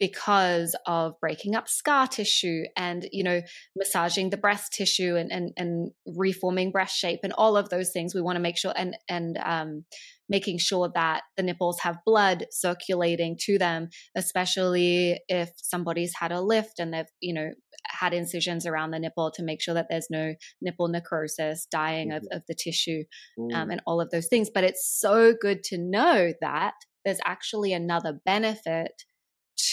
because 0.00 0.74
of 0.86 1.12
breaking 1.20 1.54
up 1.54 1.68
scar 1.68 2.08
tissue 2.08 2.64
and 2.76 3.06
you 3.12 3.22
know 3.22 3.42
massaging 3.76 4.30
the 4.30 4.36
breast 4.36 4.72
tissue 4.72 5.14
and 5.14 5.30
and, 5.30 5.52
and 5.56 5.90
reforming 6.16 6.72
breast 6.72 6.96
shape 6.96 7.20
and 7.22 7.34
all 7.34 7.56
of 7.56 7.68
those 7.68 7.92
things 7.92 8.14
we 8.14 8.22
want 8.22 8.36
to 8.36 8.40
make 8.40 8.56
sure 8.56 8.72
and 8.74 8.96
and 9.08 9.38
um, 9.44 9.84
making 10.28 10.58
sure 10.58 10.90
that 10.94 11.22
the 11.36 11.42
nipples 11.42 11.80
have 11.80 11.98
blood 12.04 12.46
circulating 12.50 13.36
to 13.38 13.58
them 13.58 13.88
especially 14.16 15.20
if 15.28 15.50
somebody's 15.56 16.14
had 16.18 16.32
a 16.32 16.40
lift 16.40 16.80
and 16.80 16.92
they've 16.92 17.06
you 17.20 17.34
know 17.34 17.50
had 17.86 18.14
incisions 18.14 18.66
around 18.66 18.90
the 18.90 18.98
nipple 18.98 19.30
to 19.30 19.42
make 19.42 19.60
sure 19.60 19.74
that 19.74 19.86
there's 19.90 20.08
no 20.10 20.34
nipple 20.62 20.88
necrosis 20.88 21.66
dying 21.70 22.08
mm-hmm. 22.08 22.16
of, 22.16 22.38
of 22.38 22.42
the 22.48 22.54
tissue 22.54 23.02
um, 23.38 23.48
mm. 23.48 23.54
um, 23.54 23.70
and 23.70 23.82
all 23.86 24.00
of 24.00 24.10
those 24.10 24.28
things 24.28 24.48
but 24.52 24.64
it's 24.64 24.98
so 24.98 25.34
good 25.38 25.62
to 25.62 25.76
know 25.76 26.32
that 26.40 26.74
there's 27.04 27.20
actually 27.24 27.72
another 27.72 28.18
benefit 28.24 29.04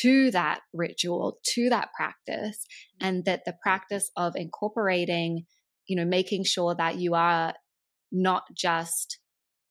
to 0.02 0.32
that 0.32 0.60
ritual, 0.74 1.38
to 1.54 1.70
that 1.70 1.90
practice, 1.96 2.66
and 3.00 3.26
that 3.26 3.44
the 3.46 3.56
practice 3.62 4.10
of 4.16 4.34
incorporating, 4.36 5.46
you 5.88 5.96
know, 5.96 6.06
making 6.06 6.44
sure 6.44 6.76
that 6.76 6.98
you 6.98 7.14
are 7.14 7.54
not 8.12 8.44
just 8.56 9.20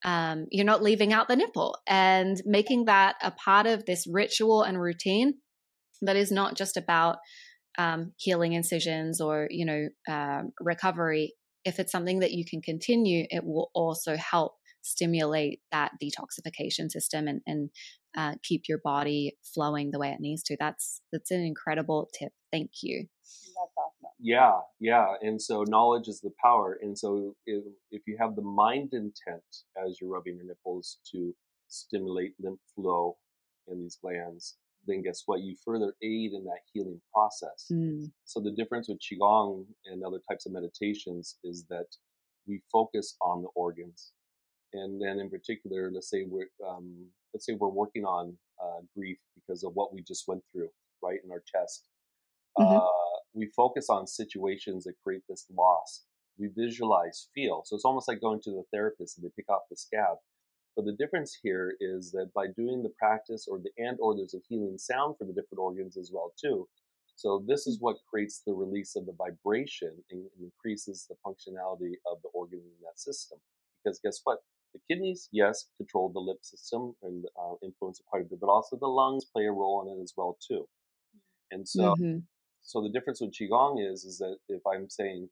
um, 0.04 0.46
you're 0.50 0.64
not 0.64 0.82
leaving 0.82 1.12
out 1.12 1.26
the 1.26 1.36
nipple 1.36 1.78
and 1.86 2.40
making 2.44 2.84
that 2.84 3.16
a 3.22 3.30
part 3.30 3.66
of 3.66 3.86
this 3.86 4.06
ritual 4.06 4.62
and 4.62 4.80
routine 4.80 5.34
that 6.02 6.16
is 6.16 6.30
not 6.30 6.56
just 6.56 6.76
about 6.76 7.16
um, 7.78 8.12
healing 8.16 8.52
incisions 8.52 9.20
or 9.20 9.48
you 9.50 9.66
know 9.66 9.88
um, 10.08 10.52
recovery. 10.60 11.34
If 11.64 11.80
it's 11.80 11.90
something 11.90 12.20
that 12.20 12.32
you 12.32 12.44
can 12.48 12.62
continue 12.62 13.26
it 13.30 13.44
will 13.44 13.70
also 13.74 14.16
help 14.16 14.52
stimulate 14.82 15.60
that 15.72 15.90
detoxification 16.00 16.90
system 16.90 17.26
and, 17.26 17.40
and 17.46 17.70
uh, 18.16 18.34
keep 18.42 18.62
your 18.68 18.78
body 18.82 19.36
flowing 19.54 19.90
the 19.90 19.98
way 19.98 20.10
it 20.10 20.20
needs 20.20 20.42
to. 20.44 20.56
That's 20.58 21.00
that's 21.12 21.30
an 21.30 21.40
incredible 21.40 22.08
tip. 22.18 22.32
Thank 22.50 22.70
you. 22.82 23.06
That's 23.22 23.72
awesome. 23.76 24.12
Yeah, 24.18 24.60
yeah. 24.80 25.14
And 25.20 25.40
so 25.40 25.64
knowledge 25.66 26.08
is 26.08 26.20
the 26.20 26.30
power. 26.42 26.78
And 26.80 26.96
so 26.96 27.34
if, 27.46 27.64
if 27.90 28.02
you 28.06 28.16
have 28.18 28.34
the 28.36 28.42
mind 28.42 28.90
intent 28.92 29.44
as 29.76 29.98
you're 30.00 30.10
rubbing 30.10 30.36
your 30.36 30.46
nipples 30.46 30.98
to 31.12 31.34
stimulate 31.68 32.32
lymph 32.40 32.60
flow 32.74 33.16
in 33.68 33.82
these 33.82 33.98
glands, 34.00 34.56
then 34.86 35.02
guess 35.02 35.22
what? 35.26 35.40
You 35.40 35.56
further 35.64 35.94
aid 36.02 36.32
in 36.32 36.44
that 36.44 36.60
healing 36.72 37.00
process. 37.12 37.66
Mm. 37.72 38.10
So 38.24 38.40
the 38.40 38.52
difference 38.52 38.88
with 38.88 38.98
qigong 39.00 39.66
and 39.86 40.02
other 40.04 40.20
types 40.30 40.46
of 40.46 40.52
meditations 40.52 41.36
is 41.44 41.64
that 41.68 41.86
we 42.46 42.62
focus 42.72 43.16
on 43.20 43.42
the 43.42 43.48
organs 43.56 44.12
and 44.76 45.00
then 45.00 45.18
in 45.18 45.30
particular, 45.30 45.90
let's 45.92 46.10
say 46.10 46.24
we're 46.28 46.50
um, 46.66 47.06
let's 47.32 47.46
say 47.46 47.54
we're 47.54 47.68
working 47.68 48.04
on 48.04 48.36
uh, 48.62 48.80
grief 48.96 49.18
because 49.34 49.64
of 49.64 49.72
what 49.74 49.92
we 49.92 50.02
just 50.02 50.24
went 50.28 50.42
through, 50.52 50.68
right, 51.02 51.18
in 51.24 51.30
our 51.30 51.42
chest. 51.46 51.88
Mm-hmm. 52.58 52.76
Uh, 52.76 53.16
we 53.34 53.50
focus 53.54 53.86
on 53.90 54.06
situations 54.06 54.84
that 54.84 54.94
create 55.02 55.22
this 55.28 55.46
loss. 55.54 56.04
We 56.38 56.48
visualize, 56.56 57.28
feel. 57.34 57.62
So 57.64 57.76
it's 57.76 57.84
almost 57.84 58.08
like 58.08 58.20
going 58.20 58.40
to 58.42 58.50
the 58.50 58.64
therapist 58.72 59.18
and 59.18 59.24
they 59.24 59.32
pick 59.36 59.48
off 59.50 59.62
the 59.70 59.76
scab. 59.76 60.16
But 60.74 60.84
the 60.84 60.92
difference 60.92 61.38
here 61.42 61.74
is 61.80 62.12
that 62.12 62.32
by 62.34 62.46
doing 62.54 62.82
the 62.82 62.92
practice 62.98 63.46
or 63.48 63.58
the 63.58 63.70
and 63.78 63.96
or 64.00 64.14
there's 64.14 64.34
a 64.34 64.44
healing 64.48 64.76
sound 64.78 65.16
for 65.18 65.24
the 65.24 65.32
different 65.32 65.60
organs 65.60 65.96
as 65.96 66.10
well 66.12 66.32
too. 66.38 66.68
So 67.14 67.42
this 67.46 67.66
is 67.66 67.78
what 67.80 67.96
creates 68.10 68.42
the 68.46 68.52
release 68.52 68.94
of 68.94 69.06
the 69.06 69.14
vibration 69.16 69.92
and 70.10 70.26
increases 70.38 71.06
the 71.08 71.16
functionality 71.26 71.94
of 72.10 72.20
the 72.22 72.28
organ 72.34 72.60
in 72.60 72.84
that 72.84 73.00
system. 73.00 73.38
Because 73.82 73.98
guess 74.04 74.20
what? 74.24 74.40
The 74.74 74.80
kidneys, 74.88 75.28
yes, 75.32 75.66
control 75.78 76.10
the 76.12 76.20
lymph 76.20 76.44
system 76.44 76.94
and 77.02 77.24
uh, 77.40 77.54
influence 77.62 78.00
it 78.00 78.06
quite 78.06 78.22
a 78.22 78.24
bit, 78.24 78.40
but 78.40 78.48
also 78.48 78.76
the 78.76 78.86
lungs 78.86 79.24
play 79.24 79.46
a 79.46 79.52
role 79.52 79.82
in 79.86 79.98
it 79.98 80.02
as 80.02 80.12
well 80.16 80.36
too. 80.46 80.68
And 81.50 81.66
so, 81.66 81.94
mm-hmm. 81.94 82.18
so 82.62 82.82
the 82.82 82.90
difference 82.90 83.20
with 83.20 83.32
qigong 83.32 83.76
is, 83.80 84.04
is 84.04 84.18
that 84.18 84.36
if 84.48 84.62
I'm 84.66 84.90
saying 84.90 85.28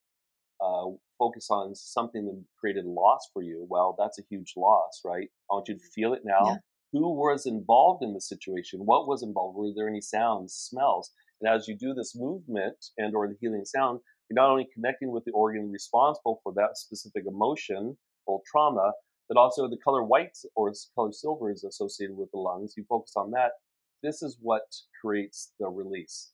uh, 0.64 0.86
focus 1.18 1.48
on 1.50 1.74
something 1.74 2.24
that 2.24 2.42
created 2.58 2.84
loss 2.86 3.28
for 3.32 3.42
you, 3.42 3.66
well, 3.68 3.94
that's 3.98 4.18
a 4.18 4.22
huge 4.30 4.54
loss, 4.56 5.00
right? 5.04 5.28
I 5.50 5.54
want 5.54 5.68
you 5.68 5.74
to 5.74 5.84
feel 5.94 6.14
it 6.14 6.22
now. 6.24 6.46
Yeah. 6.46 6.56
Who 6.92 7.12
was 7.12 7.44
involved 7.44 8.04
in 8.04 8.14
the 8.14 8.20
situation? 8.20 8.80
What 8.86 9.08
was 9.08 9.22
involved? 9.22 9.56
Were 9.58 9.72
there 9.74 9.88
any 9.88 10.00
sounds, 10.00 10.54
smells? 10.54 11.10
And 11.40 11.52
as 11.52 11.66
you 11.66 11.76
do 11.76 11.92
this 11.92 12.14
movement 12.14 12.76
and 12.96 13.14
or 13.16 13.26
the 13.26 13.36
healing 13.40 13.64
sound, 13.64 13.98
you're 14.30 14.36
not 14.36 14.50
only 14.50 14.68
connecting 14.72 15.10
with 15.10 15.24
the 15.24 15.32
organ 15.32 15.72
responsible 15.72 16.40
for 16.42 16.52
that 16.54 16.76
specific 16.76 17.24
emotion 17.26 17.96
or 18.26 18.40
trauma, 18.50 18.92
but 19.28 19.36
also 19.36 19.68
the 19.68 19.76
color 19.76 20.02
white 20.02 20.36
or 20.54 20.72
color 20.94 21.12
silver 21.12 21.50
is 21.50 21.64
associated 21.64 22.16
with 22.16 22.30
the 22.32 22.38
lungs. 22.38 22.74
You 22.76 22.84
focus 22.88 23.12
on 23.16 23.30
that. 23.32 23.52
This 24.02 24.22
is 24.22 24.36
what 24.40 24.74
creates 25.00 25.52
the 25.58 25.68
release. 25.68 26.32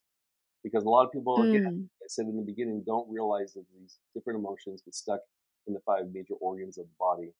Because 0.62 0.84
a 0.84 0.88
lot 0.88 1.06
of 1.06 1.12
people, 1.12 1.38
mm. 1.38 1.50
again, 1.50 1.90
I 2.02 2.06
said 2.08 2.26
in 2.26 2.36
the 2.36 2.42
beginning, 2.42 2.82
don't 2.84 3.10
realize 3.10 3.54
that 3.54 3.64
these 3.78 3.98
different 4.14 4.38
emotions 4.38 4.82
get 4.84 4.94
stuck 4.94 5.20
in 5.66 5.74
the 5.74 5.80
five 5.86 6.04
major 6.12 6.34
organs 6.40 6.78
of 6.78 6.84
the 6.84 6.96
body 6.98 7.32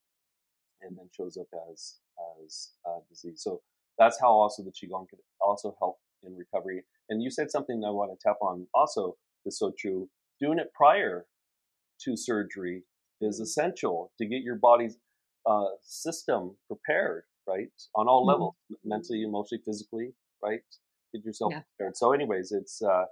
and 0.82 0.96
then 0.96 1.08
shows 1.14 1.36
up 1.36 1.46
as 1.70 1.96
as 2.44 2.70
uh, 2.86 3.00
disease. 3.08 3.42
So 3.42 3.60
that's 3.98 4.18
how 4.20 4.28
also 4.28 4.62
the 4.62 4.70
qigong 4.70 5.08
can 5.08 5.18
also 5.40 5.76
help 5.78 5.98
in 6.22 6.36
recovery. 6.36 6.84
And 7.08 7.22
you 7.22 7.30
said 7.30 7.50
something 7.50 7.82
I 7.84 7.90
want 7.90 8.12
to 8.12 8.18
tap 8.22 8.36
on 8.40 8.66
also 8.72 9.16
is 9.44 9.58
so 9.58 9.72
true. 9.78 10.08
Doing 10.40 10.58
it 10.58 10.72
prior 10.72 11.26
to 12.04 12.16
surgery 12.16 12.84
is 13.20 13.40
mm. 13.40 13.42
essential 13.42 14.12
to 14.18 14.26
get 14.26 14.42
your 14.42 14.56
body's 14.56 14.96
uh, 15.46 15.66
system 15.82 16.56
prepared, 16.66 17.24
right, 17.46 17.68
on 17.94 18.08
all 18.08 18.22
mm-hmm. 18.22 18.30
levels, 18.30 18.54
mentally, 18.84 19.22
emotionally, 19.22 19.62
physically, 19.64 20.12
right. 20.42 20.60
Get 21.12 21.24
yourself 21.24 21.52
yeah. 21.52 21.62
prepared. 21.76 21.96
So, 21.96 22.12
anyways, 22.12 22.52
it's 22.52 22.80
uh, 22.82 23.04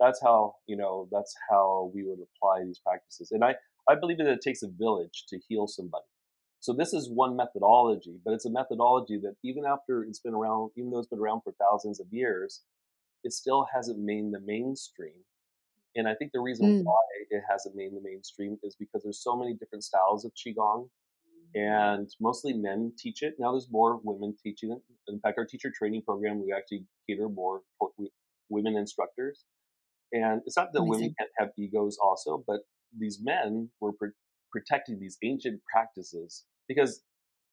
that's 0.00 0.20
how 0.22 0.54
you 0.66 0.76
know 0.76 1.08
that's 1.12 1.34
how 1.50 1.90
we 1.94 2.02
would 2.02 2.18
apply 2.18 2.64
these 2.64 2.78
practices, 2.78 3.30
and 3.30 3.44
I 3.44 3.54
I 3.88 3.94
believe 3.94 4.18
that 4.18 4.26
it 4.26 4.40
takes 4.40 4.62
a 4.62 4.68
village 4.68 5.24
to 5.28 5.38
heal 5.48 5.66
somebody. 5.66 6.04
So 6.60 6.72
this 6.72 6.94
is 6.94 7.10
one 7.10 7.34
methodology, 7.34 8.20
but 8.24 8.34
it's 8.34 8.44
a 8.46 8.50
methodology 8.50 9.18
that 9.18 9.34
even 9.42 9.64
after 9.66 10.04
it's 10.04 10.20
been 10.20 10.32
around, 10.32 10.70
even 10.76 10.92
though 10.92 11.00
it's 11.00 11.08
been 11.08 11.18
around 11.18 11.40
for 11.42 11.52
thousands 11.60 11.98
of 11.98 12.06
years, 12.12 12.62
it 13.24 13.32
still 13.32 13.66
hasn't 13.74 13.98
made 13.98 14.32
the 14.32 14.40
mainstream 14.40 15.24
And 15.96 16.08
I 16.08 16.14
think 16.14 16.30
the 16.32 16.40
reason 16.40 16.66
mm. 16.66 16.84
why 16.84 17.02
it 17.30 17.42
hasn't 17.50 17.74
made 17.74 17.92
the 17.92 18.00
mainstream 18.00 18.58
is 18.62 18.76
because 18.76 19.02
there's 19.02 19.22
so 19.22 19.36
many 19.36 19.54
different 19.54 19.84
styles 19.84 20.24
of 20.24 20.32
qigong, 20.34 20.88
and 21.54 22.08
mostly 22.20 22.52
men 22.52 22.92
teach 22.98 23.22
it. 23.22 23.34
Now 23.38 23.52
there's 23.52 23.68
more 23.70 24.00
women 24.02 24.34
teaching 24.42 24.72
it. 24.72 24.78
In 25.08 25.20
fact, 25.20 25.38
our 25.38 25.44
teacher 25.44 25.70
training 25.76 26.02
program 26.02 26.44
we 26.44 26.52
actually 26.52 26.86
cater 27.08 27.28
more 27.28 27.62
for 27.78 27.90
women 28.48 28.76
instructors. 28.76 29.44
And 30.12 30.42
it's 30.46 30.56
not 30.56 30.72
that 30.72 30.80
Amazing. 30.80 30.90
women 30.90 31.14
can't 31.18 31.30
have 31.38 31.48
egos 31.58 31.98
also, 32.02 32.44
but 32.46 32.60
these 32.96 33.18
men 33.22 33.70
were 33.80 33.92
pr- 33.92 34.16
protecting 34.50 34.98
these 35.00 35.16
ancient 35.22 35.60
practices 35.70 36.44
because 36.68 37.02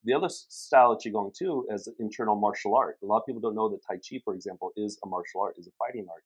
the 0.04 0.14
other 0.14 0.28
style 0.30 0.91
of 0.91 1.00
qigong 1.00 1.34
too 1.34 1.66
is 1.70 1.89
internal 2.00 2.36
martial 2.36 2.76
art. 2.76 2.97
A 3.04 3.06
lot 3.06 3.18
of 3.20 3.26
people 3.26 3.41
don't 3.41 3.56
know 3.56 3.70
that 3.70 3.80
Tai 3.88 3.95
Chi, 3.95 4.22
for 4.24 4.34
example, 4.34 4.72
is 4.76 4.97
a 5.04 5.08
martial 5.08 5.41
art, 5.41 5.56
is 5.58 5.68
a 5.68 5.72
fighting 5.78 6.06
art, 6.10 6.24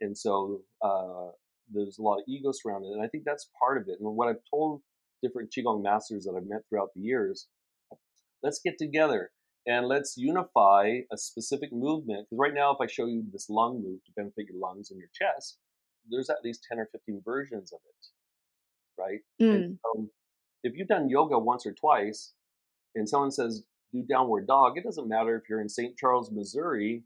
and 0.00 0.16
so 0.16 0.60
uh, 0.82 1.30
there's 1.72 1.98
a 1.98 2.02
lot 2.02 2.18
of 2.18 2.24
ego 2.28 2.50
surrounded 2.52 2.88
it. 2.88 2.94
And 2.94 3.02
I 3.02 3.08
think 3.08 3.24
that's 3.24 3.48
part 3.58 3.78
of 3.78 3.88
it. 3.88 3.98
And 4.00 4.16
what 4.16 4.28
I've 4.28 4.42
told 4.48 4.82
different 5.22 5.52
qigong 5.52 5.82
masters 5.82 6.24
that 6.24 6.34
I've 6.36 6.48
met 6.48 6.62
throughout 6.68 6.90
the 6.94 7.02
years, 7.02 7.48
let's 8.42 8.60
get 8.64 8.78
together 8.78 9.30
and 9.66 9.86
let's 9.86 10.16
unify 10.16 11.00
a 11.12 11.16
specific 11.16 11.72
movement. 11.72 12.26
Because 12.26 12.38
right 12.38 12.54
now, 12.54 12.72
if 12.72 12.78
I 12.80 12.86
show 12.86 13.06
you 13.06 13.24
this 13.32 13.48
lung 13.50 13.82
move 13.82 14.04
to 14.04 14.12
benefit 14.16 14.46
your 14.50 14.60
lungs 14.60 14.90
and 14.90 14.98
your 14.98 15.10
chest, 15.14 15.58
there's 16.10 16.30
at 16.30 16.42
least 16.42 16.66
10 16.68 16.78
or 16.78 16.88
15 16.92 17.22
versions 17.24 17.72
of 17.72 17.80
it, 17.84 19.00
right? 19.00 19.20
Mm. 19.40 19.76
So 19.82 20.08
if 20.62 20.74
you've 20.76 20.88
done 20.88 21.08
yoga 21.08 21.38
once 21.38 21.66
or 21.66 21.72
twice 21.72 22.32
and 22.94 23.08
someone 23.08 23.30
says, 23.30 23.62
do 23.92 24.02
downward 24.08 24.46
dog, 24.46 24.78
it 24.78 24.84
doesn't 24.84 25.08
matter 25.08 25.36
if 25.36 25.48
you're 25.48 25.60
in 25.60 25.68
St. 25.68 25.96
Charles, 25.96 26.30
Missouri 26.32 27.02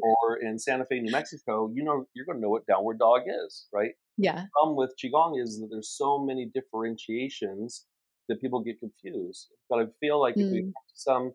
or 0.00 0.36
in 0.40 0.58
Santa 0.58 0.84
Fe, 0.84 1.00
New 1.00 1.10
Mexico, 1.10 1.70
you 1.74 1.82
know, 1.82 2.06
you're 2.14 2.24
going 2.24 2.38
to 2.38 2.42
know 2.42 2.50
what 2.50 2.66
downward 2.66 2.98
dog 2.98 3.22
is, 3.26 3.66
right? 3.72 3.90
Yeah. 4.22 4.42
The 4.42 4.48
problem 4.52 4.76
with 4.76 4.94
Qigong 5.02 5.40
is 5.42 5.60
that 5.60 5.68
there's 5.70 5.90
so 5.90 6.18
many 6.18 6.50
differentiations 6.52 7.86
that 8.28 8.40
people 8.40 8.60
get 8.62 8.78
confused. 8.78 9.48
But 9.68 9.80
I 9.80 9.84
feel 10.00 10.20
like 10.20 10.36
mm. 10.36 10.46
if 10.46 10.52
we 10.52 10.62
mm. 10.62 10.72
some 10.94 11.32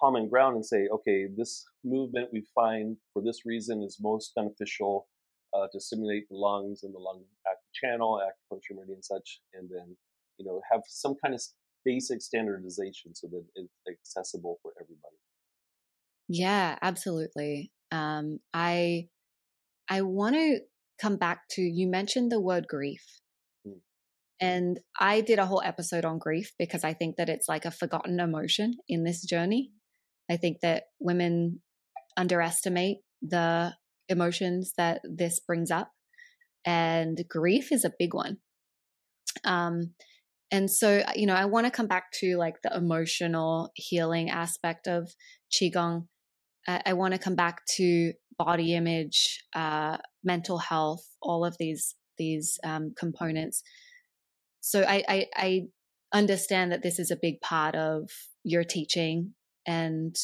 common 0.00 0.28
ground 0.28 0.56
and 0.56 0.64
say, 0.64 0.88
okay, 0.92 1.26
this 1.36 1.64
movement 1.84 2.28
we 2.32 2.44
find 2.54 2.96
for 3.12 3.22
this 3.22 3.44
reason 3.44 3.82
is 3.82 3.98
most 4.00 4.32
beneficial 4.34 5.08
uh, 5.54 5.66
to 5.72 5.80
stimulate 5.80 6.28
the 6.28 6.36
lungs 6.36 6.82
and 6.82 6.94
the 6.94 6.98
lung 6.98 7.22
channel, 7.74 8.20
acupuncture 8.22 8.74
meridian, 8.74 8.96
and 8.96 9.04
such, 9.04 9.40
and 9.54 9.68
then 9.68 9.96
you 10.38 10.44
know 10.44 10.60
have 10.70 10.82
some 10.86 11.14
kind 11.22 11.34
of 11.34 11.42
basic 11.84 12.22
standardization 12.22 13.14
so 13.14 13.26
that 13.28 13.44
it's 13.56 13.70
accessible 13.88 14.58
for 14.62 14.72
everybody. 14.80 15.16
Yeah, 16.28 16.78
absolutely. 16.80 17.72
Um, 17.90 18.38
I 18.54 19.08
I 19.88 20.02
want 20.02 20.36
to 20.36 20.60
come 21.00 21.16
back 21.16 21.42
to 21.50 21.62
you 21.62 21.88
mentioned 21.88 22.30
the 22.30 22.40
word 22.40 22.66
grief. 22.68 23.04
Mm. 23.66 23.80
And 24.40 24.80
I 24.98 25.20
did 25.20 25.38
a 25.38 25.46
whole 25.46 25.62
episode 25.64 26.04
on 26.04 26.18
grief 26.18 26.52
because 26.58 26.84
I 26.84 26.92
think 26.92 27.16
that 27.16 27.28
it's 27.28 27.48
like 27.48 27.64
a 27.64 27.70
forgotten 27.70 28.20
emotion 28.20 28.74
in 28.88 29.04
this 29.04 29.24
journey. 29.24 29.70
I 30.30 30.36
think 30.36 30.58
that 30.62 30.84
women 31.00 31.60
underestimate 32.16 32.98
the 33.22 33.74
emotions 34.08 34.72
that 34.76 35.00
this 35.04 35.40
brings 35.40 35.70
up, 35.70 35.90
and 36.64 37.22
grief 37.28 37.72
is 37.72 37.84
a 37.84 37.92
big 37.98 38.14
one. 38.14 38.38
Um, 39.44 39.94
and 40.50 40.70
so, 40.70 41.04
you 41.14 41.26
know, 41.26 41.34
I 41.34 41.44
want 41.44 41.66
to 41.66 41.70
come 41.70 41.86
back 41.86 42.10
to 42.20 42.36
like 42.36 42.56
the 42.62 42.76
emotional 42.76 43.70
healing 43.74 44.30
aspect 44.30 44.88
of 44.88 45.12
Qigong. 45.52 46.06
I, 46.68 46.92
want 46.92 47.14
to 47.14 47.18
come 47.18 47.34
back 47.34 47.62
to 47.76 48.12
body 48.38 48.74
image, 48.74 49.44
uh, 49.54 49.98
mental 50.22 50.58
health, 50.58 51.04
all 51.22 51.44
of 51.44 51.56
these 51.58 51.94
these 52.18 52.58
um, 52.64 52.92
components. 52.98 53.62
So 54.60 54.82
I, 54.82 55.02
I, 55.08 55.26
I 55.34 55.60
understand 56.12 56.70
that 56.72 56.82
this 56.82 56.98
is 56.98 57.10
a 57.10 57.16
big 57.20 57.40
part 57.40 57.74
of 57.74 58.10
your 58.44 58.62
teaching 58.62 59.34
and 59.66 60.14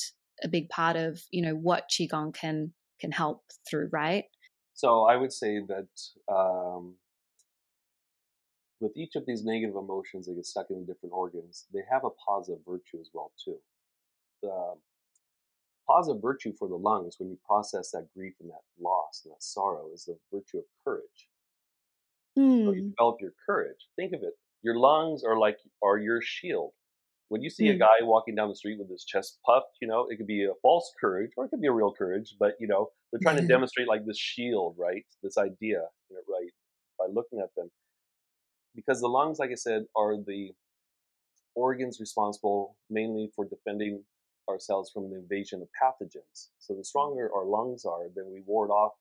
a 0.44 0.48
big 0.48 0.68
part 0.68 0.96
of 0.96 1.20
you 1.30 1.42
know 1.42 1.54
what 1.54 1.84
qigong 1.90 2.34
can 2.34 2.72
can 3.00 3.12
help 3.12 3.42
through, 3.68 3.88
right? 3.92 4.24
So 4.74 5.04
I 5.04 5.16
would 5.16 5.32
say 5.32 5.60
that 5.68 5.88
um, 6.32 6.96
with 8.80 8.92
each 8.96 9.16
of 9.16 9.24
these 9.26 9.42
negative 9.44 9.76
emotions 9.76 10.26
that 10.26 10.34
get 10.34 10.46
stuck 10.46 10.66
in 10.70 10.84
different 10.84 11.14
organs, 11.14 11.66
they 11.72 11.80
have 11.90 12.04
a 12.04 12.10
positive 12.28 12.60
virtue 12.66 13.00
as 13.00 13.08
well 13.12 13.32
too. 13.42 13.56
The 14.42 14.74
positive 15.86 16.20
virtue 16.20 16.52
for 16.58 16.68
the 16.68 16.76
lungs 16.76 17.16
when 17.18 17.28
you 17.28 17.38
process 17.46 17.90
that 17.92 18.08
grief 18.14 18.34
and 18.40 18.50
that 18.50 18.62
loss 18.80 19.22
and 19.24 19.32
that 19.32 19.42
sorrow 19.42 19.88
is 19.92 20.04
the 20.04 20.16
virtue 20.32 20.58
of 20.58 20.64
courage. 20.84 21.28
Mm. 22.38 22.64
So 22.64 22.72
you 22.72 22.82
hmm. 22.82 22.88
develop 22.90 23.16
your 23.20 23.32
courage. 23.46 23.88
Think 23.96 24.12
of 24.12 24.22
it. 24.22 24.34
Your 24.62 24.76
lungs 24.76 25.24
are 25.24 25.38
like 25.38 25.58
are 25.82 25.98
your 25.98 26.20
shield. 26.22 26.72
When 27.28 27.42
you 27.42 27.50
see 27.50 27.66
mm. 27.66 27.70
a 27.70 27.72
hmm. 27.74 27.80
guy 27.80 27.96
walking 28.02 28.34
down 28.34 28.48
the 28.48 28.56
street 28.56 28.78
with 28.78 28.90
his 28.90 29.04
chest 29.04 29.38
puffed, 29.44 29.76
you 29.80 29.88
know, 29.88 30.06
it 30.10 30.16
could 30.16 30.26
be 30.26 30.44
a 30.44 30.54
false 30.62 30.92
courage 31.00 31.30
or 31.36 31.46
it 31.46 31.48
could 31.48 31.60
be 31.60 31.68
a 31.68 31.72
real 31.72 31.92
courage, 31.92 32.34
but 32.38 32.54
you 32.60 32.66
know, 32.66 32.90
they're 33.10 33.20
trying 33.22 33.40
to 33.40 33.46
demonstrate 33.46 33.88
like 33.88 34.04
this 34.04 34.18
shield, 34.18 34.76
right? 34.78 35.04
This 35.22 35.38
idea, 35.38 35.82
you 36.10 36.16
know, 36.16 36.22
right? 36.28 36.52
By 36.98 37.06
looking 37.12 37.40
at 37.40 37.54
them. 37.56 37.70
Because 38.74 39.00
the 39.00 39.08
lungs, 39.08 39.38
like 39.38 39.50
I 39.50 39.54
said, 39.54 39.84
are 39.96 40.16
the 40.16 40.50
organs 41.54 41.98
responsible 41.98 42.76
mainly 42.90 43.30
for 43.34 43.46
defending 43.46 44.04
ourselves 44.48 44.90
from 44.92 45.10
the 45.10 45.16
invasion 45.16 45.62
of 45.62 45.68
pathogens. 45.80 46.48
So 46.58 46.74
the 46.74 46.84
stronger 46.84 47.30
our 47.34 47.44
lungs 47.44 47.84
are, 47.84 48.08
then 48.14 48.26
we 48.32 48.42
ward 48.46 48.70
off 48.70 48.92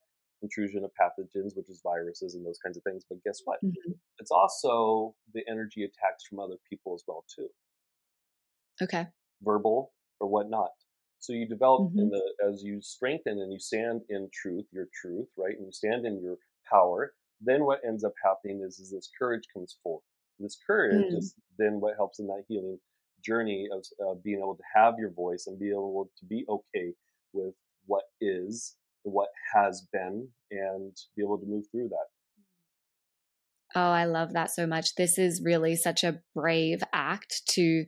intrusion 0.42 0.84
of 0.84 0.92
pathogens, 1.00 1.56
which 1.56 1.70
is 1.70 1.82
viruses 1.84 2.36
and 2.36 2.46
those 2.46 2.60
kinds 2.64 2.78
of 2.78 2.84
things. 2.84 3.04
But 3.10 3.24
guess 3.24 3.42
what? 3.46 3.60
Mm-hmm. 3.64 3.92
It's 4.20 4.32
also 4.32 5.16
the 5.34 5.42
energy 5.50 5.84
attacks 5.84 6.26
from 6.30 6.40
other 6.40 6.58
people 6.70 6.94
as 6.94 7.04
well 7.08 7.26
too. 7.34 7.48
Okay. 8.82 9.08
Verbal 9.42 9.92
or 10.20 10.28
whatnot. 10.28 10.72
So 11.20 11.34
you 11.34 11.48
develop 11.48 11.90
mm-hmm. 11.90 12.00
in 12.00 12.10
the 12.10 12.22
as 12.48 12.64
you 12.64 12.82
strengthen 12.82 13.40
and 13.40 13.52
you 13.52 13.60
stand 13.60 14.02
in 14.10 14.30
truth, 14.34 14.66
your 14.72 14.88
truth, 14.94 15.28
right? 15.38 15.56
And 15.58 15.66
you 15.66 15.72
stand 15.72 16.06
in 16.06 16.22
your 16.22 16.38
power. 16.70 17.14
Then 17.42 17.66
what 17.66 17.80
ends 17.86 18.04
up 18.04 18.14
happening 18.24 18.62
is, 18.66 18.80
is 18.80 18.92
this 18.92 19.10
courage 19.18 19.44
comes 19.54 19.78
forth. 19.84 20.04
This 20.40 20.58
courage 20.68 21.14
mm. 21.14 21.18
is 21.18 21.36
then 21.58 21.80
what 21.80 21.96
helps 21.96 22.20
in 22.20 22.28
that 22.28 22.44
healing 22.48 22.80
journey 23.26 23.68
of 23.72 23.86
uh, 24.02 24.16
being 24.24 24.40
able 24.40 24.56
to 24.56 24.64
have 24.76 24.96
your 24.98 25.12
voice 25.12 25.46
and 25.48 25.60
be 25.60 25.70
able 25.70 26.10
to 26.20 26.26
be 26.26 26.46
okay 26.50 26.94
with 27.34 27.54
what 27.86 28.04
is, 28.22 28.76
what 29.04 29.30
has 29.54 29.88
been, 29.92 30.28
and 30.52 30.96
be 31.16 31.24
able 31.24 31.38
to 31.38 31.46
move 31.46 31.66
through 31.72 31.90
that. 31.90 32.08
Oh, 33.76 33.92
I 33.92 34.06
love 34.06 34.34
that 34.34 34.52
so 34.52 34.66
much. 34.66 34.96
This 34.96 35.18
is 35.18 35.42
really 35.44 35.76
such 35.76 36.04
a 36.04 36.20
brave 36.34 36.82
act 36.94 37.42
to 37.50 37.86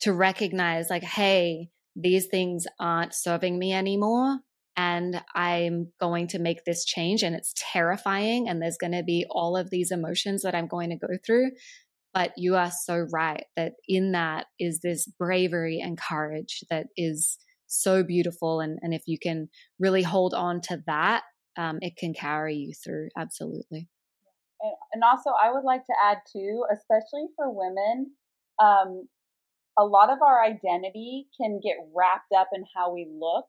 to 0.00 0.12
recognize 0.12 0.90
like 0.90 1.04
hey, 1.04 1.68
these 1.94 2.26
things 2.26 2.66
aren't 2.80 3.14
serving 3.14 3.58
me 3.58 3.72
anymore 3.72 4.40
and 4.76 5.20
I'm 5.34 5.92
going 6.00 6.28
to 6.28 6.38
make 6.38 6.64
this 6.64 6.84
change 6.84 7.22
and 7.22 7.34
it's 7.34 7.54
terrifying 7.72 8.48
and 8.48 8.60
there's 8.60 8.78
going 8.78 8.92
to 8.92 9.02
be 9.02 9.26
all 9.30 9.56
of 9.56 9.70
these 9.70 9.90
emotions 9.90 10.42
that 10.42 10.54
I'm 10.54 10.66
going 10.66 10.90
to 10.90 10.96
go 10.96 11.08
through 11.24 11.50
but 12.14 12.32
you 12.36 12.56
are 12.56 12.70
so 12.70 13.06
right 13.12 13.44
that 13.56 13.72
in 13.88 14.12
that 14.12 14.46
is 14.58 14.80
this 14.80 15.06
bravery 15.18 15.80
and 15.80 15.98
courage 15.98 16.62
that 16.70 16.86
is 16.96 17.38
so 17.66 18.02
beautiful. 18.02 18.60
And, 18.60 18.78
and 18.82 18.92
if 18.92 19.02
you 19.06 19.18
can 19.18 19.48
really 19.78 20.02
hold 20.02 20.34
on 20.34 20.60
to 20.62 20.82
that, 20.86 21.22
um, 21.56 21.78
it 21.80 21.96
can 21.96 22.12
carry 22.12 22.54
you 22.54 22.72
through. 22.74 23.08
Absolutely. 23.16 23.88
And, 24.60 24.72
and 24.92 25.02
also, 25.02 25.30
I 25.30 25.50
would 25.52 25.64
like 25.64 25.86
to 25.86 25.94
add 26.04 26.18
too, 26.30 26.64
especially 26.70 27.26
for 27.34 27.50
women, 27.50 28.12
um, 28.58 29.08
a 29.78 29.84
lot 29.84 30.10
of 30.10 30.18
our 30.20 30.44
identity 30.44 31.28
can 31.40 31.60
get 31.62 31.76
wrapped 31.94 32.32
up 32.36 32.48
in 32.54 32.64
how 32.76 32.92
we 32.92 33.08
look, 33.10 33.46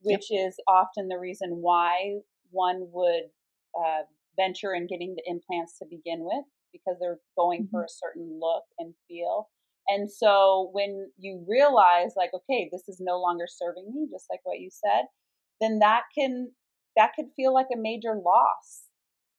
which 0.00 0.26
yep. 0.30 0.48
is 0.48 0.56
often 0.66 1.06
the 1.06 1.18
reason 1.18 1.58
why 1.60 2.18
one 2.50 2.88
would 2.92 3.30
uh, 3.78 4.02
venture 4.36 4.74
in 4.74 4.88
getting 4.88 5.14
the 5.14 5.22
implants 5.30 5.78
to 5.78 5.86
begin 5.88 6.24
with 6.24 6.44
because 6.72 6.96
they're 7.00 7.20
going 7.36 7.64
mm-hmm. 7.64 7.76
for 7.76 7.84
a 7.84 7.88
certain 7.88 8.38
look 8.40 8.64
and 8.78 8.94
feel. 9.08 9.48
And 9.88 10.10
so 10.10 10.70
when 10.72 11.10
you 11.18 11.44
realize 11.48 12.12
like, 12.16 12.30
okay, 12.34 12.68
this 12.70 12.88
is 12.88 12.98
no 13.00 13.20
longer 13.20 13.46
serving 13.48 13.92
me, 13.92 14.06
just 14.10 14.26
like 14.30 14.40
what 14.44 14.60
you 14.60 14.70
said, 14.70 15.06
then 15.60 15.80
that 15.80 16.02
can 16.16 16.52
that 16.96 17.12
could 17.16 17.26
feel 17.34 17.54
like 17.54 17.68
a 17.72 17.78
major 17.78 18.14
loss 18.14 18.84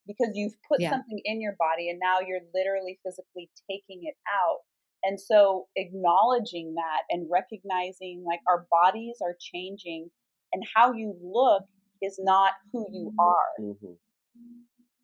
because 0.07 0.31
you've 0.33 0.55
put 0.67 0.81
yeah. 0.81 0.89
something 0.89 1.21
in 1.23 1.39
your 1.39 1.55
body 1.57 1.89
and 1.89 1.99
now 2.01 2.17
you're 2.19 2.41
literally 2.53 2.99
physically 3.05 3.49
taking 3.69 4.01
it 4.03 4.15
out. 4.27 4.59
And 5.03 5.19
so 5.19 5.67
acknowledging 5.75 6.75
that 6.75 7.03
and 7.09 7.27
recognizing 7.31 8.23
like 8.25 8.39
our 8.49 8.65
bodies 8.71 9.17
are 9.21 9.35
changing 9.39 10.09
and 10.51 10.63
how 10.75 10.93
you 10.93 11.15
look 11.21 11.63
is 12.01 12.19
not 12.21 12.53
who 12.71 12.85
you 12.91 13.13
are. 13.19 13.63
Mm-hmm. 13.65 13.93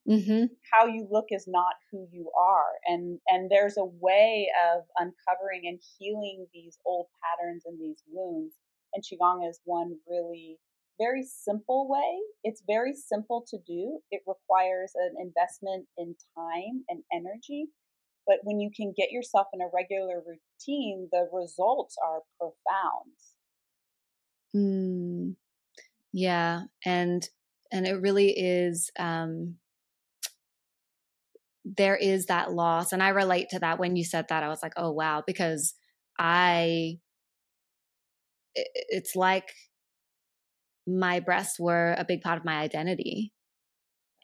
Mm-hmm. 0.10 0.45
How 0.74 0.88
you 0.88 1.07
look 1.12 1.26
is 1.30 1.45
not 1.47 1.76
who 1.91 2.07
you 2.12 2.32
are, 2.39 2.72
and 2.88 3.20
and 3.28 3.51
there's 3.51 3.78
a 3.78 3.86
way 3.86 4.49
of 4.74 4.84
uncovering 4.97 5.68
and 5.68 5.80
healing 5.99 6.47
these 6.51 6.80
old 6.84 7.07
patterns 7.22 7.64
and 7.66 7.80
these 7.80 8.01
wounds. 8.12 8.55
And 8.91 9.03
qigong 9.03 9.47
is 9.47 9.60
one 9.66 9.97
really, 10.10 10.57
very 10.99 11.24
simple 11.24 11.88
way. 11.88 12.22
It's 12.43 12.64
very 12.66 12.93
simple 12.95 13.45
to 13.49 13.57
do. 13.68 13.99
It 14.10 14.22
requires 14.26 14.93
an 14.95 15.14
investment 15.22 15.86
in 15.95 16.16
time 16.36 16.86
and 16.89 17.03
energy. 17.14 17.68
But 18.26 18.39
when 18.43 18.60
you 18.60 18.72
can 18.76 18.93
get 18.97 19.12
yourself 19.12 19.47
in 19.53 19.62
a 19.62 19.70
regular 19.72 20.24
routine, 20.26 21.10
the 21.12 21.28
results 21.32 21.95
are 22.03 22.22
profound. 22.39 23.14
Mm, 24.55 25.36
yeah, 26.12 26.64
and 26.84 27.30
and 27.72 27.86
it 27.86 28.01
really 28.01 28.32
is. 28.32 28.89
Um, 28.97 29.57
there 31.66 31.95
is 31.95 32.26
that 32.28 32.51
loss, 32.51 32.91
and 32.91 33.03
I 33.03 33.10
relate 33.10 33.47
to 33.51 33.60
that. 33.60 33.80
When 33.80 33.95
you 33.95 34.03
said 34.03 34.26
that, 34.30 34.43
I 34.43 34.49
was 34.49 34.64
like, 34.64 34.74
oh 34.78 34.91
wow, 34.91 35.24
because 35.26 35.76
I. 36.20 36.99
It's 38.55 39.16
like 39.16 39.53
my 40.88 41.20
breasts 41.20 41.60
were 41.60 41.95
a 41.97 42.03
big 42.03 42.22
part 42.22 42.38
of 42.38 42.45
my 42.45 42.60
identity. 42.60 43.32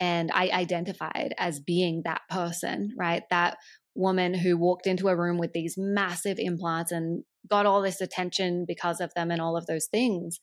And 0.01 0.31
I 0.33 0.49
identified 0.49 1.33
as 1.37 1.59
being 1.59 2.01
that 2.03 2.21
person, 2.29 2.93
right? 2.97 3.23
That 3.29 3.57
woman 3.93 4.33
who 4.33 4.57
walked 4.57 4.87
into 4.87 5.07
a 5.07 5.15
room 5.15 5.37
with 5.37 5.53
these 5.53 5.75
massive 5.77 6.37
implants 6.37 6.91
and 6.91 7.23
got 7.49 7.65
all 7.65 7.81
this 7.81 8.01
attention 8.01 8.65
because 8.67 8.99
of 8.99 9.13
them 9.15 9.31
and 9.31 9.39
all 9.39 9.55
of 9.55 9.67
those 9.67 9.87
things. 9.89 10.39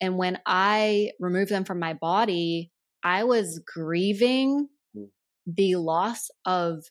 And 0.00 0.18
when 0.18 0.38
I 0.46 1.10
removed 1.18 1.50
them 1.50 1.64
from 1.64 1.80
my 1.80 1.94
body, 1.94 2.70
I 3.02 3.24
was 3.24 3.60
grieving. 3.74 4.68
The 5.46 5.76
loss 5.76 6.28
of 6.44 6.84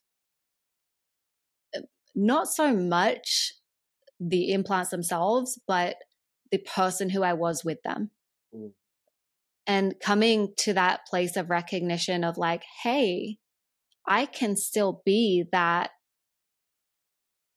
uh, 1.76 1.82
not 2.16 2.48
so 2.48 2.74
much 2.74 3.54
the 4.20 4.52
implants 4.52 4.92
themselves, 4.92 5.60
but 5.68 5.98
the 6.52 6.58
person 6.60 7.10
who 7.10 7.24
I 7.24 7.34
was 7.34 7.66
with 7.66 7.82
them. 7.84 8.12
Mm. 8.56 8.72
And 9.68 9.96
coming 10.00 10.54
to 10.60 10.74
that 10.74 11.06
place 11.08 11.36
of 11.36 11.50
recognition 11.50 12.24
of 12.24 12.38
like, 12.38 12.64
hey, 12.84 13.38
I 14.08 14.26
can 14.28 14.56
still 14.56 15.02
be 15.06 15.46
that 15.52 15.92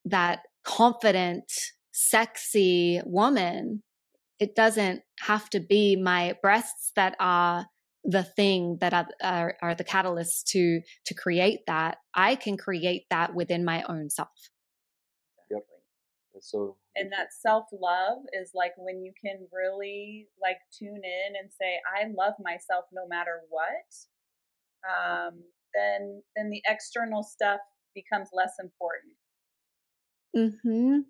that 0.05 0.40
confident, 0.64 1.53
sexy 1.92 3.01
woman. 3.05 3.82
It 4.38 4.55
doesn't 4.55 5.03
have 5.20 5.51
to 5.51 5.61
be 5.61 5.96
my 5.96 6.34
breasts 6.40 6.92
that 6.96 7.14
are 7.20 7.66
the 8.05 8.22
thing 8.22 8.78
that 8.80 8.94
are, 8.94 9.09
are, 9.22 9.57
are 9.61 9.74
the 9.74 9.84
catalysts 9.84 10.42
to 10.49 10.80
to 11.07 11.14
create 11.14 11.61
that. 11.66 11.99
I 12.14 12.36
can 12.36 12.57
create 12.57 13.05
that 13.11 13.34
within 13.34 13.64
my 13.64 13.82
own 13.88 14.11
self. 14.11 14.51
Yep. 15.51 15.64
So 16.40 16.76
and 16.99 17.12
that 17.12 17.32
self 17.32 17.66
love 17.72 18.18
is 18.32 18.51
like 18.55 18.72
when 18.76 19.03
you 19.03 19.12
can 19.24 19.46
really 19.53 20.28
like 20.42 20.59
tune 20.76 21.03
in 21.05 21.36
and 21.40 21.51
say 21.51 21.78
i 21.96 22.07
love 22.16 22.34
myself 22.40 22.84
no 22.92 23.07
matter 23.09 23.40
what 23.49 23.94
um, 24.88 25.42
then 25.74 26.22
then 26.36 26.51
the 26.51 26.62
external 26.66 27.22
stuff 27.22 27.61
becomes 27.94 28.28
less 28.32 28.55
important 28.61 29.14
mhm 30.36 31.05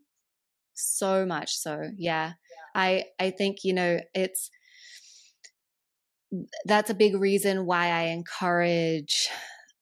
so 0.75 1.27
much 1.27 1.57
so 1.57 1.91
yeah. 1.97 2.29
yeah 2.29 2.35
i 2.75 3.05
i 3.19 3.31
think 3.31 3.65
you 3.65 3.73
know 3.73 3.99
it's 4.15 4.51
that's 6.67 6.91
a 6.91 6.95
big 6.95 7.15
reason 7.15 7.65
why 7.67 7.89
i 7.89 8.03
encourage 8.05 9.29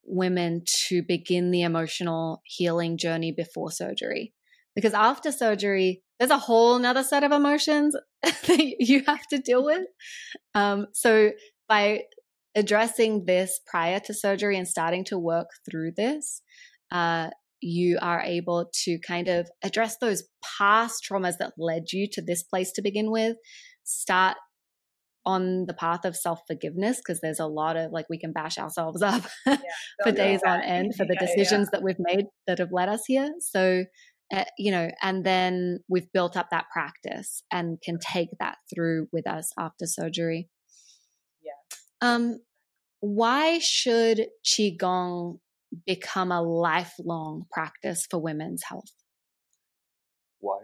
women 0.07 0.63
to 0.89 1.03
begin 1.03 1.51
the 1.51 1.63
emotional 1.63 2.43
healing 2.45 2.97
journey 2.97 3.33
before 3.33 3.71
surgery. 3.71 4.33
Because 4.75 4.95
after 4.95 5.33
surgery 5.33 6.03
there's 6.19 6.31
a 6.31 6.39
whole 6.39 6.79
nother 6.79 7.03
set 7.03 7.25
of 7.25 7.33
emotions 7.33 7.95
that 8.23 8.77
you 8.79 9.03
have 9.07 9.27
to 9.27 9.39
deal 9.39 9.65
with. 9.65 9.87
Um, 10.55 10.87
so 10.95 11.33
by 11.69 12.05
addressing 12.55 13.27
this 13.27 13.61
prior 13.67 14.01
to 14.01 14.15
surgery 14.15 14.57
and 14.57 14.67
starting 14.67 15.05
to 15.05 15.19
work 15.19 15.49
through 15.69 15.93
this 15.97 16.41
uh, 16.91 17.29
you 17.61 17.99
are 18.01 18.21
able 18.21 18.71
to 18.73 18.99
kind 19.01 19.29
of 19.29 19.49
address 19.63 19.97
those 19.99 20.23
past 20.59 21.05
traumas 21.05 21.35
that 21.39 21.53
led 21.59 21.93
you 21.93 22.07
to 22.13 22.23
this 22.23 22.43
place 22.43 22.71
to 22.73 22.81
begin 22.81 23.11
with 23.11 23.37
start 23.85 24.37
on 25.27 25.67
the 25.67 25.75
path 25.75 26.05
of 26.05 26.17
self 26.17 26.41
forgiveness 26.47 26.99
because 26.99 27.21
there's 27.21 27.41
a 27.41 27.47
lot 27.47 27.77
of 27.77 27.91
like 27.91 28.07
we 28.09 28.19
can 28.19 28.33
bash 28.33 28.57
ourselves 28.57 29.03
up 29.03 29.25
yeah, 29.47 29.57
for 30.03 30.13
days 30.13 30.41
on 30.47 30.63
end 30.63 30.95
for 30.95 31.05
the 31.05 31.17
decisions 31.21 31.69
yeah. 31.69 31.79
that 31.79 31.83
we've 31.83 31.99
made 31.99 32.27
that 32.47 32.59
have 32.59 32.73
led 32.73 32.89
us 32.89 33.03
here. 33.07 33.31
So 33.41 33.85
uh, 34.35 34.45
you 34.59 34.71
know, 34.73 34.91
and 35.03 35.25
then 35.25 35.79
we've 35.89 36.11
built 36.13 36.37
up 36.37 36.51
that 36.51 36.67
practice 36.73 37.43
and 37.53 37.81
can 37.81 37.99
take 37.99 38.31
that 38.41 38.57
through 38.75 39.09
with 39.13 39.27
us 39.29 39.53
after 39.59 39.87
surgery. 39.87 40.49
Yeah. 41.45 41.77
Um, 42.01 42.39
why 43.01 43.61
should 43.61 44.27
qigong 44.45 45.39
become 45.87 46.33
a 46.33 46.43
lifelong 46.43 47.45
practice 47.53 48.07
for 48.11 48.19
women's 48.19 48.65
health? 48.65 48.91
Why? 50.41 50.59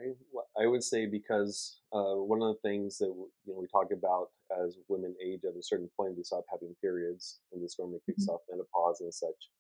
I 0.63 0.67
would 0.67 0.85
say 0.85 1.07
because 1.07 1.81
uh, 1.93 2.15
one 2.15 2.43
of 2.43 2.55
the 2.55 2.69
things 2.69 2.99
that 2.99 3.07
you 3.07 3.53
know 3.53 3.59
we 3.59 3.67
talk 3.67 3.91
about 3.93 4.29
as 4.65 4.77
women 4.89 5.15
age 5.25 5.41
at 5.45 5.57
a 5.59 5.63
certain 5.63 5.91
point, 5.97 6.17
they 6.17 6.23
stop 6.23 6.45
having 6.51 6.75
periods, 6.81 7.41
and 7.53 7.63
this 7.63 7.77
normally 7.79 8.01
kicks 8.07 8.25
mm-hmm. 8.25 8.35
off 8.35 8.41
menopause 8.51 9.01
and 9.01 9.13
such. 9.13 9.51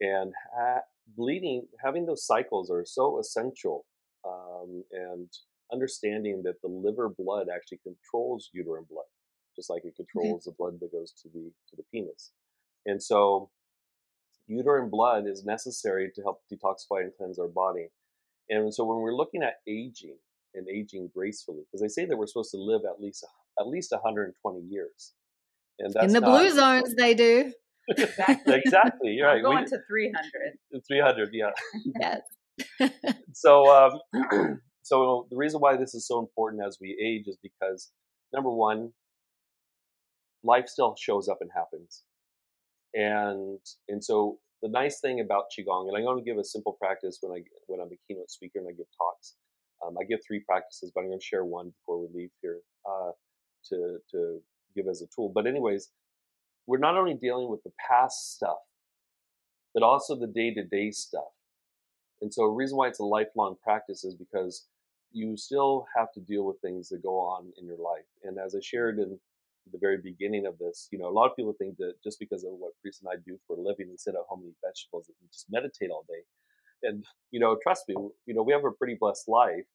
And 0.00 0.32
ha- 0.56 0.82
bleeding, 1.16 1.66
having 1.82 2.06
those 2.06 2.26
cycles 2.26 2.70
are 2.70 2.84
so 2.84 3.18
essential. 3.18 3.86
Um, 4.26 4.84
and 4.90 5.28
understanding 5.72 6.42
that 6.44 6.60
the 6.62 6.68
liver 6.68 7.08
blood 7.10 7.48
actually 7.54 7.80
controls 7.82 8.48
uterine 8.54 8.86
blood, 8.88 9.04
just 9.54 9.68
like 9.68 9.84
it 9.84 9.96
controls 9.96 10.46
okay. 10.46 10.50
the 10.50 10.56
blood 10.56 10.80
that 10.80 10.92
goes 10.92 11.12
to 11.22 11.28
the 11.28 11.50
to 11.70 11.76
the 11.76 11.84
penis. 11.92 12.32
And 12.86 13.02
so, 13.02 13.50
uterine 14.46 14.90
blood 14.90 15.26
is 15.26 15.44
necessary 15.44 16.10
to 16.14 16.22
help 16.22 16.42
detoxify 16.52 17.02
and 17.02 17.12
cleanse 17.16 17.38
our 17.38 17.48
body. 17.48 17.88
And 18.50 18.72
so, 18.74 18.84
when 18.84 18.98
we're 18.98 19.14
looking 19.14 19.42
at 19.42 19.54
aging 19.66 20.16
and 20.54 20.68
aging 20.68 21.10
gracefully, 21.14 21.62
because 21.66 21.80
they 21.80 21.88
say 21.88 22.06
that 22.06 22.16
we're 22.16 22.26
supposed 22.26 22.50
to 22.52 22.58
live 22.58 22.82
at 22.84 23.00
least 23.00 23.24
at 23.58 23.66
least 23.66 23.92
120 23.92 24.60
years, 24.60 25.12
and 25.78 25.92
that's 25.92 26.06
in 26.06 26.12
the 26.12 26.20
not, 26.20 26.38
blue 26.38 26.50
zones 26.50 26.94
they 26.94 27.14
do. 27.14 27.52
Exactly. 27.88 28.54
exactly. 28.64 29.10
You're 29.10 29.28
right. 29.28 29.42
Going 29.42 29.64
we, 29.64 29.70
to 29.70 29.78
300. 29.86 30.82
300, 30.86 31.30
yeah. 31.32 31.50
yes. 32.00 33.04
so, 33.32 34.00
um, 34.14 34.60
so 34.82 35.26
the 35.30 35.36
reason 35.36 35.60
why 35.60 35.76
this 35.76 35.94
is 35.94 36.06
so 36.06 36.18
important 36.18 36.62
as 36.66 36.78
we 36.80 36.96
age 37.02 37.26
is 37.26 37.36
because 37.42 37.90
number 38.32 38.50
one, 38.50 38.92
life 40.42 40.68
still 40.68 40.94
shows 40.98 41.28
up 41.28 41.38
and 41.40 41.50
happens, 41.54 42.02
and 42.94 43.58
and 43.88 44.04
so 44.04 44.38
the 44.64 44.70
nice 44.70 44.98
thing 44.98 45.20
about 45.20 45.44
qigong, 45.52 45.88
and 45.88 45.96
I'm 45.96 46.04
going 46.04 46.16
to 46.16 46.24
give 46.24 46.38
a 46.38 46.44
simple 46.44 46.72
practice 46.80 47.18
when 47.20 47.38
I 47.38 47.42
when 47.66 47.80
I'm 47.80 47.92
a 47.92 47.98
keynote 48.08 48.30
speaker 48.30 48.60
and 48.60 48.66
I 48.66 48.72
give 48.72 48.86
talks. 48.96 49.34
Um, 49.86 49.94
I 50.00 50.04
give 50.04 50.20
three 50.26 50.40
practices, 50.40 50.90
but 50.94 51.02
I'm 51.02 51.08
going 51.08 51.20
to 51.20 51.24
share 51.24 51.44
one 51.44 51.74
before 51.78 52.00
we 52.00 52.08
leave 52.14 52.30
here 52.40 52.60
uh, 52.88 53.10
to 53.68 53.98
to 54.12 54.40
give 54.74 54.86
as 54.88 55.02
a 55.02 55.06
tool. 55.14 55.30
But 55.34 55.46
anyways, 55.46 55.90
we're 56.66 56.78
not 56.78 56.96
only 56.96 57.12
dealing 57.12 57.50
with 57.50 57.62
the 57.62 57.72
past 57.90 58.34
stuff, 58.34 58.56
but 59.74 59.82
also 59.82 60.18
the 60.18 60.26
day 60.26 60.54
to 60.54 60.64
day 60.64 60.90
stuff. 60.90 61.34
And 62.22 62.32
so, 62.32 62.44
a 62.44 62.50
reason 62.50 62.78
why 62.78 62.88
it's 62.88 63.00
a 63.00 63.04
lifelong 63.04 63.56
practice 63.62 64.02
is 64.02 64.14
because 64.14 64.66
you 65.12 65.36
still 65.36 65.84
have 65.94 66.10
to 66.14 66.20
deal 66.20 66.46
with 66.46 66.58
things 66.62 66.88
that 66.88 67.02
go 67.02 67.18
on 67.18 67.52
in 67.60 67.66
your 67.66 67.76
life. 67.76 68.06
And 68.22 68.38
as 68.38 68.54
I 68.54 68.60
shared 68.62 68.98
in 68.98 69.18
the 69.72 69.78
very 69.78 69.98
beginning 70.02 70.46
of 70.46 70.58
this, 70.58 70.88
you 70.92 70.98
know, 70.98 71.08
a 71.08 71.14
lot 71.14 71.30
of 71.30 71.36
people 71.36 71.54
think 71.58 71.76
that 71.78 71.94
just 72.02 72.18
because 72.18 72.44
of 72.44 72.52
what 72.52 72.72
Parisa 72.84 73.00
and 73.02 73.10
I 73.12 73.16
do 73.26 73.38
for 73.46 73.56
a 73.56 73.60
living, 73.60 73.88
we 73.90 73.96
sit 73.96 74.14
at 74.14 74.26
home 74.28 74.40
and 74.40 74.50
eat 74.50 74.56
vegetables 74.64 75.08
and 75.08 75.30
just 75.32 75.46
meditate 75.50 75.90
all 75.90 76.04
day. 76.08 76.22
And, 76.82 77.04
you 77.30 77.40
know, 77.40 77.56
trust 77.62 77.84
me, 77.88 77.94
you 78.26 78.34
know, 78.34 78.42
we 78.42 78.52
have 78.52 78.64
a 78.64 78.70
pretty 78.70 78.96
blessed 78.98 79.28
life, 79.28 79.66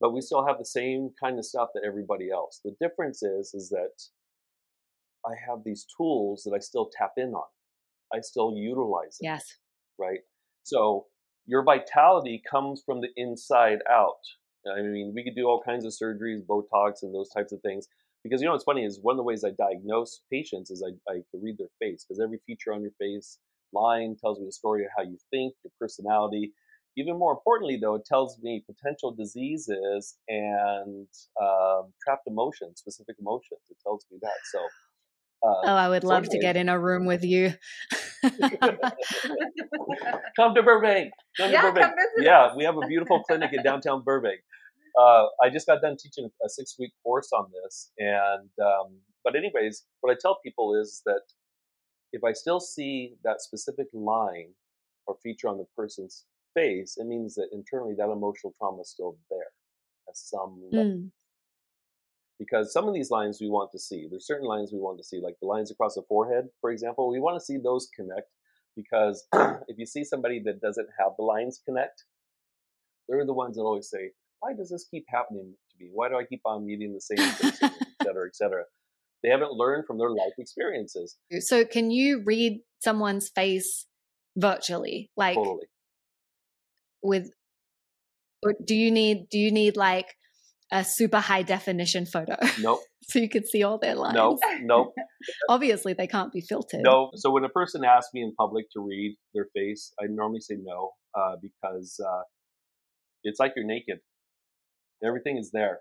but 0.00 0.12
we 0.12 0.20
still 0.20 0.46
have 0.46 0.58
the 0.58 0.64
same 0.64 1.10
kind 1.22 1.38
of 1.38 1.44
stuff 1.44 1.68
that 1.74 1.82
everybody 1.86 2.30
else. 2.30 2.60
The 2.64 2.74
difference 2.80 3.22
is, 3.22 3.52
is 3.54 3.68
that 3.70 4.00
I 5.26 5.32
have 5.48 5.64
these 5.64 5.84
tools 5.96 6.42
that 6.44 6.54
I 6.54 6.60
still 6.60 6.90
tap 6.96 7.12
in 7.16 7.34
on. 7.34 7.48
I 8.14 8.20
still 8.20 8.54
utilize 8.56 9.18
it. 9.20 9.24
Yes. 9.24 9.44
Right. 9.98 10.20
So 10.62 11.06
your 11.46 11.64
vitality 11.64 12.42
comes 12.48 12.82
from 12.84 13.00
the 13.00 13.08
inside 13.16 13.78
out. 13.90 14.20
I 14.66 14.82
mean, 14.82 15.12
we 15.14 15.24
could 15.24 15.34
do 15.34 15.46
all 15.46 15.62
kinds 15.64 15.84
of 15.84 15.92
surgeries, 15.92 16.46
Botox, 16.46 17.02
and 17.02 17.14
those 17.14 17.30
types 17.30 17.52
of 17.52 17.60
things. 17.62 17.88
Because 18.22 18.40
you 18.40 18.46
know 18.46 18.52
what's 18.52 18.64
funny 18.64 18.84
is 18.84 18.98
one 19.00 19.14
of 19.14 19.16
the 19.16 19.22
ways 19.22 19.44
I 19.44 19.50
diagnose 19.50 20.20
patients 20.30 20.70
is 20.70 20.84
I, 20.86 20.90
I 21.10 21.22
can 21.30 21.42
read 21.42 21.56
their 21.58 21.68
face 21.80 22.04
because 22.04 22.20
every 22.20 22.38
feature 22.46 22.72
on 22.72 22.82
your 22.82 22.92
face 22.98 23.38
line 23.72 24.16
tells 24.20 24.38
me 24.38 24.46
the 24.46 24.52
story 24.52 24.84
of 24.84 24.90
how 24.96 25.02
you 25.02 25.16
think, 25.30 25.54
your 25.64 25.72
personality. 25.78 26.52
Even 26.96 27.18
more 27.18 27.32
importantly, 27.32 27.78
though, 27.80 27.94
it 27.94 28.04
tells 28.04 28.38
me 28.42 28.64
potential 28.66 29.12
diseases 29.12 30.16
and 30.28 31.06
um, 31.40 31.92
trapped 32.02 32.26
emotions, 32.26 32.80
specific 32.80 33.16
emotions. 33.20 33.60
It 33.70 33.76
tells 33.82 34.04
me 34.10 34.18
that. 34.20 34.34
So 34.52 34.58
uh, 35.42 35.62
oh, 35.64 35.74
I 35.74 35.88
would 35.88 36.04
love 36.04 36.28
to 36.28 36.38
get 36.38 36.56
in 36.56 36.68
a 36.68 36.78
room 36.78 37.06
with 37.06 37.24
you. 37.24 37.54
come 40.36 40.54
to 40.54 40.62
Burbank. 40.62 41.12
Come 41.38 41.50
yeah, 41.50 41.62
to 41.62 41.72
Burbank. 41.72 41.94
yeah, 42.18 42.54
we 42.54 42.64
have 42.64 42.76
a 42.76 42.86
beautiful 42.86 43.22
clinic 43.22 43.52
in 43.52 43.62
downtown 43.62 44.02
Burbank. 44.02 44.40
Uh, 44.98 45.26
I 45.42 45.50
just 45.50 45.66
got 45.66 45.82
done 45.82 45.96
teaching 45.96 46.30
a 46.44 46.48
six 46.48 46.76
week 46.78 46.92
course 47.02 47.30
on 47.32 47.46
this, 47.62 47.92
and 47.98 48.50
um, 48.62 48.98
but 49.24 49.36
anyways, 49.36 49.84
what 50.00 50.12
I 50.12 50.16
tell 50.20 50.38
people 50.42 50.74
is 50.80 51.02
that 51.06 51.22
if 52.12 52.24
I 52.24 52.32
still 52.32 52.60
see 52.60 53.14
that 53.24 53.40
specific 53.40 53.86
line 53.92 54.50
or 55.06 55.16
feature 55.22 55.48
on 55.48 55.58
the 55.58 55.66
person's 55.76 56.24
face, 56.54 56.96
it 56.96 57.06
means 57.06 57.34
that 57.34 57.48
internally 57.52 57.94
that 57.98 58.10
emotional 58.10 58.54
trauma 58.58 58.82
is 58.82 58.90
still 58.90 59.16
there 59.30 59.52
at 60.08 60.16
some 60.16 60.60
level. 60.70 60.90
Mm. 60.90 61.10
Because 62.38 62.72
some 62.72 62.88
of 62.88 62.94
these 62.94 63.10
lines 63.10 63.38
we 63.40 63.50
want 63.50 63.70
to 63.72 63.78
see. 63.78 64.08
There's 64.08 64.26
certain 64.26 64.46
lines 64.46 64.72
we 64.72 64.78
want 64.78 64.96
to 64.98 65.04
see, 65.04 65.20
like 65.20 65.36
the 65.40 65.46
lines 65.46 65.70
across 65.70 65.94
the 65.94 66.02
forehead, 66.08 66.46
for 66.60 66.70
example. 66.70 67.10
We 67.10 67.20
want 67.20 67.38
to 67.38 67.44
see 67.44 67.58
those 67.58 67.88
connect 67.94 68.30
because 68.74 69.26
if 69.68 69.76
you 69.76 69.84
see 69.84 70.04
somebody 70.04 70.40
that 70.46 70.60
doesn't 70.60 70.88
have 70.98 71.12
the 71.18 71.24
lines 71.24 71.60
connect, 71.64 72.04
they're 73.08 73.26
the 73.26 73.34
ones 73.34 73.56
that 73.56 73.62
always 73.62 73.90
say, 73.90 74.12
"Why 74.40 74.52
does 74.54 74.70
this 74.70 74.86
keep 74.90 75.04
happening 75.08 75.54
to 75.70 75.84
me? 75.84 75.90
Why 75.92 76.08
do 76.08 76.16
I 76.16 76.24
keep 76.24 76.40
on 76.44 76.66
meeting 76.66 76.92
the 76.92 77.00
same 77.00 77.32
person, 77.34 77.70
et 77.70 77.86
cetera, 78.02 78.26
et 78.26 78.36
cetera?" 78.36 78.64
They 79.22 79.28
haven't 79.28 79.52
learned 79.52 79.84
from 79.86 79.98
their 79.98 80.10
life 80.10 80.32
experiences. 80.38 81.16
So, 81.40 81.64
can 81.64 81.90
you 81.90 82.22
read 82.24 82.60
someone's 82.82 83.28
face 83.28 83.86
virtually, 84.36 85.10
like 85.16 85.36
totally. 85.36 85.66
with, 87.02 87.30
or 88.42 88.54
do 88.64 88.74
you 88.74 88.90
need 88.90 89.28
do 89.30 89.38
you 89.38 89.52
need 89.52 89.76
like 89.76 90.16
a 90.72 90.84
super 90.84 91.18
high 91.18 91.42
definition 91.42 92.06
photo? 92.06 92.36
Nope. 92.60 92.80
so 93.02 93.18
you 93.18 93.28
could 93.28 93.46
see 93.46 93.62
all 93.62 93.78
their 93.78 93.94
lines. 93.94 94.14
Nope. 94.14 94.38
Nope. 94.62 94.94
Obviously, 95.48 95.92
they 95.92 96.06
can't 96.06 96.32
be 96.32 96.40
filtered. 96.40 96.80
No. 96.82 97.10
So 97.16 97.30
when 97.30 97.44
a 97.44 97.48
person 97.48 97.84
asks 97.84 98.10
me 98.14 98.22
in 98.22 98.34
public 98.38 98.66
to 98.72 98.80
read 98.80 99.16
their 99.34 99.46
face, 99.54 99.92
I 100.00 100.06
normally 100.08 100.40
say 100.40 100.56
no 100.62 100.92
uh, 101.14 101.36
because 101.42 102.00
uh, 102.00 102.22
it's 103.24 103.40
like 103.40 103.52
you're 103.56 103.66
naked. 103.66 103.98
Everything 105.04 105.38
is 105.38 105.50
there, 105.50 105.80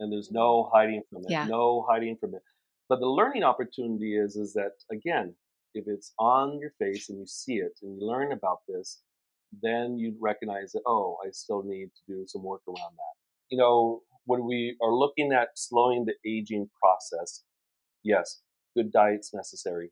and 0.00 0.12
there's 0.12 0.30
no 0.30 0.70
hiding 0.72 1.02
from 1.10 1.22
it. 1.22 1.30
Yeah. 1.30 1.46
No 1.46 1.86
hiding 1.88 2.16
from 2.20 2.34
it. 2.34 2.42
But 2.88 3.00
the 3.00 3.08
learning 3.08 3.44
opportunity 3.44 4.16
is 4.16 4.36
is 4.36 4.52
that 4.54 4.72
again, 4.90 5.34
if 5.74 5.84
it's 5.86 6.12
on 6.18 6.58
your 6.60 6.72
face 6.78 7.08
and 7.08 7.18
you 7.18 7.26
see 7.26 7.54
it 7.54 7.78
and 7.82 7.98
you 8.00 8.06
learn 8.06 8.32
about 8.32 8.58
this, 8.68 9.02
then 9.62 9.98
you 9.98 10.14
recognize 10.20 10.72
that 10.72 10.82
oh, 10.86 11.16
I 11.24 11.30
still 11.30 11.62
need 11.64 11.86
to 11.86 12.14
do 12.14 12.24
some 12.26 12.42
work 12.42 12.62
around 12.68 12.94
that. 12.96 13.14
You 13.50 13.58
know, 13.58 14.02
when 14.26 14.46
we 14.46 14.76
are 14.82 14.94
looking 14.94 15.32
at 15.32 15.48
slowing 15.56 16.04
the 16.04 16.14
aging 16.28 16.68
process, 16.82 17.42
yes, 18.02 18.40
good 18.76 18.92
diet's 18.92 19.32
necessary. 19.34 19.90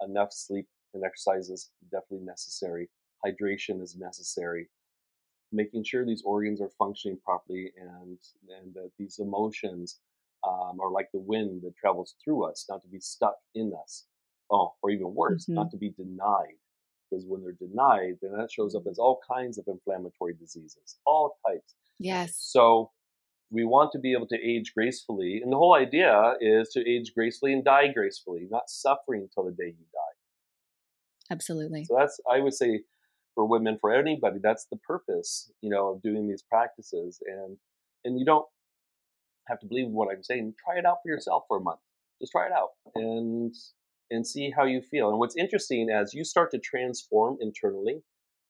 Enough 0.00 0.32
sleep 0.32 0.66
and 0.94 1.04
exercise 1.04 1.48
is 1.48 1.70
definitely 1.90 2.26
necessary. 2.26 2.88
Hydration 3.24 3.80
is 3.82 3.96
necessary. 3.96 4.68
Making 5.52 5.84
sure 5.84 6.04
these 6.04 6.22
organs 6.24 6.60
are 6.60 6.70
functioning 6.78 7.18
properly 7.24 7.72
and, 7.78 8.18
and 8.58 8.74
that 8.74 8.90
these 8.98 9.18
emotions 9.18 10.00
um, 10.46 10.80
are 10.80 10.90
like 10.90 11.10
the 11.12 11.20
wind 11.20 11.62
that 11.62 11.76
travels 11.76 12.14
through 12.24 12.44
us, 12.44 12.66
not 12.68 12.82
to 12.82 12.88
be 12.88 13.00
stuck 13.00 13.36
in 13.54 13.72
us. 13.80 14.06
Oh, 14.50 14.74
or 14.82 14.90
even 14.90 15.14
worse, 15.14 15.44
mm-hmm. 15.44 15.54
not 15.54 15.70
to 15.70 15.78
be 15.78 15.90
denied. 15.90 16.58
Because 17.10 17.24
when 17.26 17.42
they're 17.42 17.52
denied, 17.52 18.16
then 18.20 18.32
that 18.36 18.50
shows 18.50 18.74
up 18.74 18.82
as 18.90 18.98
all 18.98 19.20
kinds 19.26 19.56
of 19.56 19.64
inflammatory 19.66 20.34
diseases, 20.34 20.98
all 21.06 21.36
types. 21.46 21.74
Yes. 21.98 22.36
So 22.38 22.90
we 23.50 23.64
want 23.64 23.92
to 23.92 23.98
be 23.98 24.12
able 24.12 24.26
to 24.28 24.36
age 24.36 24.72
gracefully. 24.74 25.40
And 25.42 25.52
the 25.52 25.56
whole 25.56 25.74
idea 25.74 26.34
is 26.40 26.70
to 26.70 26.80
age 26.88 27.12
gracefully 27.14 27.52
and 27.52 27.64
die 27.64 27.88
gracefully, 27.94 28.46
not 28.50 28.68
suffering 28.68 29.22
until 29.22 29.44
the 29.44 29.52
day 29.52 29.68
you 29.68 29.86
die. 29.92 31.30
Absolutely. 31.30 31.84
So 31.84 31.96
that's, 31.98 32.20
I 32.30 32.40
would 32.40 32.54
say, 32.54 32.80
for 33.34 33.46
women, 33.46 33.78
for 33.80 33.92
anybody, 33.92 34.38
that's 34.42 34.66
the 34.70 34.76
purpose, 34.78 35.50
you 35.60 35.70
know, 35.70 35.94
of 35.94 36.02
doing 36.02 36.28
these 36.28 36.42
practices. 36.42 37.20
And 37.26 37.56
and 38.04 38.18
you 38.18 38.24
don't 38.24 38.46
have 39.48 39.60
to 39.60 39.66
believe 39.66 39.88
what 39.88 40.08
I'm 40.12 40.22
saying. 40.22 40.54
Try 40.64 40.78
it 40.78 40.86
out 40.86 40.98
for 41.02 41.10
yourself 41.10 41.44
for 41.48 41.58
a 41.58 41.60
month. 41.60 41.80
Just 42.20 42.32
try 42.32 42.46
it 42.46 42.52
out 42.52 42.70
and 42.94 43.54
and 44.10 44.26
see 44.26 44.52
how 44.54 44.64
you 44.64 44.82
feel. 44.82 45.08
And 45.08 45.18
what's 45.18 45.36
interesting 45.36 45.88
as 45.90 46.12
you 46.14 46.24
start 46.24 46.50
to 46.50 46.58
transform 46.58 47.38
internally, 47.40 48.02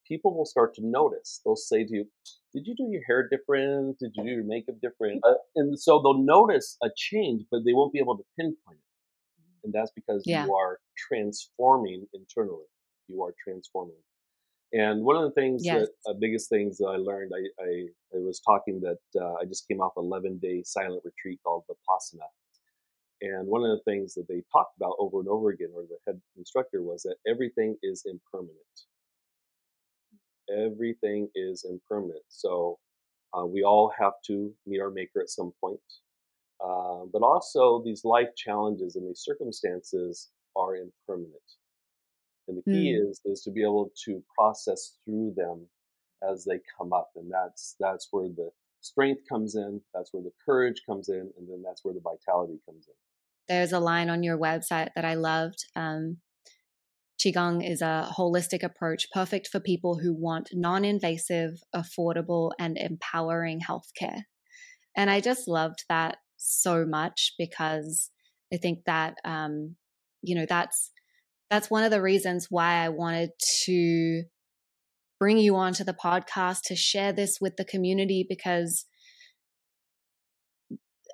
people 0.07 0.37
will 0.37 0.45
start 0.45 0.74
to 0.74 0.83
notice. 0.85 1.41
They'll 1.45 1.57
say 1.57 1.85
to 1.85 1.95
you, 1.95 2.05
"Did 2.53 2.66
you 2.66 2.74
do 2.76 2.89
your 2.91 3.03
hair 3.07 3.28
different? 3.28 3.99
Did 3.99 4.12
you 4.14 4.24
do 4.24 4.30
your 4.30 4.45
makeup 4.45 4.76
different?" 4.83 5.24
Uh, 5.24 5.35
and 5.55 5.78
so 5.78 6.01
they'll 6.03 6.22
notice 6.22 6.76
a 6.83 6.89
change, 6.97 7.45
but 7.51 7.61
they 7.64 7.72
won't 7.72 7.93
be 7.93 8.01
able 8.01 8.16
to 8.16 8.24
pinpoint 8.39 8.78
it. 8.78 9.64
And 9.64 9.72
that's 9.72 9.93
because 9.95 10.22
yeah. 10.26 10.45
you 10.45 10.55
are 10.55 10.80
transforming 10.97 12.07
internally. 12.12 12.66
You 13.09 13.22
are 13.22 13.33
transforming. 13.45 13.97
And 14.72 15.04
one 15.04 15.16
of 15.16 15.22
the 15.22 15.40
things 15.40 15.64
yes. 15.64 15.86
that 16.04 16.10
uh, 16.10 16.14
biggest 16.18 16.48
things 16.48 16.78
that 16.78 16.86
I 16.86 16.96
learned, 16.96 17.32
I, 17.34 17.62
I, 17.62 17.86
I 18.14 18.18
was 18.18 18.40
talking 18.40 18.80
that 18.80 19.20
uh, 19.20 19.34
I 19.34 19.44
just 19.44 19.68
came 19.68 19.80
off 19.80 19.92
11 19.96 20.38
day 20.38 20.62
silent 20.64 21.02
retreat 21.04 21.40
called 21.44 21.64
Vipassana. 21.70 22.24
And 23.20 23.46
one 23.46 23.62
of 23.62 23.70
the 23.70 23.82
things 23.84 24.14
that 24.14 24.26
they 24.28 24.42
talked 24.50 24.76
about 24.78 24.96
over 24.98 25.20
and 25.20 25.28
over 25.28 25.50
again, 25.50 25.68
or 25.74 25.82
the 25.82 25.98
head 26.06 26.20
instructor, 26.36 26.82
was 26.82 27.02
that 27.02 27.16
everything 27.26 27.76
is 27.82 28.04
impermanent. 28.06 28.56
Everything 30.50 31.28
is 31.34 31.64
impermanent. 31.68 32.24
So 32.28 32.78
uh, 33.36 33.44
we 33.44 33.62
all 33.62 33.92
have 33.96 34.14
to 34.26 34.52
meet 34.66 34.80
our 34.80 34.90
maker 34.90 35.20
at 35.20 35.28
some 35.28 35.52
point. 35.60 35.78
Uh, 36.64 37.04
but 37.12 37.22
also, 37.22 37.82
these 37.84 38.04
life 38.04 38.28
challenges 38.36 38.96
and 38.96 39.08
these 39.08 39.20
circumstances 39.20 40.30
are 40.56 40.76
impermanent. 40.76 41.42
And 42.49 42.59
the 42.59 42.70
key 42.70 42.93
mm. 42.93 43.11
is 43.11 43.20
is 43.24 43.43
to 43.43 43.51
be 43.51 43.62
able 43.62 43.90
to 44.05 44.22
process 44.36 44.99
through 45.05 45.34
them 45.36 45.66
as 46.28 46.45
they 46.45 46.61
come 46.78 46.93
up, 46.93 47.11
and 47.16 47.30
that's 47.30 47.76
that's 47.78 48.09
where 48.11 48.28
the 48.28 48.51
strength 48.80 49.22
comes 49.28 49.55
in. 49.55 49.80
That's 49.95 50.12
where 50.12 50.22
the 50.22 50.32
courage 50.45 50.82
comes 50.86 51.09
in, 51.09 51.30
and 51.38 51.49
then 51.49 51.62
that's 51.64 51.84
where 51.84 51.95
the 51.95 52.01
vitality 52.01 52.59
comes 52.66 52.86
in. 52.88 52.95
There's 53.49 53.72
a 53.72 53.80
line 53.80 54.09
on 54.09 54.22
your 54.22 54.38
website 54.38 54.90
that 54.95 55.05
I 55.05 55.14
loved. 55.14 55.64
Um, 55.76 56.18
Qigong 57.22 57.68
is 57.68 57.82
a 57.82 58.09
holistic 58.18 58.62
approach 58.62 59.07
perfect 59.12 59.49
for 59.49 59.61
people 59.61 59.99
who 59.99 60.14
want 60.14 60.49
non 60.53 60.84
invasive, 60.84 61.61
affordable, 61.74 62.53
and 62.59 62.76
empowering 62.76 63.61
healthcare. 63.61 64.22
And 64.97 65.11
I 65.11 65.20
just 65.20 65.49
loved 65.49 65.84
that 65.88 66.18
so 66.36 66.84
much 66.84 67.34
because 67.38 68.11
I 68.53 68.57
think 68.57 68.80
that, 68.86 69.14
um, 69.24 69.76
you 70.22 70.34
know, 70.34 70.47
that's 70.49 70.91
that's 71.53 71.68
one 71.68 71.84
of 71.84 71.90
the 71.90 72.00
reasons 72.00 72.46
why 72.48 72.76
I 72.76 72.88
wanted 72.88 73.28
to 73.66 74.22
bring 75.20 75.36
you 75.36 75.55
onto 75.55 75.84
the 75.84 75.92
podcast 75.92 76.62
to 76.68 76.74
share 76.74 77.12
this 77.12 77.42
with 77.42 77.57
the 77.59 77.64
community 77.66 78.24
because 78.26 78.86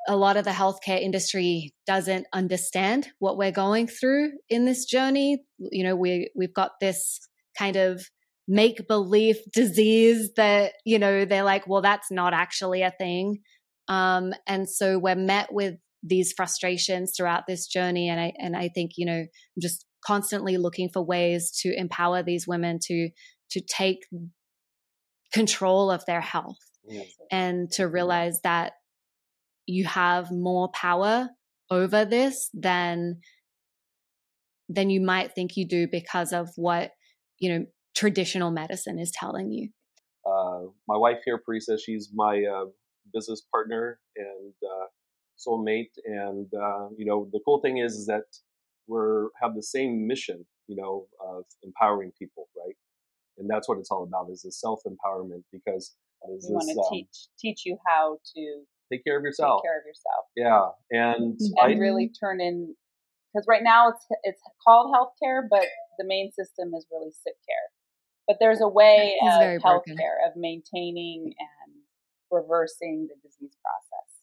a 0.06 0.14
lot 0.14 0.36
of 0.36 0.44
the 0.44 0.52
healthcare 0.52 1.02
industry 1.02 1.74
doesn't 1.88 2.28
understand 2.32 3.08
what 3.18 3.36
we're 3.36 3.50
going 3.50 3.88
through 3.88 4.30
in 4.48 4.64
this 4.64 4.84
journey. 4.84 5.42
You 5.58 5.82
know, 5.82 5.96
we 5.96 6.30
we've 6.36 6.54
got 6.54 6.70
this 6.80 7.18
kind 7.58 7.74
of 7.74 8.00
make 8.46 8.86
believe 8.86 9.38
disease 9.52 10.30
that 10.36 10.74
you 10.86 11.00
know 11.00 11.24
they're 11.24 11.42
like, 11.42 11.66
well, 11.66 11.82
that's 11.82 12.12
not 12.12 12.32
actually 12.32 12.82
a 12.82 12.92
thing, 12.92 13.40
um, 13.88 14.32
and 14.46 14.70
so 14.70 15.00
we're 15.00 15.16
met 15.16 15.52
with 15.52 15.74
these 16.04 16.32
frustrations 16.32 17.14
throughout 17.16 17.48
this 17.48 17.66
journey. 17.66 18.08
And 18.08 18.20
I 18.20 18.32
and 18.38 18.56
I 18.56 18.68
think 18.68 18.92
you 18.96 19.04
know, 19.04 19.18
I'm 19.18 19.60
just 19.60 19.84
constantly 20.08 20.56
looking 20.56 20.88
for 20.88 21.02
ways 21.02 21.50
to 21.50 21.78
empower 21.78 22.22
these 22.22 22.48
women 22.48 22.78
to 22.82 23.10
to 23.50 23.60
take 23.60 23.98
control 25.34 25.90
of 25.90 26.02
their 26.06 26.22
health 26.22 26.56
and 27.30 27.70
to 27.70 27.86
realize 27.86 28.40
that 28.42 28.72
you 29.66 29.84
have 29.84 30.30
more 30.30 30.70
power 30.70 31.28
over 31.70 32.06
this 32.06 32.48
than 32.54 33.20
than 34.70 34.88
you 34.88 35.00
might 35.02 35.34
think 35.34 35.56
you 35.56 35.68
do 35.68 35.86
because 35.86 36.32
of 36.32 36.48
what 36.56 36.92
you 37.38 37.50
know 37.52 37.66
traditional 37.94 38.50
medicine 38.50 38.98
is 38.98 39.10
telling 39.10 39.52
you. 39.52 39.68
Uh, 40.24 40.70
my 40.86 40.96
wife 40.96 41.18
here 41.26 41.38
parisa 41.46 41.78
she's 41.78 42.08
my 42.14 42.42
uh, 42.54 42.64
business 43.12 43.42
partner 43.52 44.00
and 44.16 44.54
uh, 44.72 44.86
soulmate 45.36 45.92
and 46.06 46.46
uh, 46.54 46.88
you 46.96 47.04
know 47.04 47.28
the 47.32 47.40
cool 47.44 47.60
thing 47.60 47.76
is, 47.76 47.92
is 47.92 48.06
that 48.06 48.24
we're 48.88 49.28
have 49.40 49.54
the 49.54 49.62
same 49.62 50.06
mission, 50.06 50.46
you 50.66 50.76
know, 50.76 51.06
of 51.24 51.44
empowering 51.62 52.12
people, 52.18 52.48
right? 52.56 52.74
And 53.36 53.48
that's 53.48 53.68
what 53.68 53.78
it's 53.78 53.90
all 53.90 54.02
about 54.02 54.30
is 54.32 54.42
the 54.42 54.50
self 54.50 54.80
empowerment 54.86 55.44
because 55.52 55.94
we 56.26 56.38
want 56.50 56.68
to 56.68 56.80
um, 56.80 56.86
teach 56.90 57.28
teach 57.38 57.62
you 57.64 57.78
how 57.86 58.18
to 58.34 58.62
take 58.92 59.04
care 59.04 59.18
of 59.18 59.22
yourself. 59.22 59.62
Take 59.62 59.70
care 59.70 59.78
of 59.78 59.86
yourself. 59.86 60.24
Yeah, 60.36 60.68
and 60.90 61.38
and 61.62 61.76
I, 61.76 61.78
really 61.78 62.08
turn 62.08 62.40
in 62.40 62.74
because 63.32 63.46
right 63.46 63.62
now 63.62 63.90
it's 63.90 64.06
it's 64.24 64.40
called 64.66 64.94
healthcare, 64.94 65.42
but 65.48 65.66
the 65.98 66.04
main 66.04 66.32
system 66.32 66.72
is 66.74 66.86
really 66.90 67.12
sick 67.12 67.34
care. 67.46 67.68
But 68.26 68.38
there's 68.40 68.60
a 68.60 68.68
way 68.68 69.14
of 69.22 69.62
healthcare 69.62 70.20
of 70.26 70.36
maintaining 70.36 71.34
and 71.38 71.74
reversing 72.30 73.08
the 73.08 73.14
disease 73.26 73.56
process 73.62 74.17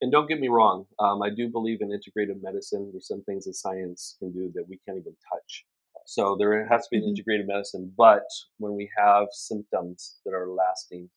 and 0.00 0.10
don't 0.10 0.28
get 0.28 0.40
me 0.40 0.48
wrong, 0.48 0.86
um, 0.98 1.22
I 1.22 1.30
do 1.30 1.48
believe 1.48 1.78
in 1.80 1.88
integrative 1.88 2.42
medicine. 2.42 2.90
There's 2.92 3.08
some 3.08 3.22
things 3.24 3.44
that 3.44 3.54
science 3.54 4.16
can 4.18 4.32
do 4.32 4.50
that 4.54 4.66
we 4.68 4.78
can't 4.86 4.98
even 4.98 5.14
touch. 5.32 5.64
So 6.06 6.36
there 6.38 6.66
has 6.66 6.82
to 6.82 6.88
be 6.90 6.96
an 6.96 7.02
mm-hmm. 7.02 7.10
integrated 7.10 7.46
medicine. 7.46 7.92
But 7.96 8.24
when 8.58 8.74
we 8.74 8.90
have 8.96 9.28
symptoms 9.32 10.16
that 10.24 10.32
are 10.32 10.48
lasting, 10.48 11.10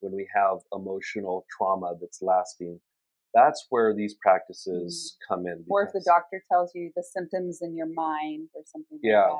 when 0.00 0.12
we 0.12 0.28
have 0.34 0.58
emotional 0.72 1.46
trauma 1.56 1.94
that's 2.00 2.20
lasting, 2.20 2.80
that's 3.32 3.66
where 3.70 3.94
these 3.94 4.14
practices 4.20 5.16
mm-hmm. 5.16 5.34
come 5.34 5.46
in. 5.46 5.64
Or 5.68 5.84
if 5.84 5.92
the 5.92 6.02
doctor 6.04 6.42
tells 6.50 6.72
you 6.74 6.90
the 6.96 7.04
symptoms 7.04 7.60
in 7.62 7.76
your 7.76 7.92
mind 7.94 8.48
or 8.54 8.62
something 8.66 8.98
yeah, 9.02 9.26
like 9.26 9.38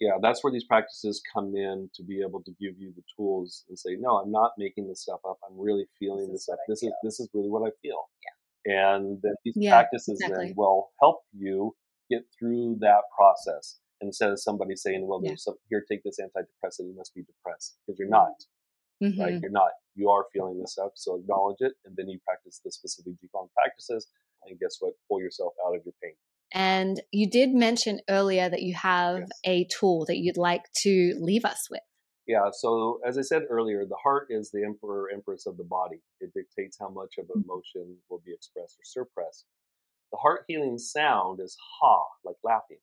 Yeah, 0.00 0.12
that's 0.22 0.42
where 0.42 0.52
these 0.52 0.64
practices 0.64 1.22
come 1.32 1.54
in 1.54 1.90
to 1.94 2.02
be 2.02 2.22
able 2.22 2.42
to 2.44 2.50
give 2.52 2.78
you 2.78 2.92
the 2.96 3.02
tools 3.14 3.64
and 3.68 3.78
say, 3.78 3.96
no, 4.00 4.16
I'm 4.16 4.32
not 4.32 4.52
making 4.56 4.88
this 4.88 5.02
stuff 5.02 5.20
up. 5.28 5.38
I'm 5.46 5.60
really 5.60 5.84
feeling 5.98 6.32
this, 6.32 6.46
this 6.46 6.48
up. 6.48 6.58
This 6.66 6.82
is 6.82 6.92
this 7.04 7.20
is 7.20 7.28
really 7.34 7.50
what 7.50 7.68
I 7.68 7.70
feel. 7.82 8.08
Yeah. 8.24 8.94
And 8.94 9.18
then 9.22 9.34
these 9.44 9.54
yeah, 9.56 9.72
practices 9.72 10.18
exactly. 10.20 10.46
then 10.46 10.54
will 10.56 10.90
help 11.00 11.20
you 11.36 11.76
get 12.10 12.22
through 12.38 12.78
that 12.80 13.02
process 13.16 13.78
instead 14.00 14.30
of 14.30 14.40
somebody 14.40 14.74
saying, 14.74 15.06
well, 15.06 15.20
there's 15.20 15.44
some, 15.44 15.54
here, 15.68 15.84
take 15.86 16.02
this 16.02 16.18
antidepressant, 16.18 16.88
you 16.88 16.94
must 16.96 17.14
be 17.14 17.22
depressed 17.22 17.76
because 17.86 17.98
you're 17.98 18.08
not. 18.08 18.32
Mm-hmm. 19.02 19.20
Right? 19.20 19.38
You're 19.40 19.50
not. 19.50 19.70
You 19.94 20.08
are 20.10 20.24
feeling 20.32 20.60
this 20.60 20.72
stuff, 20.72 20.92
so 20.94 21.16
acknowledge 21.16 21.58
it, 21.60 21.72
and 21.84 21.94
then 21.96 22.08
you 22.08 22.18
practice 22.26 22.60
the 22.64 22.72
specific 22.72 23.14
Qigong 23.14 23.48
practices, 23.54 24.08
and 24.44 24.58
guess 24.58 24.76
what? 24.80 24.94
Pull 25.08 25.20
yourself 25.20 25.52
out 25.66 25.76
of 25.76 25.82
your 25.84 25.94
pain. 26.02 26.14
And 26.52 27.00
you 27.12 27.30
did 27.30 27.50
mention 27.50 28.00
earlier 28.08 28.48
that 28.48 28.62
you 28.62 28.74
have 28.74 29.18
yes. 29.18 29.28
a 29.44 29.64
tool 29.66 30.04
that 30.06 30.18
you'd 30.18 30.36
like 30.36 30.64
to 30.82 31.14
leave 31.20 31.44
us 31.44 31.68
with. 31.70 31.80
Yeah, 32.26 32.50
so 32.52 33.00
as 33.06 33.18
I 33.18 33.22
said 33.22 33.42
earlier, 33.50 33.84
the 33.84 33.96
heart 34.02 34.28
is 34.30 34.50
the 34.50 34.64
emperor, 34.64 35.08
empress 35.12 35.46
of 35.46 35.56
the 35.56 35.64
body. 35.64 36.00
It 36.20 36.32
dictates 36.34 36.76
how 36.78 36.88
much 36.88 37.14
of 37.18 37.26
mm-hmm. 37.26 37.40
emotion 37.44 37.96
will 38.08 38.22
be 38.24 38.32
expressed 38.32 38.78
or 38.78 38.84
suppressed. 38.84 39.46
The 40.12 40.18
heart 40.18 40.44
healing 40.48 40.78
sound 40.78 41.40
is 41.40 41.56
ha, 41.80 42.04
like 42.24 42.36
laughing. 42.44 42.78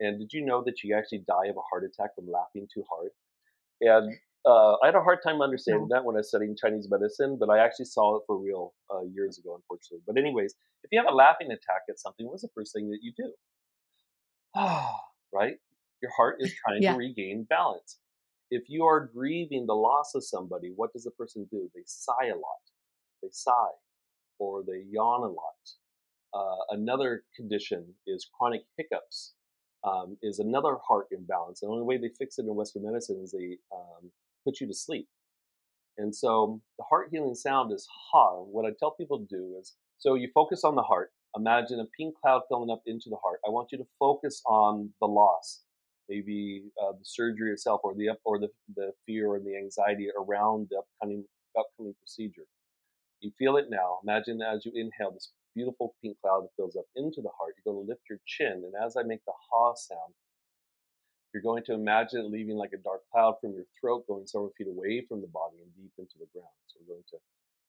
And 0.00 0.18
did 0.18 0.32
you 0.32 0.44
know 0.44 0.62
that 0.64 0.82
you 0.82 0.94
actually 0.96 1.24
die 1.26 1.46
of 1.48 1.56
a 1.56 1.66
heart 1.70 1.84
attack 1.84 2.14
from 2.14 2.30
laughing 2.30 2.68
too 2.72 2.84
hard? 2.90 3.10
And 3.80 4.16
uh, 4.46 4.76
I 4.82 4.86
had 4.86 4.94
a 4.94 5.02
hard 5.02 5.18
time 5.22 5.42
understanding 5.42 5.88
that 5.90 6.04
when 6.04 6.16
I 6.16 6.20
was 6.20 6.28
studying 6.28 6.56
Chinese 6.60 6.88
medicine, 6.90 7.36
but 7.38 7.50
I 7.50 7.58
actually 7.58 7.84
saw 7.86 8.16
it 8.16 8.22
for 8.26 8.38
real 8.38 8.72
uh, 8.92 9.02
years 9.02 9.38
ago, 9.38 9.54
unfortunately. 9.54 10.02
But 10.06 10.16
anyways, 10.16 10.54
if 10.82 10.90
you 10.92 10.98
have 10.98 11.12
a 11.12 11.14
laughing 11.14 11.48
attack 11.48 11.82
at 11.90 11.98
something, 11.98 12.26
what's 12.26 12.42
the 12.42 12.48
first 12.54 12.72
thing 12.72 12.88
that 12.90 13.00
you 13.02 13.12
do? 13.16 13.32
right? 15.32 15.56
Your 16.00 16.10
heart 16.16 16.36
is 16.40 16.54
trying 16.66 16.82
yeah. 16.82 16.92
to 16.92 16.98
regain 16.98 17.46
balance. 17.48 17.98
If 18.50 18.64
you 18.68 18.84
are 18.84 19.10
grieving 19.14 19.66
the 19.66 19.74
loss 19.74 20.14
of 20.14 20.24
somebody, 20.24 20.72
what 20.74 20.92
does 20.92 21.04
the 21.04 21.10
person 21.12 21.46
do? 21.50 21.70
They 21.74 21.82
sigh 21.84 22.28
a 22.28 22.34
lot. 22.34 22.64
They 23.22 23.28
sigh, 23.30 23.76
or 24.38 24.64
they 24.66 24.84
yawn 24.90 25.22
a 25.22 25.32
lot. 25.32 25.60
Uh, 26.32 26.76
another 26.76 27.24
condition 27.36 27.94
is 28.06 28.28
chronic 28.36 28.62
hiccups. 28.76 29.34
Um, 29.82 30.18
is 30.22 30.40
another 30.40 30.76
heart 30.86 31.06
imbalance. 31.10 31.60
The 31.60 31.66
only 31.66 31.84
way 31.84 31.96
they 31.96 32.10
fix 32.18 32.38
it 32.38 32.42
in 32.42 32.54
Western 32.54 32.82
medicine 32.82 33.18
is 33.24 33.32
they 33.32 33.56
um, 33.74 34.10
put 34.44 34.60
you 34.60 34.66
to 34.66 34.74
sleep. 34.74 35.08
And 35.98 36.14
so 36.14 36.60
the 36.78 36.84
heart 36.88 37.08
healing 37.10 37.34
sound 37.34 37.72
is 37.72 37.86
ha. 38.10 38.42
What 38.42 38.64
I 38.64 38.70
tell 38.78 38.92
people 38.92 39.18
to 39.18 39.26
do 39.26 39.56
is 39.60 39.74
so 39.98 40.14
you 40.14 40.28
focus 40.34 40.64
on 40.64 40.74
the 40.76 40.82
heart. 40.82 41.10
Imagine 41.36 41.78
a 41.78 41.84
pink 41.96 42.14
cloud 42.20 42.42
filling 42.48 42.70
up 42.70 42.82
into 42.86 43.10
the 43.10 43.18
heart. 43.22 43.40
I 43.46 43.50
want 43.50 43.68
you 43.70 43.78
to 43.78 43.86
focus 43.98 44.42
on 44.46 44.90
the 45.00 45.06
loss, 45.06 45.60
maybe 46.08 46.64
uh, 46.82 46.92
the 46.92 47.04
surgery 47.04 47.52
itself, 47.52 47.82
or 47.84 47.94
the 47.94 48.08
up, 48.08 48.18
or 48.24 48.38
the, 48.38 48.48
the 48.74 48.92
fear 49.06 49.28
or 49.28 49.38
the 49.38 49.56
anxiety 49.56 50.08
around 50.18 50.68
the 50.70 50.78
upcoming 50.78 51.24
upcoming 51.56 51.94
procedure. 52.00 52.46
You 53.20 53.30
feel 53.38 53.58
it 53.58 53.66
now. 53.68 53.98
Imagine 54.02 54.40
as 54.40 54.64
you 54.64 54.72
inhale 54.74 55.12
this 55.12 55.30
beautiful 55.54 55.94
pink 56.02 56.16
cloud 56.22 56.44
that 56.44 56.56
fills 56.56 56.76
up 56.76 56.86
into 56.96 57.20
the 57.20 57.30
heart. 57.38 57.54
You're 57.54 57.74
going 57.74 57.84
to 57.84 57.88
lift 57.88 58.02
your 58.08 58.18
chin, 58.26 58.64
and 58.64 58.72
as 58.82 58.96
I 58.96 59.02
make 59.02 59.24
the 59.26 59.32
ha 59.52 59.74
sound, 59.74 60.14
you're 61.32 61.42
going 61.42 61.62
to 61.64 61.74
imagine 61.74 62.20
it 62.20 62.30
leaving 62.30 62.56
like 62.56 62.72
a 62.72 62.82
dark 62.82 63.02
cloud 63.12 63.36
from 63.40 63.54
your 63.54 63.66
throat, 63.80 64.06
going 64.06 64.26
several 64.26 64.52
feet 64.56 64.66
away 64.66 65.04
from 65.08 65.20
the 65.20 65.28
body 65.28 65.58
and 65.62 65.74
deep 65.76 65.92
into 65.98 66.18
the 66.18 66.26
ground. 66.32 66.54
So 66.66 66.80
we're 66.80 66.94
going 66.94 67.04
to 67.10 67.18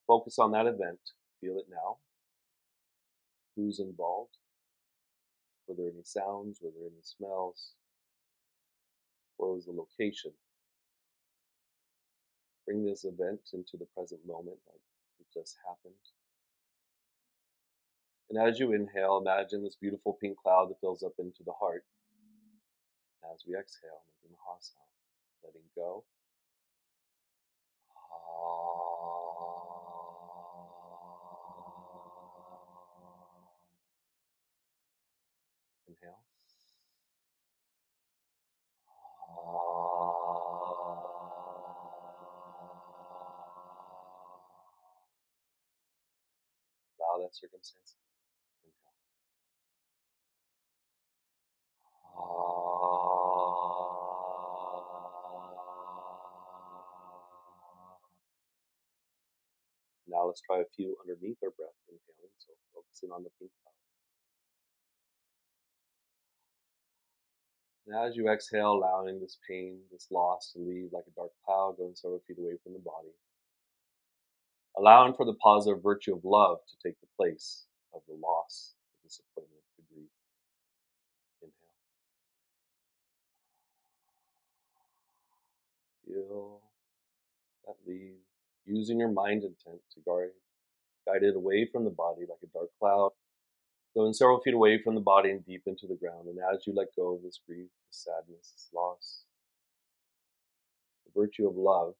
focus 0.07 0.39
on 0.39 0.51
that 0.51 0.65
event. 0.65 0.99
Feel 1.41 1.57
it 1.57 1.67
now. 1.69 1.97
Who's 3.55 3.79
involved? 3.79 4.37
Were 5.67 5.75
there 5.75 5.91
any 5.93 6.03
sounds? 6.03 6.59
Were 6.61 6.71
there 6.71 6.87
any 6.87 7.01
smells? 7.03 7.73
Where 9.37 9.51
was 9.51 9.65
the 9.65 9.71
location? 9.71 10.31
Bring 12.65 12.85
this 12.85 13.05
event 13.05 13.41
into 13.53 13.77
the 13.77 13.87
present 13.95 14.21
moment 14.25 14.57
like 14.67 14.81
it 15.19 15.27
just 15.33 15.57
happened. 15.67 15.93
And 18.29 18.39
as 18.39 18.59
you 18.59 18.71
inhale, 18.71 19.17
imagine 19.17 19.63
this 19.63 19.75
beautiful 19.75 20.17
pink 20.21 20.37
cloud 20.37 20.69
that 20.69 20.79
fills 20.79 21.03
up 21.03 21.13
into 21.19 21.43
the 21.43 21.53
heart. 21.59 21.83
As 23.23 23.43
we 23.47 23.55
exhale, 23.55 24.01
making 24.07 24.31
the 24.35 24.41
ha 24.41 24.57
sound, 24.59 24.89
letting 25.43 25.61
go. 25.75 26.03
Inhale. 35.87 36.21
Allow 46.99 47.23
that 47.23 47.35
circumstance 47.35 47.95
let's 60.31 60.39
try 60.47 60.59
a 60.63 60.75
few 60.77 60.95
underneath 61.03 61.35
our 61.43 61.51
breath, 61.59 61.75
inhaling, 61.91 62.31
so 62.39 62.55
focusing 62.73 63.11
on 63.11 63.21
the 63.21 63.29
pink 63.35 63.51
cloud. 63.59 63.75
And 67.83 68.07
as 68.07 68.15
you 68.15 68.31
exhale, 68.31 68.71
allowing 68.71 69.19
this 69.19 69.37
pain, 69.43 69.79
this 69.91 70.07
loss 70.09 70.53
to 70.53 70.59
leave 70.59 70.93
like 70.93 71.03
a 71.03 71.15
dark 71.19 71.31
cloud 71.43 71.75
going 71.75 71.95
several 71.95 72.23
feet 72.25 72.39
away 72.39 72.55
from 72.63 72.71
the 72.71 72.79
body. 72.79 73.11
Allowing 74.79 75.13
for 75.15 75.25
the 75.25 75.35
positive 75.43 75.83
virtue 75.83 76.15
of 76.15 76.23
love 76.23 76.59
to 76.63 76.75
take 76.87 76.95
the 77.01 77.11
place 77.17 77.65
of 77.93 77.99
the 78.07 78.15
loss, 78.15 78.71
the 79.03 79.09
disappointment, 79.09 79.67
the 79.75 79.83
grief. 79.93 80.15
Inhale. 81.43 81.75
Feel 86.07 86.61
that 87.67 87.75
leave 87.85 88.20
using 88.75 88.99
your 88.99 89.11
mind 89.11 89.43
intent 89.43 89.81
to 89.93 89.99
guide, 90.05 90.31
guide 91.05 91.23
it 91.23 91.35
away 91.35 91.67
from 91.71 91.83
the 91.83 91.89
body 91.89 92.21
like 92.21 92.39
a 92.43 92.47
dark 92.57 92.69
cloud, 92.79 93.11
going 93.95 94.13
several 94.13 94.39
feet 94.41 94.53
away 94.53 94.81
from 94.81 94.95
the 94.95 95.01
body 95.01 95.31
and 95.31 95.45
deep 95.45 95.63
into 95.65 95.87
the 95.87 95.95
ground. 95.95 96.27
And 96.27 96.37
as 96.53 96.65
you 96.65 96.73
let 96.73 96.95
go 96.95 97.15
of 97.15 97.23
this 97.23 97.39
grief, 97.45 97.69
this 97.87 98.07
sadness, 98.07 98.51
this 98.53 98.69
loss, 98.73 99.23
the 101.05 101.19
virtue 101.19 101.47
of 101.47 101.55
love, 101.55 101.93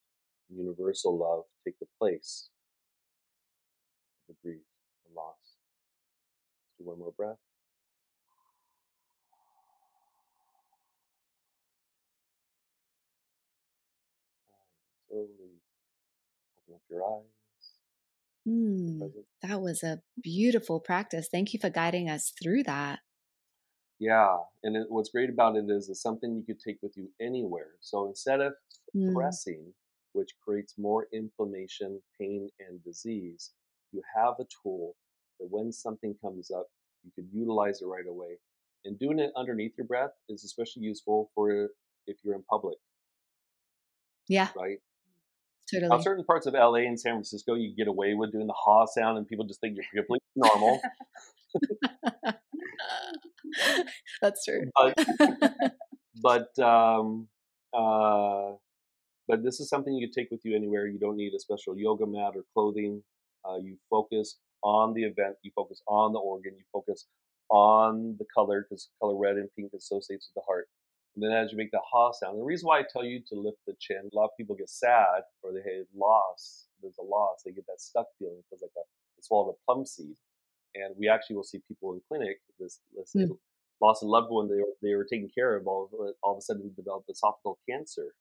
universal 0.50 1.18
love, 1.18 1.44
take 1.66 1.78
the 1.80 1.88
place 2.00 2.50
of 4.30 4.36
the 4.36 4.50
grief 4.50 4.64
and 5.06 5.16
loss. 5.16 5.58
Do 6.78 6.86
one 6.86 7.00
more 7.00 7.14
breath. 7.16 7.38
And 15.12 15.28
slowly 15.28 15.62
up 16.74 16.81
your 16.92 17.04
eyes. 17.04 17.24
Mm, 18.48 19.12
that 19.44 19.62
was 19.62 19.84
a 19.84 20.02
beautiful 20.22 20.80
practice. 20.80 21.28
Thank 21.32 21.54
you 21.54 21.60
for 21.60 21.70
guiding 21.70 22.10
us 22.10 22.34
through 22.42 22.64
that. 22.64 23.00
Yeah, 24.00 24.38
and 24.64 24.76
it, 24.76 24.88
what's 24.90 25.10
great 25.10 25.30
about 25.30 25.56
it 25.56 25.66
is 25.70 25.88
it's 25.88 26.02
something 26.02 26.36
you 26.36 26.44
could 26.44 26.60
take 26.60 26.80
with 26.82 26.98
you 26.98 27.10
anywhere. 27.22 27.74
So 27.82 28.08
instead 28.08 28.42
of 28.42 28.54
mm. 28.96 29.08
suppressing, 29.08 29.62
mm. 29.68 29.74
which 30.14 30.32
creates 30.44 30.74
more 30.78 31.08
inflammation, 31.14 32.02
pain, 32.20 32.50
and 32.60 32.84
disease, 32.84 33.52
you 33.92 34.02
have 34.16 34.34
a 34.40 34.46
tool 34.64 34.96
that 35.40 35.48
when 35.52 35.72
something 35.72 36.16
comes 36.20 36.50
up, 36.50 36.66
you 37.04 37.12
could 37.16 37.28
utilize 37.32 37.82
it 37.82 37.86
right 37.86 38.08
away. 38.10 38.40
And 38.86 38.98
doing 38.98 39.20
it 39.20 39.32
underneath 39.36 39.74
your 39.78 39.86
breath 39.86 40.12
is 40.30 40.44
especially 40.44 40.82
useful 40.82 41.30
for 41.36 41.70
if 42.08 42.18
you're 42.24 42.36
in 42.36 42.44
public. 42.50 42.78
Yeah. 44.28 44.48
Right? 44.56 44.80
Totally. 45.72 45.90
Now, 45.90 46.00
certain 46.00 46.26
parts 46.26 46.48
of 46.48 46.54
LA 46.54 46.80
and 46.80 47.00
San 47.00 47.14
Francisco, 47.14 47.56
you 47.56 47.74
get 47.76 47.88
away 47.88 48.14
with 48.14 48.32
doing 48.32 48.48
the 48.48 48.54
ha 48.54 48.86
sound, 48.86 49.18
and 49.18 49.28
people 49.28 49.46
just 49.46 49.62
think 49.62 49.78
you're 49.78 50.04
completely 50.04 50.20
normal. 50.36 50.82
That's 54.22 54.44
true. 54.46 54.64
But, 54.76 55.74
but 56.22 56.60
um, 56.60 57.28
uh, 57.74 58.54
but 59.28 59.44
this 59.44 59.60
is 59.60 59.70
something 59.70 59.94
you 59.94 60.08
can 60.08 60.14
take 60.14 60.32
with 60.32 60.42
you 60.44 60.56
anywhere. 60.56 60.88
You 60.88 61.00
don't 61.00 61.16
need 61.16 61.34
a 61.34 61.40
special 61.40 61.78
yoga 61.78 62.06
mat 62.06 62.34
or 62.36 62.44
clothing. 62.54 63.04
Uh, 63.48 63.58
you 63.58 63.78
focus 63.90 64.38
on 64.64 64.94
the 64.94 65.04
event. 65.04 65.36
You 65.42 65.52
focus 65.56 65.82
on 65.88 66.14
the 66.14 66.20
organ. 66.20 66.54
You 66.58 66.64
focus 66.72 67.06
on 67.50 68.16
the 68.20 68.26
color 68.34 68.66
because 68.68 68.90
color 69.02 69.18
red 69.18 69.38
and 69.38 69.50
pink 69.56 69.72
associates 69.74 70.30
with 70.30 70.36
the 70.36 70.46
heart. 70.46 70.68
And 71.16 71.24
then 71.24 71.32
as 71.32 71.52
you 71.52 71.58
make 71.58 71.72
the 71.72 71.82
ha 71.84 72.12
sound, 72.12 72.40
the 72.40 72.44
reason 72.44 72.68
why 72.68 72.80
I 72.80 72.84
tell 72.92 73.04
you 73.04 73.22
to 73.28 73.36
lift 73.36 73.60
the 73.68 73.76
chin, 73.80 74.10
a 74.12 74.16
lot 74.16 74.26
of 74.26 74.38
people 74.38 74.56
get 74.56 74.70
sad 74.70 75.24
or 75.44 75.52
they 75.52 75.60
have 75.60 75.88
loss 75.96 76.68
there's 76.82 76.98
a 77.00 77.04
loss, 77.04 77.44
they 77.46 77.52
get 77.52 77.66
that 77.68 77.80
stuck 77.80 78.08
feeling. 78.18 78.38
It 78.40 78.46
feels 78.50 78.62
like 78.62 78.76
a 78.76 78.84
they 79.18 79.22
swallowed 79.22 79.56
a 79.56 79.58
plum 79.66 79.86
seed. 79.86 80.16
And 80.76 80.96
we 80.98 81.10
actually 81.10 81.36
will 81.36 81.44
see 81.44 81.60
people 81.68 81.94
in 81.94 82.02
clinic 82.08 82.40
this, 82.60 82.80
this 82.96 83.12
mm. 83.16 83.38
lost 83.82 84.04
a 84.04 84.08
loved 84.08 84.32
one 84.32 84.48
they 84.48 84.56
were, 84.56 84.74
they 84.82 84.96
were 84.96 85.06
taking 85.06 85.30
care 85.30 85.56
of 85.56 85.68
all, 85.68 85.90
all 86.24 86.34
of 86.34 86.38
a 86.38 86.42
sudden 86.42 86.64
they 86.64 86.82
developed 86.82 87.10
esophageal 87.10 87.56
cancer 87.70 88.14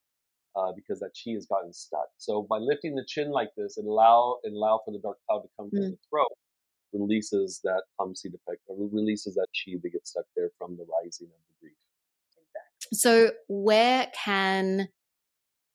uh, 0.56 0.72
because 0.74 0.98
that 0.98 1.12
chi 1.14 1.30
has 1.32 1.46
gotten 1.46 1.72
stuck. 1.72 2.08
So 2.18 2.42
by 2.42 2.58
lifting 2.58 2.96
the 2.96 3.04
chin 3.06 3.30
like 3.30 3.50
this 3.56 3.76
and 3.76 3.86
allow 3.86 4.38
and 4.42 4.56
allow 4.56 4.80
for 4.84 4.90
the 4.90 4.98
dark 4.98 5.18
cloud 5.28 5.42
to 5.42 5.48
come 5.56 5.66
mm. 5.66 5.92
the 5.92 5.96
throat, 6.10 6.34
releases 6.92 7.60
that 7.62 7.82
plum 7.96 8.16
seed 8.16 8.34
effect, 8.34 8.62
releases 8.68 9.36
that 9.36 9.46
chi 9.54 9.78
that 9.80 9.90
gets 9.90 10.10
stuck 10.10 10.26
there 10.34 10.50
from 10.58 10.76
the 10.76 10.84
rising 11.02 11.28
of 11.28 11.40
the 11.46 11.54
grief. 11.60 11.78
So 12.92 13.30
where 13.48 14.08
can 14.24 14.88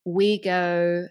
we 0.05 0.41
go 0.41 1.07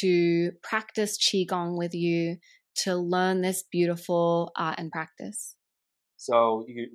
to 0.00 0.52
practice 0.62 1.18
qigong 1.18 1.76
with 1.76 1.94
you 1.94 2.36
to 2.84 2.96
learn 2.96 3.42
this 3.42 3.64
beautiful 3.70 4.52
art 4.56 4.78
and 4.78 4.90
practice? 4.90 5.56
So 6.16 6.64
you 6.68 6.88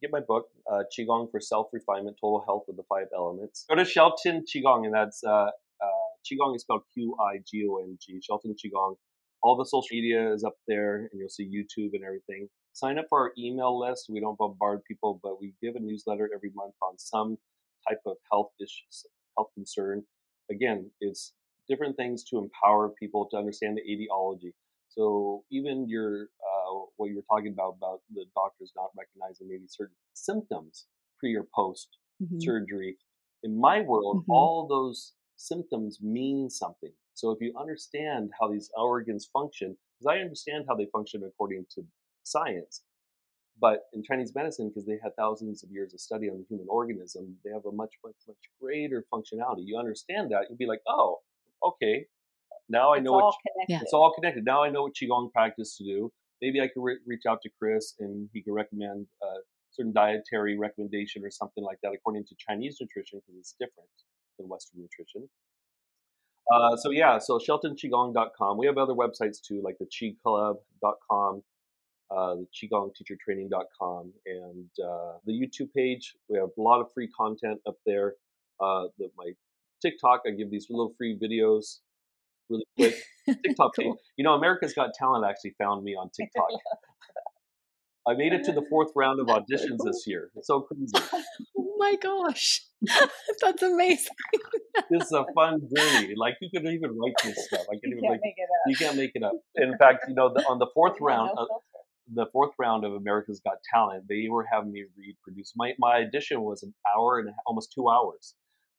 get 0.00 0.10
my 0.10 0.20
book, 0.20 0.46
uh, 0.70 0.82
Qigong 0.92 1.30
for 1.30 1.40
Self 1.40 1.68
Refinement, 1.72 2.16
Total 2.20 2.42
Health 2.44 2.64
with 2.66 2.76
the 2.76 2.82
Five 2.88 3.06
Elements. 3.14 3.64
Go 3.68 3.76
to 3.76 3.84
Shelton 3.84 4.44
Qigong, 4.44 4.84
and 4.84 4.92
that's 4.94 5.22
uh, 5.24 5.30
uh, 5.30 6.06
Qigong 6.24 6.56
is 6.56 6.62
spelled 6.62 6.82
Q 6.92 7.16
I 7.20 7.38
G 7.48 7.66
O 7.70 7.76
N 7.76 7.96
G. 8.00 8.20
Shelton 8.20 8.54
Qigong. 8.54 8.96
All 9.42 9.56
the 9.56 9.64
social 9.64 9.88
media 9.92 10.32
is 10.32 10.42
up 10.42 10.56
there, 10.66 10.96
and 10.96 11.10
you'll 11.14 11.28
see 11.28 11.44
YouTube 11.44 11.90
and 11.92 12.02
everything. 12.04 12.48
Sign 12.72 12.98
up 12.98 13.06
for 13.08 13.20
our 13.20 13.32
email 13.38 13.78
list. 13.78 14.06
We 14.08 14.18
don't 14.18 14.36
bombard 14.36 14.80
people, 14.84 15.20
but 15.22 15.40
we 15.40 15.54
give 15.62 15.76
a 15.76 15.80
newsletter 15.80 16.28
every 16.34 16.50
month 16.54 16.74
on 16.82 16.98
some 16.98 17.36
type 17.88 18.00
of 18.06 18.16
health 18.30 18.50
issues, 18.60 19.06
health 19.36 19.48
concern. 19.54 20.02
Again, 20.50 20.90
it's 21.00 21.32
different 21.68 21.96
things 21.96 22.24
to 22.24 22.38
empower 22.38 22.90
people 22.90 23.28
to 23.30 23.36
understand 23.36 23.78
the 23.78 23.90
etiology. 23.90 24.52
So 24.88 25.44
even 25.50 25.88
your 25.88 26.22
uh, 26.22 26.86
what 26.96 27.08
you 27.08 27.16
were 27.16 27.36
talking 27.36 27.52
about 27.52 27.76
about 27.78 28.00
the 28.12 28.26
doctors 28.34 28.72
not 28.76 28.90
recognizing 28.96 29.48
maybe 29.48 29.64
certain 29.68 29.96
symptoms 30.14 30.86
pre 31.18 31.34
or 31.34 31.46
post 31.54 31.88
mm-hmm. 32.22 32.38
surgery. 32.38 32.96
In 33.42 33.60
my 33.60 33.80
world, 33.80 34.18
mm-hmm. 34.22 34.30
all 34.30 34.66
those 34.68 35.12
symptoms 35.36 35.98
mean 36.00 36.48
something. 36.48 36.92
So 37.14 37.30
if 37.30 37.38
you 37.40 37.52
understand 37.58 38.30
how 38.40 38.50
these 38.50 38.70
organs 38.76 39.28
function, 39.32 39.76
because 39.98 40.16
I 40.16 40.20
understand 40.20 40.64
how 40.68 40.76
they 40.76 40.86
function 40.92 41.22
according 41.24 41.66
to 41.74 41.82
science, 42.22 42.82
but 43.60 43.84
in 43.92 44.02
Chinese 44.02 44.32
medicine, 44.34 44.68
because 44.68 44.86
they 44.86 44.98
had 45.02 45.14
thousands 45.16 45.62
of 45.62 45.70
years 45.70 45.94
of 45.94 46.00
study 46.00 46.28
on 46.28 46.38
the 46.38 46.44
human 46.48 46.66
organism, 46.68 47.36
they 47.44 47.50
have 47.50 47.64
a 47.66 47.72
much, 47.72 47.94
much, 48.04 48.16
much 48.26 48.36
greater 48.60 49.04
functionality. 49.12 49.62
You 49.64 49.78
understand 49.78 50.30
that, 50.32 50.46
you'd 50.50 50.58
be 50.58 50.66
like, 50.66 50.80
oh, 50.88 51.20
okay, 51.62 52.06
now 52.68 52.94
I 52.94 52.98
know 52.98 53.12
what 53.12 53.34
it's 53.68 53.92
all 53.92 54.12
connected. 54.12 54.44
Now 54.44 54.64
I 54.64 54.70
know 54.70 54.82
what 54.82 54.94
qigong 54.94 55.32
practice 55.32 55.76
to 55.76 55.84
do. 55.84 56.12
Maybe 56.42 56.60
I 56.60 56.68
could 56.68 56.82
re- 56.82 56.98
reach 57.06 57.22
out 57.28 57.40
to 57.42 57.50
Chris 57.58 57.94
and 58.00 58.28
he 58.32 58.42
can 58.42 58.52
recommend 58.52 59.06
a 59.22 59.26
certain 59.70 59.92
dietary 59.92 60.58
recommendation 60.58 61.24
or 61.24 61.30
something 61.30 61.64
like 61.64 61.78
that 61.82 61.92
according 61.94 62.24
to 62.26 62.34
Chinese 62.38 62.78
nutrition 62.80 63.20
because 63.20 63.38
it's 63.38 63.54
different 63.58 63.88
than 64.38 64.48
Western 64.48 64.80
nutrition. 64.80 65.28
Uh, 66.52 66.76
so 66.76 66.90
yeah, 66.90 67.18
so 67.18 67.38
sheltonqigong.com. 67.38 68.58
We 68.58 68.66
have 68.66 68.76
other 68.76 68.92
websites 68.92 69.40
too, 69.40 69.62
like 69.62 69.76
the 69.78 69.86
qiclub.com, 69.86 71.42
uh, 72.10 72.34
the 72.34 72.46
qigongteachertraining.com, 72.54 74.12
and 74.26 74.68
uh, 74.84 75.12
the 75.26 75.32
YouTube 75.32 75.72
page. 75.74 76.14
We 76.28 76.38
have 76.38 76.50
a 76.56 76.60
lot 76.60 76.80
of 76.80 76.92
free 76.92 77.08
content 77.08 77.60
up 77.66 77.76
there. 77.86 78.14
Uh, 78.60 78.84
the, 78.98 79.10
my 79.16 79.32
TikTok, 79.82 80.22
I 80.26 80.30
give 80.30 80.50
these 80.50 80.66
little 80.70 80.94
free 80.96 81.18
videos 81.18 81.78
really 82.48 82.64
quick. 82.76 82.96
TikTok 83.44 83.72
cool. 83.78 83.96
You 84.16 84.24
know, 84.24 84.34
America's 84.34 84.72
Got 84.74 84.90
Talent 84.98 85.24
actually 85.28 85.54
found 85.58 85.84
me 85.84 85.94
on 85.94 86.10
TikTok. 86.16 86.48
I 88.06 88.12
made 88.14 88.34
it 88.34 88.44
to 88.44 88.52
the 88.52 88.62
fourth 88.68 88.90
round 88.94 89.18
of 89.18 89.28
auditions 89.28 89.78
this 89.84 90.04
year. 90.06 90.30
It's 90.36 90.46
so 90.46 90.60
crazy. 90.60 90.92
Oh 91.56 91.74
my 91.78 91.96
gosh. 92.00 92.60
That's 93.40 93.62
amazing. 93.62 94.14
this 94.90 95.04
is 95.04 95.12
a 95.12 95.24
fun 95.34 95.62
journey. 95.74 96.14
Like 96.14 96.34
you 96.40 96.50
could 96.50 96.68
even 96.68 96.98
write 96.98 97.14
this 97.24 97.46
stuff. 97.46 97.62
I 97.62 97.78
can 97.80 97.90
you 97.90 97.96
even 97.96 98.10
can't 98.10 98.20
make 98.22 98.34
it 98.36 98.42
up. 98.42 98.68
You 98.68 98.76
can't 98.76 98.96
make 98.96 99.10
it 99.14 99.22
up. 99.22 99.32
In 99.54 99.78
fact, 99.78 100.04
you 100.06 100.14
know, 100.14 100.32
the, 100.34 100.44
on 100.46 100.58
the 100.58 100.66
fourth 100.74 101.00
round, 101.00 101.30
no 101.34 101.46
the 102.12 102.26
fourth 102.32 102.52
round 102.58 102.84
of 102.84 102.92
America's 102.92 103.40
Got 103.44 103.58
Talent, 103.72 104.04
they 104.08 104.26
were 104.30 104.46
having 104.50 104.72
me 104.72 104.84
read 104.96 105.16
produce. 105.22 105.52
My 105.56 105.72
my 105.78 106.02
audition 106.02 106.42
was 106.42 106.62
an 106.62 106.74
hour 106.94 107.18
and 107.18 107.30
almost 107.46 107.72
two 107.74 107.88
hours 107.88 108.34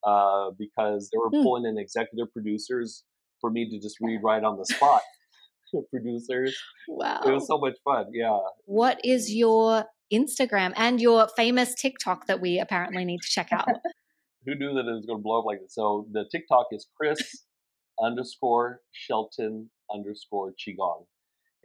uh, 0.05 0.51
because 0.57 1.09
they 1.11 1.17
were 1.17 1.30
hmm. 1.30 1.43
pulling 1.43 1.65
in 1.65 1.78
executive 1.78 2.32
producers 2.32 3.03
for 3.41 3.49
me 3.49 3.69
to 3.69 3.80
just 3.80 3.97
read 4.01 4.19
right 4.23 4.43
on 4.43 4.57
the 4.57 4.65
spot. 4.65 5.01
Producers. 5.89 6.57
Wow. 6.88 7.19
It 7.26 7.32
was 7.32 7.47
so 7.47 7.57
much 7.57 7.73
fun. 7.84 8.05
Yeah. 8.13 8.38
What 8.65 9.01
is 9.03 9.34
your 9.34 9.86
Instagram 10.13 10.71
and 10.78 11.01
your 11.01 11.28
famous 11.36 11.73
TikTok 11.76 12.28
that 12.28 12.39
we 12.39 12.59
apparently 12.59 13.03
need 13.03 13.21
to 13.21 13.28
check 13.28 13.51
out? 13.51 13.67
Who 14.45 14.55
knew 14.55 14.73
that 14.76 14.88
it 14.88 14.93
was 14.93 15.05
going 15.05 15.19
to 15.19 15.23
blow 15.23 15.39
up 15.39 15.45
like 15.45 15.59
this? 15.59 15.73
So 15.73 16.07
the 16.11 16.26
TikTok 16.32 16.67
is 16.71 16.88
Chris 16.95 17.19
underscore 18.01 18.80
Shelton 18.91 19.69
underscore 19.93 20.53
Qigong. 20.53 21.05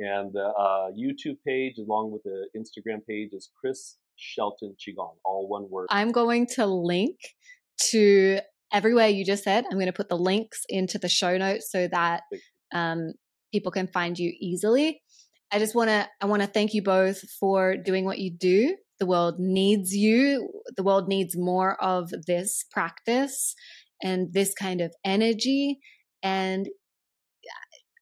And 0.00 0.32
the 0.32 0.46
uh, 0.46 0.90
YouTube 0.98 1.36
page, 1.46 1.74
along 1.78 2.10
with 2.10 2.22
the 2.22 2.46
Instagram 2.56 3.06
page, 3.06 3.30
is 3.32 3.50
Chris 3.60 3.98
Shelton 4.16 4.74
Qigong, 4.80 5.16
all 5.26 5.46
one 5.46 5.68
word. 5.68 5.88
I'm 5.90 6.10
going 6.10 6.46
to 6.54 6.64
link 6.64 7.16
to 7.90 8.38
everywhere 8.72 9.08
you 9.08 9.26
just 9.26 9.44
said. 9.44 9.64
I'm 9.70 9.76
going 9.76 9.86
to 9.86 9.92
put 9.92 10.08
the 10.08 10.16
links 10.16 10.64
into 10.70 10.98
the 10.98 11.08
show 11.08 11.36
notes 11.36 11.70
so 11.70 11.86
that 11.88 12.22
um, 12.72 13.12
people 13.52 13.70
can 13.70 13.88
find 13.88 14.18
you 14.18 14.32
easily. 14.40 15.02
I 15.52 15.58
just 15.58 15.74
want 15.74 15.90
to 15.90 16.08
I 16.20 16.26
want 16.26 16.40
to 16.42 16.48
thank 16.48 16.72
you 16.72 16.82
both 16.82 17.20
for 17.38 17.76
doing 17.76 18.06
what 18.06 18.18
you 18.18 18.30
do. 18.30 18.76
The 19.00 19.06
world 19.06 19.34
needs 19.38 19.94
you. 19.94 20.48
The 20.76 20.82
world 20.82 21.08
needs 21.08 21.36
more 21.36 21.82
of 21.82 22.10
this 22.26 22.64
practice 22.70 23.54
and 24.02 24.32
this 24.32 24.54
kind 24.54 24.80
of 24.80 24.94
energy. 25.04 25.78
And 26.22 26.68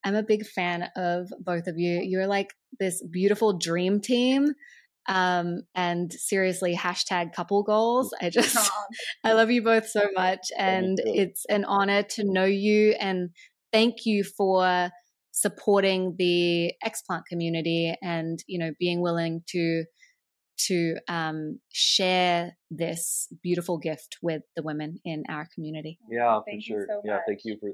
I'm 0.05 0.14
a 0.14 0.22
big 0.22 0.46
fan 0.46 0.88
of 0.96 1.28
both 1.40 1.66
of 1.66 1.78
you. 1.78 2.01
You're 2.03 2.26
like 2.26 2.55
this 2.78 3.03
beautiful 3.03 3.59
dream 3.59 4.01
team 4.01 4.55
um, 5.09 5.62
and 5.74 6.12
seriously, 6.12 6.76
hashtag 6.76 7.32
couple 7.32 7.62
goals. 7.62 8.12
I 8.20 8.30
just, 8.30 8.70
I 9.24 9.32
love 9.32 9.51
you 9.51 9.62
both 9.62 9.88
so 9.88 10.07
much. 10.14 10.49
And 10.57 10.99
it's 11.05 11.44
an 11.49 11.64
honor 11.64 12.03
to 12.03 12.24
know 12.24 12.44
you. 12.44 12.94
And 13.01 13.30
thank 13.72 14.05
you 14.05 14.22
for 14.22 14.90
supporting 15.32 16.14
the 16.18 16.72
explant 16.84 17.22
community 17.28 17.94
and, 18.03 18.38
you 18.46 18.59
know, 18.59 18.72
being 18.78 19.01
willing 19.01 19.42
to, 19.49 19.84
to 20.66 20.96
um, 21.09 21.61
share 21.72 22.57
this 22.70 23.28
beautiful 23.42 23.78
gift 23.78 24.18
with 24.20 24.42
the 24.57 24.62
women 24.62 24.99
in 25.05 25.22
our 25.28 25.49
community. 25.55 25.99
Yeah, 26.11 26.40
thank 26.46 26.64
for 26.64 26.66
sure. 26.66 26.86
So 26.88 27.01
yeah, 27.05 27.20
thank 27.26 27.40
you 27.44 27.57
for 27.61 27.70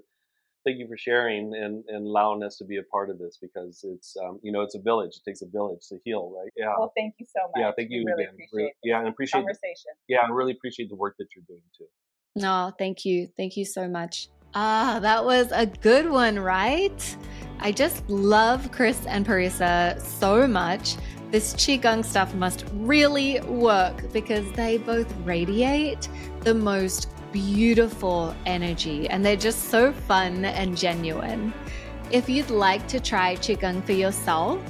thank 0.64 0.78
you 0.78 0.86
for 0.88 0.96
sharing 0.96 1.54
and, 1.54 1.84
and 1.88 2.06
allowing 2.06 2.42
us 2.42 2.56
to 2.58 2.64
be 2.64 2.78
a 2.78 2.82
part 2.84 3.10
of 3.10 3.18
this 3.18 3.38
because 3.40 3.84
it's 3.84 4.16
um, 4.16 4.40
you 4.42 4.52
know 4.52 4.62
it's 4.62 4.74
a 4.74 4.80
village. 4.80 5.16
It 5.16 5.28
takes 5.28 5.42
a 5.42 5.46
village 5.46 5.80
to 5.88 5.98
heal, 6.04 6.32
right? 6.36 6.50
Yeah. 6.56 6.74
Well, 6.78 6.92
thank 6.96 7.14
you 7.18 7.26
so 7.26 7.42
much. 7.42 7.54
Yeah, 7.56 7.70
thank 7.76 7.90
you 7.90 8.04
really 8.06 8.24
again. 8.24 8.34
Appreciate 8.34 8.72
yeah, 8.82 8.98
and 8.98 9.08
appreciate 9.08 9.40
conversation. 9.40 9.92
Yeah, 10.08 10.18
I 10.26 10.30
really 10.30 10.52
appreciate 10.52 10.88
the 10.88 10.96
work 10.96 11.16
that 11.18 11.26
you're 11.34 11.44
doing 11.46 11.62
too. 11.76 11.86
No, 12.36 12.72
thank 12.78 13.04
you, 13.04 13.28
thank 13.36 13.56
you 13.56 13.64
so 13.64 13.88
much. 13.88 14.28
Ah, 14.54 14.98
that 15.02 15.24
was 15.24 15.50
a 15.52 15.66
good 15.66 16.08
one, 16.10 16.38
right? 16.38 17.16
I 17.60 17.72
just 17.72 18.08
love 18.08 18.70
Chris 18.70 19.04
and 19.06 19.26
Parisa 19.26 20.00
so 20.00 20.46
much. 20.46 20.96
This 21.30 21.54
Qigong 21.54 22.04
stuff 22.04 22.32
must 22.34 22.64
really 22.72 23.40
work 23.40 24.12
because 24.12 24.50
they 24.52 24.78
both 24.78 25.12
radiate 25.24 26.08
the 26.42 26.54
most 26.54 27.08
beautiful 27.34 28.34
energy 28.46 29.06
and 29.10 29.26
they're 29.26 29.34
just 29.34 29.64
so 29.64 29.92
fun 29.92 30.44
and 30.44 30.76
genuine. 30.76 31.52
If 32.12 32.28
you'd 32.28 32.48
like 32.48 32.86
to 32.88 33.00
try 33.00 33.34
Qigong 33.34 33.84
for 33.84 33.90
yourself, 33.90 34.60